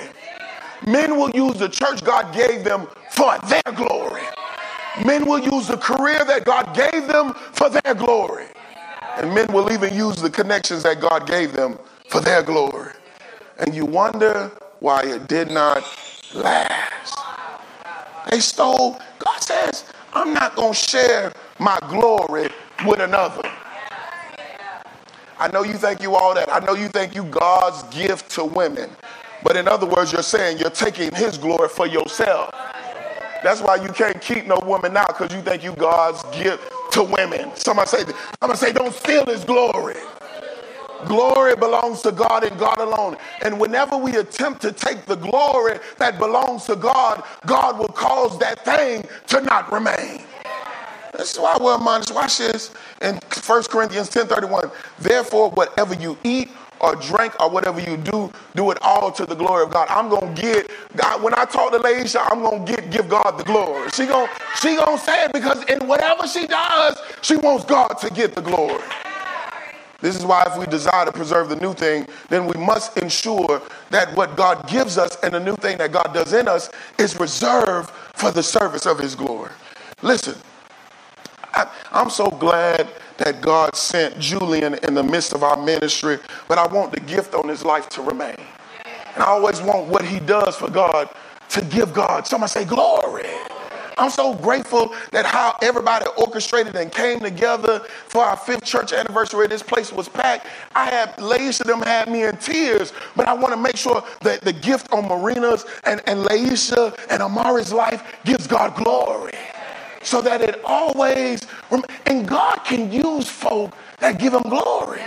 Men 0.87 1.17
will 1.17 1.29
use 1.31 1.57
the 1.59 1.69
church 1.69 2.03
God 2.03 2.33
gave 2.33 2.63
them 2.63 2.87
for 3.11 3.37
their 3.47 3.73
glory. 3.75 4.23
Men 5.05 5.25
will 5.25 5.39
use 5.39 5.67
the 5.67 5.77
career 5.77 6.23
that 6.25 6.45
God 6.45 6.73
gave 6.73 7.07
them 7.07 7.33
for 7.33 7.69
their 7.69 7.93
glory. 7.93 8.47
And 9.17 9.35
men 9.35 9.51
will 9.51 9.71
even 9.71 9.93
use 9.93 10.15
the 10.15 10.29
connections 10.29 10.83
that 10.83 11.01
God 11.01 11.27
gave 11.27 11.53
them 11.53 11.77
for 12.09 12.21
their 12.21 12.41
glory. 12.41 12.93
And 13.59 13.75
you 13.75 13.85
wonder 13.85 14.51
why 14.79 15.03
it 15.03 15.27
did 15.27 15.51
not 15.51 15.83
last. 16.35 17.17
They 18.29 18.39
stole, 18.39 18.99
God 19.19 19.39
says, 19.39 19.85
I'm 20.13 20.33
not 20.33 20.55
going 20.55 20.73
to 20.73 20.79
share 20.79 21.33
my 21.59 21.79
glory 21.89 22.49
with 22.85 22.99
another. 22.99 23.49
I 25.39 25.49
know 25.51 25.63
you 25.63 25.73
think 25.73 26.01
you 26.01 26.15
all 26.15 26.35
that. 26.35 26.53
I 26.53 26.59
know 26.59 26.73
you 26.73 26.87
think 26.87 27.15
you 27.15 27.23
God's 27.23 27.83
gift 27.95 28.29
to 28.31 28.45
women. 28.45 28.89
But 29.43 29.57
in 29.57 29.67
other 29.67 29.87
words, 29.87 30.11
you're 30.13 30.21
saying 30.21 30.59
you're 30.59 30.69
taking 30.69 31.11
his 31.15 31.37
glory 31.37 31.67
for 31.67 31.87
yourself. 31.87 32.53
That's 33.43 33.59
why 33.59 33.77
you 33.77 33.89
can't 33.89 34.21
keep 34.21 34.45
no 34.45 34.59
woman 34.65 34.93
now 34.93 35.07
because 35.07 35.33
you 35.33 35.41
think 35.41 35.63
you 35.63 35.73
God's 35.73 36.21
gift 36.37 36.71
to 36.91 37.03
women. 37.03 37.51
Somebody 37.55 37.89
say, 37.89 38.03
I'm 38.39 38.51
to 38.51 38.57
say, 38.57 38.71
don't 38.71 38.93
steal 38.93 39.25
his 39.25 39.43
glory. 39.43 39.95
Glory 41.07 41.55
belongs 41.55 42.01
to 42.03 42.11
God 42.11 42.43
and 42.43 42.57
God 42.59 42.79
alone. 42.79 43.17
And 43.43 43.59
whenever 43.59 43.97
we 43.97 44.15
attempt 44.17 44.61
to 44.63 44.71
take 44.71 45.05
the 45.05 45.15
glory 45.15 45.79
that 45.97 46.17
belongs 46.19 46.65
to 46.65 46.75
God, 46.75 47.23
God 47.45 47.79
will 47.79 47.87
cause 47.89 48.37
that 48.39 48.63
thing 48.65 49.05
to 49.27 49.41
not 49.41 49.71
remain. 49.71 50.23
That's 51.13 51.37
why 51.37 51.57
we're 51.59 51.75
admonished. 51.75 52.13
Watch 52.13 52.37
this 52.37 52.73
in 53.01 53.15
1 53.45 53.63
Corinthians 53.63 54.09
10 54.09 54.27
31. 54.27 54.71
Therefore, 54.99 55.49
whatever 55.51 55.93
you 55.95 56.17
eat 56.23 56.49
or 56.79 56.95
drink 56.95 57.39
or 57.39 57.49
whatever 57.49 57.79
you 57.79 57.97
do, 57.97 58.31
do 58.55 58.71
it 58.71 58.77
all 58.81 59.11
to 59.11 59.25
the 59.25 59.35
glory 59.35 59.63
of 59.63 59.71
God. 59.71 59.87
I'm 59.89 60.09
gonna 60.09 60.33
get 60.33 60.71
God. 60.95 61.21
When 61.21 61.33
I 61.35 61.45
talk 61.45 61.71
to 61.73 61.79
Laisha, 61.79 62.25
I'm 62.31 62.41
gonna 62.41 62.65
get 62.65 62.89
give 62.91 63.09
God 63.09 63.37
the 63.37 63.43
glory. 63.43 63.89
She 63.91 64.05
gonna 64.07 64.31
she 64.61 64.75
gonna 64.77 64.97
say 64.97 65.25
it 65.25 65.33
because 65.33 65.63
in 65.65 65.87
whatever 65.87 66.27
she 66.27 66.47
does, 66.47 66.97
she 67.21 67.35
wants 67.35 67.65
God 67.65 67.89
to 67.99 68.09
get 68.09 68.33
the 68.33 68.41
glory. 68.41 68.81
This 70.01 70.15
is 70.15 70.25
why, 70.25 70.43
if 70.47 70.57
we 70.57 70.65
desire 70.65 71.05
to 71.05 71.11
preserve 71.11 71.49
the 71.49 71.55
new 71.57 71.73
thing, 71.73 72.07
then 72.29 72.47
we 72.47 72.59
must 72.59 72.97
ensure 72.97 73.61
that 73.91 74.15
what 74.15 74.35
God 74.35 74.67
gives 74.67 74.97
us 74.97 75.15
and 75.23 75.33
the 75.33 75.39
new 75.39 75.55
thing 75.55 75.77
that 75.77 75.91
God 75.91 76.11
does 76.13 76.33
in 76.33 76.47
us 76.47 76.69
is 76.97 77.19
reserved 77.19 77.91
for 78.15 78.31
the 78.31 78.43
service 78.43 78.85
of 78.85 78.97
His 78.97 79.15
glory. 79.15 79.51
Listen, 80.01 80.35
I, 81.53 81.69
am 81.91 82.09
so 82.09 82.29
glad 82.29 82.87
that 83.17 83.41
God 83.41 83.75
sent 83.75 84.17
Julian 84.19 84.75
in 84.83 84.95
the 84.95 85.03
midst 85.03 85.33
of 85.33 85.43
our 85.43 85.61
ministry, 85.61 86.17
but 86.47 86.57
I 86.57 86.65
want 86.67 86.91
the 86.91 86.99
gift 87.01 87.35
on 87.35 87.47
his 87.47 87.63
life 87.63 87.87
to 87.89 88.01
remain. 88.01 88.37
And 89.13 89.23
I 89.23 89.27
always 89.27 89.61
want 89.61 89.87
what 89.87 90.03
he 90.03 90.19
does 90.19 90.55
for 90.55 90.69
God 90.69 91.09
to 91.49 91.63
give 91.65 91.93
God. 91.93 92.25
Somebody 92.25 92.49
say, 92.49 92.65
Glory. 92.65 93.29
I'm 93.97 94.09
so 94.09 94.33
grateful 94.33 94.93
that 95.11 95.25
how 95.25 95.57
everybody 95.61 96.05
orchestrated 96.17 96.75
and 96.75 96.91
came 96.91 97.19
together 97.19 97.79
for 98.07 98.23
our 98.23 98.37
fifth 98.37 98.65
church 98.65 98.93
anniversary. 98.93 99.47
This 99.47 99.63
place 99.63 99.91
was 99.91 100.09
packed. 100.09 100.47
I 100.75 100.89
had 100.89 101.15
Laisha 101.17 101.63
them 101.65 101.81
had 101.81 102.09
me 102.09 102.23
in 102.23 102.37
tears, 102.37 102.93
but 103.15 103.27
I 103.27 103.33
want 103.33 103.53
to 103.53 103.59
make 103.59 103.77
sure 103.77 104.03
that 104.21 104.41
the 104.41 104.53
gift 104.53 104.91
on 104.91 105.07
Marina's 105.07 105.65
and, 105.83 106.01
and 106.05 106.25
Laisha 106.25 106.97
and 107.09 107.21
Amari's 107.21 107.73
life 107.73 108.03
gives 108.25 108.47
God 108.47 108.75
glory. 108.75 109.33
So 110.03 110.21
that 110.23 110.41
it 110.41 110.61
always, 110.65 111.45
and 112.07 112.27
God 112.27 112.57
can 112.65 112.91
use 112.91 113.29
folk 113.29 113.75
that 113.99 114.17
give 114.19 114.33
him 114.33 114.41
glory. 114.43 115.01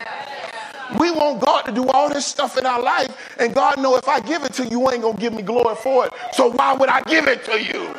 We 1.01 1.11
want 1.11 1.41
God 1.41 1.63
to 1.63 1.73
do 1.73 1.89
all 1.89 2.09
this 2.09 2.27
stuff 2.27 2.57
in 2.59 2.67
our 2.67 2.81
life, 2.81 3.35
and 3.41 3.55
God 3.55 3.79
know 3.81 3.97
if 3.97 4.07
I 4.07 4.21
give 4.21 4.45
it 4.45 4.53
to 4.55 4.65
you, 4.65 4.71
you 4.75 4.91
ain't 4.91 5.03
gonna 5.03 5.19
give 5.19 5.33
me 5.33 5.43
glory 5.43 5.75
for 5.77 6.07
it. 6.07 6.13
So 6.33 6.51
why 6.51 6.75
would 6.75 6.89
I 6.89 7.01
give 7.03 7.27
it 7.27 7.45
to 7.47 7.61
you? 7.61 7.95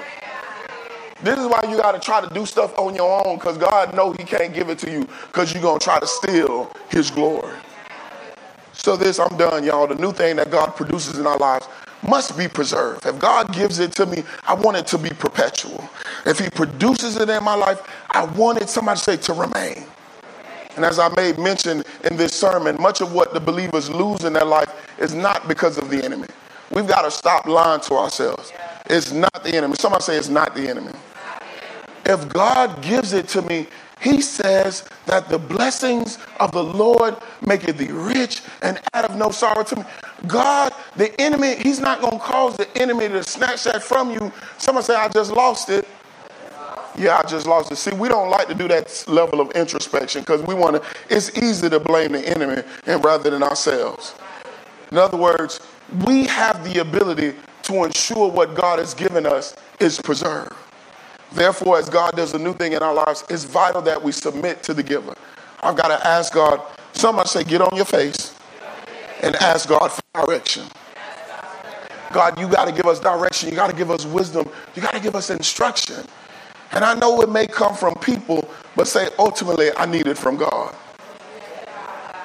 This 1.25 1.39
is 1.39 1.47
why 1.47 1.59
you 1.67 1.77
got 1.77 1.93
to 1.93 1.99
try 1.99 2.21
to 2.21 2.31
do 2.31 2.45
stuff 2.45 2.77
on 2.77 2.93
your 2.93 3.25
own 3.25 3.37
because 3.37 3.57
God 3.57 3.95
know 3.95 4.11
he 4.11 4.23
can't 4.23 4.53
give 4.53 4.69
it 4.69 4.77
to 4.77 4.91
you 4.91 5.07
because 5.25 5.51
you're 5.51 5.61
going 5.63 5.79
to 5.79 5.83
try 5.83 5.99
to 5.99 6.05
steal 6.05 6.71
his 6.87 7.09
glory. 7.09 7.55
So 8.73 8.95
this, 8.95 9.19
I'm 9.19 9.35
done, 9.35 9.63
y'all. 9.63 9.87
The 9.87 9.95
new 9.95 10.11
thing 10.11 10.35
that 10.35 10.51
God 10.51 10.75
produces 10.75 11.17
in 11.17 11.25
our 11.25 11.39
lives 11.39 11.67
must 12.07 12.37
be 12.37 12.47
preserved. 12.47 13.07
If 13.07 13.17
God 13.17 13.51
gives 13.51 13.79
it 13.79 13.91
to 13.93 14.05
me, 14.05 14.23
I 14.43 14.53
want 14.53 14.77
it 14.77 14.85
to 14.85 14.99
be 14.99 15.09
perpetual. 15.09 15.89
If 16.27 16.37
he 16.37 16.47
produces 16.51 17.17
it 17.17 17.27
in 17.27 17.43
my 17.43 17.55
life, 17.55 17.81
I 18.11 18.25
want 18.25 18.61
it, 18.61 18.69
somebody 18.69 18.99
say, 18.99 19.17
to 19.17 19.33
remain. 19.33 19.83
And 20.75 20.85
as 20.85 20.99
I 20.99 21.09
made 21.15 21.39
mention 21.39 21.83
in 22.03 22.17
this 22.17 22.33
sermon, 22.33 22.79
much 22.79 23.01
of 23.01 23.13
what 23.13 23.33
the 23.33 23.39
believers 23.39 23.89
lose 23.89 24.25
in 24.25 24.33
their 24.33 24.45
life 24.45 24.71
is 24.99 25.15
not 25.15 25.47
because 25.47 25.79
of 25.79 25.89
the 25.89 26.05
enemy. 26.05 26.27
We've 26.69 26.87
got 26.87 27.01
to 27.01 27.09
stop 27.09 27.47
lying 27.47 27.81
to 27.81 27.95
ourselves. 27.95 28.53
It's 28.85 29.11
not 29.11 29.43
the 29.43 29.55
enemy. 29.55 29.73
Somebody 29.79 30.03
say 30.03 30.17
it's 30.17 30.29
not 30.29 30.53
the 30.53 30.69
enemy. 30.69 30.91
If 32.05 32.29
God 32.29 32.81
gives 32.81 33.13
it 33.13 33.27
to 33.29 33.41
me, 33.41 33.67
he 33.99 34.21
says 34.21 34.87
that 35.05 35.29
the 35.29 35.39
blessings 35.39 36.19
of 36.39 36.51
the 36.51 36.63
Lord 36.63 37.15
make 37.45 37.63
it 37.67 37.77
thee 37.77 37.91
rich 37.91 38.41
and 38.61 38.79
out 38.93 39.05
of 39.05 39.15
no 39.15 39.31
sorrow 39.31 39.63
to 39.63 39.77
me. 39.77 39.83
God, 40.27 40.73
the 40.95 41.19
enemy, 41.19 41.55
he's 41.55 41.79
not 41.79 42.01
going 42.01 42.19
to 42.19 42.19
cause 42.19 42.57
the 42.57 42.67
enemy 42.77 43.07
to 43.07 43.23
snatch 43.23 43.63
that 43.63 43.81
from 43.81 44.11
you. 44.11 44.31
Someone 44.57 44.83
say, 44.83 44.95
I 44.95 45.07
just 45.09 45.31
lost 45.31 45.69
it. 45.69 45.87
Yeah, 46.97 47.17
I 47.17 47.27
just 47.27 47.47
lost 47.47 47.71
it. 47.71 47.77
See, 47.77 47.93
we 47.93 48.07
don't 48.07 48.29
like 48.29 48.47
to 48.47 48.53
do 48.53 48.67
that 48.67 49.03
level 49.07 49.41
of 49.41 49.51
introspection 49.51 50.21
because 50.21 50.41
we 50.43 50.53
want 50.53 50.75
to, 50.81 50.83
it's 51.09 51.35
easy 51.37 51.69
to 51.69 51.79
blame 51.79 52.13
the 52.13 52.27
enemy 52.27 52.63
and 52.85 53.03
rather 53.03 53.29
than 53.29 53.43
ourselves. 53.43 54.15
In 54.91 54.97
other 54.97 55.17
words, 55.17 55.59
we 56.05 56.25
have 56.27 56.63
the 56.63 56.79
ability 56.79 57.33
to 57.63 57.83
ensure 57.83 58.29
what 58.29 58.55
God 58.55 58.79
has 58.79 58.93
given 58.93 59.25
us 59.25 59.55
is 59.79 59.99
preserved. 59.99 60.53
Therefore, 61.31 61.77
as 61.77 61.89
God 61.89 62.15
does 62.15 62.33
a 62.33 62.39
new 62.39 62.53
thing 62.53 62.73
in 62.73 62.81
our 62.81 62.93
lives, 62.93 63.23
it's 63.29 63.43
vital 63.43 63.81
that 63.83 64.01
we 64.01 64.11
submit 64.11 64.63
to 64.63 64.73
the 64.73 64.83
giver. 64.83 65.13
I've 65.61 65.75
got 65.75 65.87
to 65.87 66.07
ask 66.07 66.33
God, 66.33 66.61
somebody 66.93 67.27
say, 67.27 67.43
get 67.43 67.61
on 67.61 67.75
your 67.75 67.85
face 67.85 68.35
and 69.21 69.35
ask 69.37 69.67
God 69.67 69.89
for 69.89 70.01
direction. 70.13 70.63
God, 72.13 72.39
you 72.39 72.47
got 72.47 72.65
to 72.65 72.71
give 72.71 72.85
us 72.85 72.99
direction. 72.99 73.49
You 73.49 73.55
got 73.55 73.69
to 73.69 73.75
give 73.75 73.91
us 73.91 74.05
wisdom. 74.05 74.49
You 74.75 74.81
got 74.81 74.93
to 74.93 75.01
give 75.01 75.15
us 75.15 75.29
instruction. 75.29 76.05
And 76.71 76.83
I 76.83 76.93
know 76.93 77.21
it 77.21 77.29
may 77.29 77.47
come 77.47 77.75
from 77.75 77.95
people, 77.95 78.49
but 78.75 78.87
say 78.87 79.09
ultimately 79.19 79.71
I 79.75 79.85
need 79.85 80.07
it 80.07 80.17
from 80.17 80.37
God. 80.37 80.75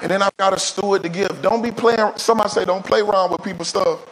And 0.03 0.11
then 0.11 0.23
I've 0.23 0.37
got 0.37 0.53
a 0.53 0.59
steward 0.59 1.03
to 1.03 1.09
give. 1.09 1.43
Don't 1.43 1.63
be 1.63 1.71
playing, 1.71 2.13
somebody 2.17 2.51
say, 2.51 2.65
don't 2.65 2.85
play 2.85 3.01
around 3.01 3.33
with 3.33 3.43
people's 3.43 3.69
stuff. 3.69 4.07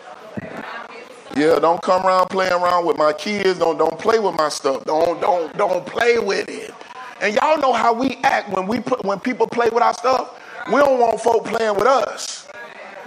Yeah, 1.39 1.61
don't 1.61 1.80
come 1.80 2.05
around 2.05 2.30
playing 2.30 2.53
around 2.53 2.84
with 2.84 2.99
my 2.99 3.12
kids. 3.12 3.61
Don't 3.61 3.78
don't 3.78 3.97
play 3.97 4.18
with 4.18 4.34
my 4.34 4.49
stuff. 4.49 4.84
Don't 4.84 5.20
don't 5.20 5.57
don't 5.57 5.86
play 5.86 6.18
with 6.18 6.49
it. 6.49 6.74
And 7.20 7.32
y'all 7.32 7.59
know 7.59 7.72
how 7.72 7.93
we 7.93 8.16
act 8.24 8.49
when 8.51 8.66
we 8.66 8.80
put 8.80 9.05
when 9.05 9.20
people 9.20 9.47
play 9.47 9.68
with 9.70 9.80
our 9.80 9.95
stuff. 9.95 10.43
We 10.66 10.80
don't 10.80 10.99
want 10.99 11.20
folk 11.20 11.45
playing 11.45 11.76
with 11.76 11.86
us. 11.86 12.49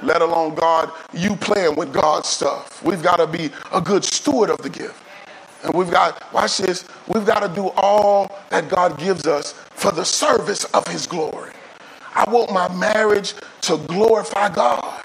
Let 0.01 0.21
alone 0.21 0.55
God, 0.55 0.91
you 1.11 1.36
playing 1.36 1.75
with 1.75 1.91
God's 1.91 2.29
stuff. 2.29 2.82
We've 2.82 3.03
got 3.03 3.17
to 3.17 3.27
be 3.27 3.51
a 3.73 3.82
good 3.82 4.05
steward 4.05 4.49
of 4.49 4.59
the 4.59 4.69
gift. 4.69 5.03
And 5.63 5.73
we've 5.73 5.91
got, 5.91 6.34
watch 6.34 6.57
this, 6.57 6.86
we've 7.07 7.25
got 7.25 7.41
to 7.41 7.49
do 7.53 7.67
all 7.75 8.39
that 8.49 8.69
God 8.69 8.97
gives 8.97 9.27
us 9.27 9.51
for 9.71 9.91
the 9.91 10.05
service 10.05 10.63
of 10.65 10.88
His 10.88 11.05
glory. 11.05 11.51
I 12.15 12.29
want 12.32 12.51
my 12.51 12.73
marriage 12.73 13.36
to 13.63 13.77
glorify 13.77 14.49
God. 14.49 15.03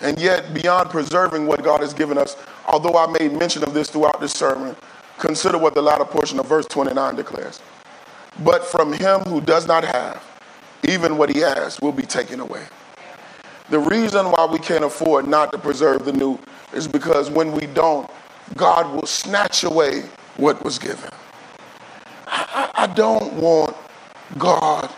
And 0.00 0.18
yet, 0.18 0.54
beyond 0.54 0.90
preserving 0.90 1.46
what 1.46 1.62
God 1.62 1.80
has 1.80 1.92
given 1.92 2.16
us, 2.16 2.36
although 2.66 2.96
I 2.96 3.06
made 3.18 3.32
mention 3.32 3.62
of 3.62 3.74
this 3.74 3.90
throughout 3.90 4.20
this 4.20 4.32
sermon, 4.32 4.74
consider 5.18 5.58
what 5.58 5.74
the 5.74 5.82
latter 5.82 6.04
portion 6.04 6.38
of 6.38 6.46
verse 6.46 6.66
29 6.66 7.16
declares. 7.16 7.60
But 8.42 8.64
from 8.64 8.92
him 8.92 9.20
who 9.22 9.40
does 9.40 9.66
not 9.66 9.84
have, 9.84 10.24
even 10.88 11.18
what 11.18 11.28
he 11.28 11.40
has 11.40 11.78
will 11.80 11.92
be 11.92 12.04
taken 12.04 12.40
away. 12.40 12.64
The 13.68 13.78
reason 13.78 14.26
why 14.26 14.46
we 14.46 14.58
can't 14.58 14.84
afford 14.84 15.28
not 15.28 15.52
to 15.52 15.58
preserve 15.58 16.04
the 16.04 16.12
new 16.12 16.38
is 16.72 16.88
because 16.88 17.30
when 17.30 17.52
we 17.52 17.66
don't, 17.66 18.10
God 18.56 18.92
will 18.94 19.06
snatch 19.06 19.62
away 19.62 20.04
what 20.36 20.64
was 20.64 20.78
given. 20.78 21.10
I, 22.26 22.70
I, 22.74 22.86
don't 22.88 23.34
want 23.34 23.76
God 24.38 24.90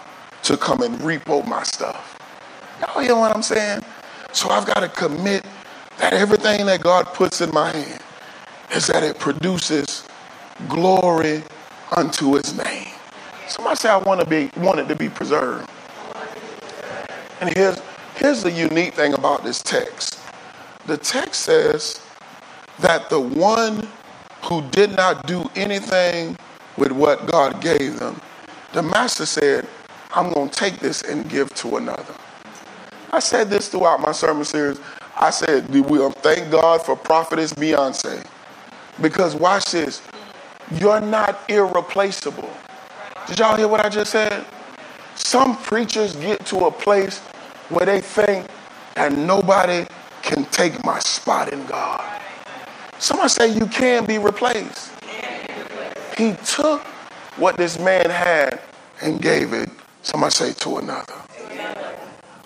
to 0.44 0.56
come 0.56 0.82
and 0.82 0.98
repo 1.00 1.46
my 1.46 1.62
stuff. 1.62 2.18
Y'all 2.80 3.02
hear 3.02 3.16
what 3.16 3.34
I'm 3.34 3.42
saying? 3.42 3.82
So 4.32 4.48
I've 4.48 4.66
got 4.66 4.80
to 4.80 4.88
commit 4.88 5.44
that 5.98 6.12
everything 6.14 6.66
that 6.66 6.82
God 6.82 7.06
puts 7.06 7.40
in 7.40 7.50
my 7.52 7.70
hand 7.70 8.02
is 8.74 8.86
that 8.86 9.02
it 9.02 9.18
produces 9.18 10.06
glory 10.68 11.42
unto 11.96 12.34
his 12.34 12.56
name. 12.56 12.88
Somebody 13.48 13.76
say 13.76 13.90
I 13.90 13.98
want 13.98 14.20
to 14.20 14.26
be 14.26 14.50
want 14.58 14.80
it 14.80 14.88
to 14.88 14.96
be 14.96 15.08
preserved. 15.08 15.68
And 17.40 17.54
here's 17.54 17.78
here's 18.16 18.42
the 18.42 18.50
unique 18.50 18.94
thing 18.94 19.12
about 19.12 19.44
this 19.44 19.62
text. 19.62 20.18
The 20.86 20.96
text 20.96 21.42
says 21.42 22.00
that 22.80 23.10
the 23.10 23.20
one 23.20 23.86
who 24.44 24.62
did 24.70 24.96
not 24.96 25.26
do 25.26 25.48
anything 25.54 26.36
with 26.76 26.92
what 26.92 27.26
God 27.26 27.60
gave 27.60 28.00
them, 28.00 28.20
the 28.72 28.82
master 28.82 29.26
said, 29.26 29.68
I'm 30.14 30.32
going 30.32 30.48
to 30.48 30.54
take 30.54 30.78
this 30.78 31.02
and 31.02 31.28
give 31.28 31.54
to 31.56 31.76
another. 31.76 32.14
I 33.14 33.18
said 33.18 33.50
this 33.50 33.68
throughout 33.68 34.00
my 34.00 34.12
sermon 34.12 34.46
series. 34.46 34.80
I 35.20 35.28
said, 35.28 35.68
we 35.68 36.02
um, 36.02 36.12
thank 36.12 36.50
God 36.50 36.82
for 36.82 36.96
prophetess 36.96 37.52
Beyonce. 37.52 38.26
Because 39.02 39.34
watch 39.34 39.72
this, 39.72 40.00
you're 40.72 41.00
not 41.02 41.38
irreplaceable. 41.50 42.48
Did 43.26 43.38
y'all 43.38 43.56
hear 43.56 43.68
what 43.68 43.84
I 43.84 43.90
just 43.90 44.12
said? 44.12 44.46
Some 45.14 45.58
preachers 45.58 46.16
get 46.16 46.46
to 46.46 46.64
a 46.64 46.70
place 46.70 47.18
where 47.68 47.84
they 47.84 48.00
think 48.00 48.46
that 48.94 49.12
nobody 49.12 49.86
can 50.22 50.46
take 50.46 50.82
my 50.82 50.98
spot 50.98 51.52
in 51.52 51.66
God. 51.66 52.22
Somebody 52.98 53.28
say 53.28 53.48
you 53.48 53.66
can 53.66 54.06
be 54.06 54.16
replaced. 54.16 54.90
He 56.16 56.32
took 56.46 56.80
what 57.36 57.58
this 57.58 57.78
man 57.78 58.08
had 58.08 58.58
and 59.02 59.20
gave 59.20 59.52
it, 59.52 59.68
somebody 60.02 60.32
say, 60.32 60.52
to 60.54 60.78
another. 60.78 61.14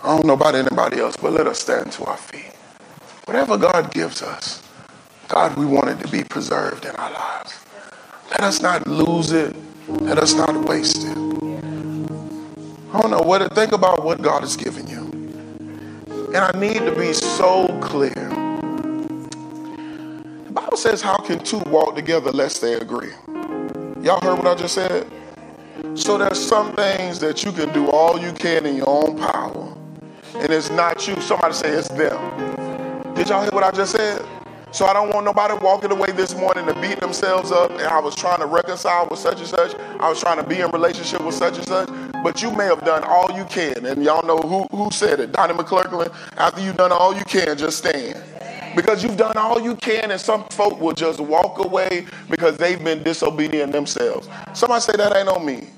I 0.07 0.17
don't 0.17 0.27
know 0.27 0.35
about 0.35 0.55
anybody 0.55 1.01
else, 1.01 1.17
but 1.17 1.33
let 1.33 1.49
us 1.49 1.61
stand 1.61 1.93
to 1.95 2.07
our 2.07 2.19
feet. 2.19 2.53
Whatever 3.27 3.59
God 3.59 3.93
gives 3.93 4.23
us, 4.23 4.63
God, 5.29 5.57
we 5.59 5.67
want 5.67 5.89
it 5.91 6.01
to 6.01 6.09
be 6.13 6.25
preserved 6.25 6.85
in 6.87 6.93
our 6.97 7.13
lives. 7.13 7.59
Let 8.33 8.43
us 8.43 8.63
not 8.63 8.87
lose 8.87 9.33
it. 9.33 9.57
Let 9.89 10.19
us 10.19 10.35
not 10.35 10.69
waste 10.69 11.05
it. 11.05 11.19
I 12.93 13.01
don't 13.03 13.11
know 13.11 13.23
what 13.23 13.39
to 13.41 13.49
think 13.55 13.73
about 13.73 14.05
what 14.05 14.23
God 14.23 14.43
has 14.43 14.57
given 14.57 14.87
you. 14.89 15.31
And 16.19 16.37
I 16.39 16.53
need 16.59 16.81
to 16.81 16.95
be 16.97 17.13
so 17.15 17.69
clear 17.83 18.31
The 20.47 20.53
Bible 20.53 20.79
says, 20.79 21.03
How 21.03 21.19
can 21.19 21.41
two 21.41 21.61
walk 21.69 21.97
together 21.97 22.33
lest 22.33 22.63
they 22.63 22.75
agree? 22.75 23.13
Y'all 24.03 24.21
heard 24.23 24.39
what 24.39 24.47
I 24.49 24.57
just 24.57 24.75
said? 24.75 25.07
So 25.95 26.19
there's 26.19 26.41
some 26.41 26.75
things 26.77 27.21
that 27.21 27.45
you 27.45 27.53
can 27.53 27.73
do 27.75 27.91
all 27.91 28.21
you 28.21 28.33
can 28.33 28.67
in 28.67 28.77
your 28.77 28.89
own 28.89 29.19
power, 29.19 29.76
and 30.43 30.53
it's 30.53 30.71
not 30.71 31.07
you. 31.07 31.21
Somebody 31.21 31.55
say 31.55 31.71
it's 31.71 31.89
them. 31.89 33.15
Did 33.15 33.29
y'all 33.29 33.43
hear 33.43 33.51
what 33.51 33.65
I 33.65 33.71
just 33.71 33.93
said? 33.93 34.25
So 34.73 34.85
I 34.85 34.93
don't 34.93 35.13
want 35.15 35.25
nobody 35.25 35.55
walking 35.65 35.91
away 35.91 36.13
this 36.13 36.35
morning 36.35 36.67
to 36.67 36.75
beat 36.81 37.01
themselves 37.01 37.51
up. 37.51 37.71
And 37.71 37.83
I 37.83 37.99
was 37.99 38.15
trying 38.15 38.41
to 38.41 38.47
reconcile 38.47 39.09
with 39.11 39.19
such 39.19 39.39
and 39.39 39.47
such. 39.47 39.75
I 40.01 40.09
was 40.09 40.21
trying 40.21 40.37
to 40.37 40.47
be 40.47 40.61
in 40.61 40.71
relationship 40.71 41.23
with 41.23 41.35
such 41.35 41.57
and 41.57 41.67
such. 41.67 41.89
But 42.23 42.43
you 42.43 42.51
may 42.51 42.67
have 42.67 42.85
done 42.85 43.03
all 43.05 43.31
you 43.35 43.45
can. 43.47 43.87
And 43.87 44.05
y'all 44.05 44.27
know 44.27 44.37
who, 44.37 44.67
who 44.77 44.91
said 44.91 45.21
it. 45.21 45.33
Donnie 45.33 45.55
McClurkin. 45.55 46.13
After 46.37 46.61
you've 46.61 46.77
done 46.77 46.93
all 46.93 47.17
you 47.17 47.25
can, 47.25 47.57
just 47.57 47.79
stand 47.79 48.23
because 48.77 49.03
you've 49.03 49.17
done 49.17 49.37
all 49.39 49.59
you 49.59 49.75
can, 49.77 50.11
and 50.11 50.21
some 50.21 50.45
folk 50.51 50.79
will 50.79 50.93
just 50.93 51.19
walk 51.19 51.65
away 51.65 52.07
because 52.29 52.59
they've 52.59 52.85
been 52.85 53.03
disobedient 53.03 53.73
themselves. 53.73 54.29
Somebody 54.53 54.83
say 54.83 54.93
that 54.99 55.17
ain't 55.17 55.29
on 55.29 55.45
me. 55.45 55.69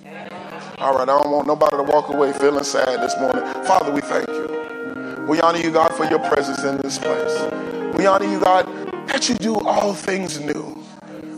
All 0.80 0.94
right, 0.94 1.08
I 1.08 1.18
don't 1.20 1.32
want 1.32 1.48
nobody 1.48 1.76
to 1.76 1.82
walk 1.82 2.08
away 2.08 2.32
feeling 2.32 2.62
sad 2.62 3.00
this 3.00 3.18
morning. 3.18 3.42
Father, 3.64 3.90
we 3.90 4.00
thank 4.00 4.28
you. 4.28 5.26
We 5.28 5.40
honor 5.40 5.58
you, 5.58 5.72
God, 5.72 5.92
for 5.94 6.04
your 6.04 6.20
presence 6.20 6.62
in 6.62 6.76
this 6.76 7.00
place. 7.00 7.94
We 7.96 8.06
honor 8.06 8.26
you, 8.26 8.38
God, 8.38 8.64
that 9.08 9.28
you 9.28 9.34
do 9.34 9.56
all 9.56 9.92
things 9.92 10.38
new. 10.38 10.80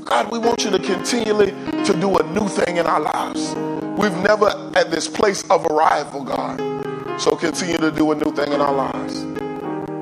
God, 0.05 0.31
we 0.31 0.39
want 0.39 0.63
you 0.63 0.71
to 0.71 0.79
continually 0.79 1.53
to 1.85 1.97
do 1.99 2.19
a 2.19 2.33
new 2.35 2.49
thing 2.49 2.77
in 2.77 2.87
our 2.87 3.01
lives. 3.01 3.55
We've 3.99 4.15
never 4.19 4.49
at 4.77 4.91
this 4.91 5.09
place 5.09 5.43
of 5.49 5.65
arrival, 5.65 6.23
God. 6.23 6.59
So 7.19 7.35
continue 7.35 7.79
to 7.79 7.91
do 7.91 8.13
a 8.13 8.15
new 8.15 8.33
thing 8.33 8.53
in 8.53 8.61
our 8.61 8.75
lives. 8.75 9.23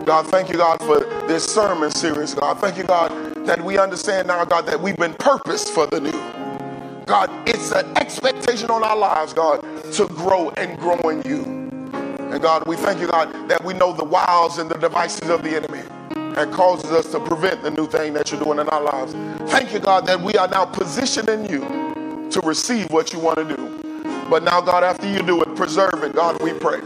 God, 0.04 0.26
thank 0.26 0.48
you, 0.48 0.56
God, 0.56 0.80
for 0.80 0.98
this 1.28 1.44
sermon 1.44 1.92
series, 1.92 2.34
God. 2.34 2.58
Thank 2.58 2.76
you, 2.76 2.82
God, 2.82 3.36
that 3.46 3.62
we 3.62 3.78
understand 3.78 4.26
now, 4.26 4.44
God, 4.44 4.66
that 4.66 4.80
we've 4.80 4.96
been 4.96 5.14
purposed 5.14 5.68
for 5.68 5.86
the 5.86 6.00
new. 6.00 6.37
God, 7.08 7.30
it's 7.48 7.72
an 7.72 7.90
expectation 7.96 8.70
on 8.70 8.84
our 8.84 8.94
lives, 8.96 9.32
God, 9.32 9.62
to 9.94 10.06
grow 10.08 10.50
and 10.50 10.78
grow 10.78 10.98
in 11.08 11.22
you. 11.22 11.42
And 12.30 12.42
God, 12.42 12.68
we 12.68 12.76
thank 12.76 13.00
you, 13.00 13.06
God, 13.06 13.32
that 13.48 13.64
we 13.64 13.72
know 13.72 13.94
the 13.94 14.04
wiles 14.04 14.58
and 14.58 14.70
the 14.70 14.76
devices 14.76 15.30
of 15.30 15.42
the 15.42 15.56
enemy 15.56 15.82
that 16.34 16.52
causes 16.52 16.90
us 16.90 17.10
to 17.12 17.20
prevent 17.20 17.62
the 17.62 17.70
new 17.70 17.86
thing 17.86 18.12
that 18.12 18.30
you're 18.30 18.42
doing 18.42 18.58
in 18.58 18.68
our 18.68 18.82
lives. 18.82 19.14
Thank 19.50 19.72
you, 19.72 19.78
God, 19.78 20.06
that 20.06 20.20
we 20.20 20.34
are 20.34 20.48
now 20.48 20.66
positioned 20.66 21.30
in 21.30 21.46
you 21.46 21.60
to 22.30 22.40
receive 22.44 22.90
what 22.90 23.14
you 23.14 23.20
want 23.20 23.38
to 23.38 23.56
do. 23.56 23.80
But 24.28 24.42
now, 24.42 24.60
God, 24.60 24.84
after 24.84 25.10
you 25.10 25.20
do 25.20 25.40
it, 25.40 25.56
preserve 25.56 26.04
it, 26.04 26.14
God, 26.14 26.42
we 26.42 26.52
pray. 26.52 26.82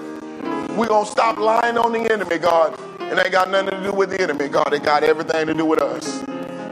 We're 0.76 0.86
going 0.86 1.04
to 1.04 1.10
stop 1.10 1.36
lying 1.38 1.76
on 1.76 1.90
the 1.90 2.12
enemy, 2.12 2.38
God, 2.38 2.78
it 3.00 3.18
ain't 3.18 3.32
got 3.32 3.50
nothing 3.50 3.70
to 3.70 3.82
do 3.82 3.92
with 3.92 4.10
the 4.10 4.22
enemy, 4.22 4.46
God. 4.48 4.72
It 4.72 4.84
got 4.84 5.02
everything 5.02 5.48
to 5.48 5.54
do 5.54 5.66
with 5.66 5.82
us. 5.82 6.24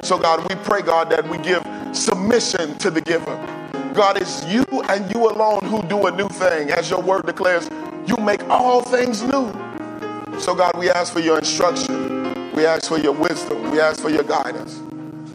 So, 0.08 0.18
God, 0.18 0.48
we 0.48 0.54
pray, 0.62 0.80
God, 0.80 1.10
that 1.10 1.28
we 1.28 1.36
give 1.38 1.62
submission 1.92 2.76
to 2.78 2.90
the 2.90 3.00
giver. 3.00 3.36
God, 3.94 4.20
it's 4.20 4.44
you 4.46 4.64
and 4.88 5.12
you 5.14 5.28
alone 5.28 5.64
who 5.64 5.82
do 5.82 6.06
a 6.06 6.10
new 6.10 6.28
thing. 6.28 6.70
As 6.70 6.88
your 6.90 7.02
word 7.02 7.26
declares, 7.26 7.68
you 8.06 8.16
make 8.16 8.42
all 8.48 8.82
things 8.82 9.22
new. 9.22 9.52
So, 10.38 10.54
God, 10.54 10.76
we 10.78 10.88
ask 10.90 11.12
for 11.12 11.20
your 11.20 11.38
instruction. 11.38 12.52
We 12.52 12.66
ask 12.66 12.88
for 12.88 12.98
your 12.98 13.12
wisdom. 13.12 13.70
We 13.70 13.80
ask 13.80 14.00
for 14.00 14.10
your 14.10 14.22
guidance. 14.22 14.80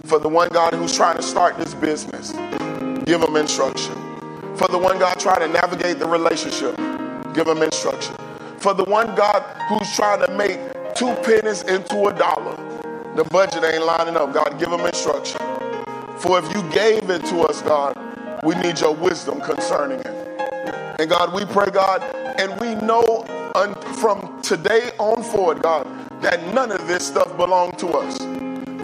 For 0.06 0.20
the 0.20 0.30
one, 0.30 0.50
God, 0.50 0.74
who's 0.74 0.96
trying 0.96 1.18
to 1.18 1.24
start 1.24 1.58
this 1.58 1.74
business, 1.74 2.32
give 3.06 3.22
them 3.22 3.36
instruction. 3.36 3.96
For 4.56 4.68
the 4.68 4.78
one, 4.78 5.00
God, 5.00 5.20
trying 5.20 5.42
to 5.42 5.48
navigate 5.48 6.00
the 6.00 6.08
relationship, 6.08 6.76
give 7.34 7.46
them 7.46 7.62
instruction. 7.62 8.16
For 8.60 8.74
the 8.74 8.86
one, 8.86 9.16
God, 9.16 9.42
who's 9.68 9.94
trying 9.96 10.26
to 10.26 10.32
make 10.34 10.60
two 10.96 11.14
pennies 11.24 11.64
into 11.64 12.06
a 12.06 12.14
dollar. 12.14 12.56
The 13.16 13.24
budget 13.26 13.64
ain't 13.64 13.86
lining 13.86 14.16
up. 14.16 14.34
God, 14.34 14.58
give 14.60 14.70
them 14.70 14.82
instruction. 14.82 15.42
For 16.20 16.40
if 16.40 16.46
you 16.56 16.64
gave 16.72 17.10
it 17.10 17.26
to 17.28 17.42
us, 17.42 17.62
God, 17.64 17.96
We 18.44 18.56
need 18.56 18.80
your 18.80 18.96
wisdom 18.96 19.42
concerning 19.42 20.00
it. 20.02 20.30
And 21.00 21.10
God, 21.10 21.34
we 21.34 21.46
pray, 21.46 21.68
God, 21.72 22.02
and 22.40 22.60
we 22.62 22.76
know 22.76 23.26
un- 23.56 23.76
from 23.98 24.42
today 24.44 24.92
on 25.00 25.24
forward, 25.24 25.62
God, 25.64 25.88
that 26.22 26.54
none 26.54 26.72
of 26.72 26.88
this 26.88 27.08
stuff 27.08 27.36
belongs 27.38 27.78
to 27.82 27.90
us. 27.90 28.20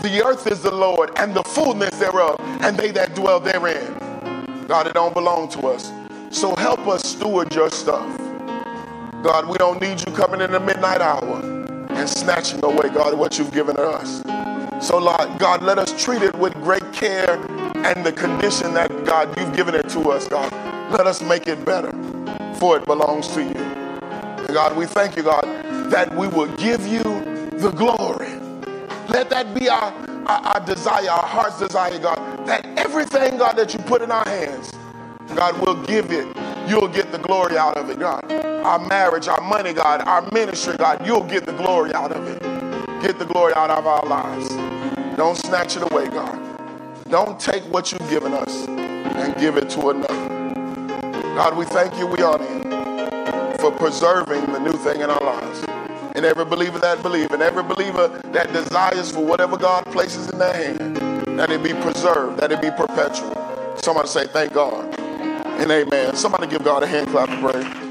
The 0.03 0.23
earth 0.25 0.47
is 0.47 0.61
the 0.63 0.71
Lord 0.73 1.11
and 1.17 1.33
the 1.35 1.43
fullness 1.43 1.97
thereof, 1.99 2.37
and 2.61 2.77
they 2.77 2.91
that 2.91 3.15
dwell 3.15 3.39
therein. 3.39 3.95
God, 4.67 4.87
it 4.87 4.93
don't 4.95 5.13
belong 5.13 5.49
to 5.49 5.67
us. 5.67 5.91
So 6.31 6.55
help 6.57 6.87
us 6.87 7.03
steward 7.07 7.53
your 7.55 7.69
stuff. 7.71 8.07
God, 9.23 9.47
we 9.47 9.57
don't 9.57 9.81
need 9.81 9.99
you 10.05 10.13
coming 10.13 10.41
in 10.41 10.51
the 10.51 10.59
midnight 10.59 11.01
hour 11.01 11.41
and 11.89 12.09
snatching 12.09 12.63
away, 12.65 12.89
God, 12.89 13.17
what 13.17 13.37
you've 13.39 13.53
given 13.53 13.77
us. 13.77 14.23
So, 14.81 14.97
Lord, 14.97 15.37
God, 15.37 15.61
let 15.61 15.77
us 15.77 15.93
treat 16.03 16.23
it 16.23 16.35
with 16.35 16.53
great 16.55 16.91
care 16.91 17.35
and 17.85 18.03
the 18.03 18.11
condition 18.11 18.73
that, 18.73 18.89
God, 19.05 19.31
you've 19.37 19.55
given 19.55 19.75
it 19.75 19.87
to 19.89 20.09
us, 20.09 20.27
God. 20.27 20.51
Let 20.91 21.05
us 21.05 21.21
make 21.21 21.47
it 21.47 21.63
better, 21.63 21.91
for 22.55 22.77
it 22.77 22.85
belongs 22.85 23.27
to 23.35 23.43
you. 23.43 23.53
And 23.53 24.47
God, 24.47 24.75
we 24.75 24.87
thank 24.87 25.15
you, 25.15 25.21
God, 25.21 25.43
that 25.91 26.15
we 26.15 26.27
will 26.27 26.47
give 26.57 26.87
you 26.87 27.03
the 27.03 27.71
glory. 27.75 28.33
Let 29.07 29.29
that 29.29 29.53
be 29.53 29.69
our, 29.69 29.93
our, 30.25 30.41
our 30.55 30.65
desire, 30.65 31.11
our 31.11 31.27
heart's 31.27 31.59
desire, 31.59 31.99
God, 31.99 32.47
that 32.47 32.65
everything, 32.75 33.37
God, 33.37 33.57
that 33.57 33.73
you 33.73 33.79
put 33.81 34.01
in 34.01 34.09
our 34.09 34.27
hands, 34.27 34.71
God, 35.35 35.59
will 35.63 35.75
give 35.83 36.11
it. 36.11 36.25
You'll 36.67 36.87
get 36.87 37.11
the 37.11 37.19
glory 37.19 37.55
out 37.55 37.77
of 37.77 37.89
it, 37.91 37.99
God. 37.99 38.31
Our 38.31 38.79
marriage, 38.87 39.27
our 39.27 39.41
money, 39.41 39.73
God, 39.73 40.01
our 40.07 40.27
ministry, 40.31 40.75
God, 40.75 41.05
you'll 41.05 41.23
get 41.23 41.45
the 41.45 41.53
glory 41.53 41.93
out 41.93 42.11
of 42.11 42.27
it. 42.27 42.41
Get 43.01 43.17
the 43.17 43.25
glory 43.25 43.53
out 43.55 43.71
of 43.71 43.87
our 43.87 44.05
lives. 44.05 44.60
Don't 45.21 45.37
snatch 45.37 45.77
it 45.77 45.83
away, 45.91 46.07
God. 46.07 46.35
Don't 47.07 47.39
take 47.39 47.61
what 47.65 47.91
you've 47.91 48.09
given 48.09 48.33
us 48.33 48.67
and 48.67 49.35
give 49.35 49.55
it 49.55 49.69
to 49.69 49.89
another. 49.89 50.07
God, 51.35 51.55
we 51.55 51.63
thank 51.65 51.95
you, 51.99 52.07
we 52.07 52.23
honor 52.23 52.51
you 52.51 53.57
for 53.59 53.71
preserving 53.71 54.51
the 54.51 54.57
new 54.57 54.73
thing 54.79 55.01
in 55.01 55.11
our 55.11 55.23
lives. 55.23 55.63
And 56.15 56.25
every 56.25 56.45
believer 56.45 56.79
that 56.79 57.03
believes, 57.03 57.31
and 57.31 57.43
every 57.43 57.61
believer 57.61 58.07
that 58.31 58.51
desires 58.51 59.11
for 59.11 59.23
whatever 59.23 59.57
God 59.57 59.85
places 59.85 60.27
in 60.31 60.39
their 60.39 60.53
hand, 60.55 60.97
that 61.37 61.51
it 61.51 61.61
be 61.61 61.73
preserved, 61.73 62.39
that 62.39 62.51
it 62.51 62.59
be 62.59 62.71
perpetual. 62.71 63.77
Somebody 63.77 64.07
say, 64.07 64.25
thank 64.25 64.53
God 64.53 64.97
and 64.99 65.69
amen. 65.69 66.15
Somebody 66.15 66.47
give 66.47 66.63
God 66.63 66.81
a 66.81 66.87
hand 66.87 67.09
clap 67.09 67.29
of 67.29 67.51
praise. 67.51 67.90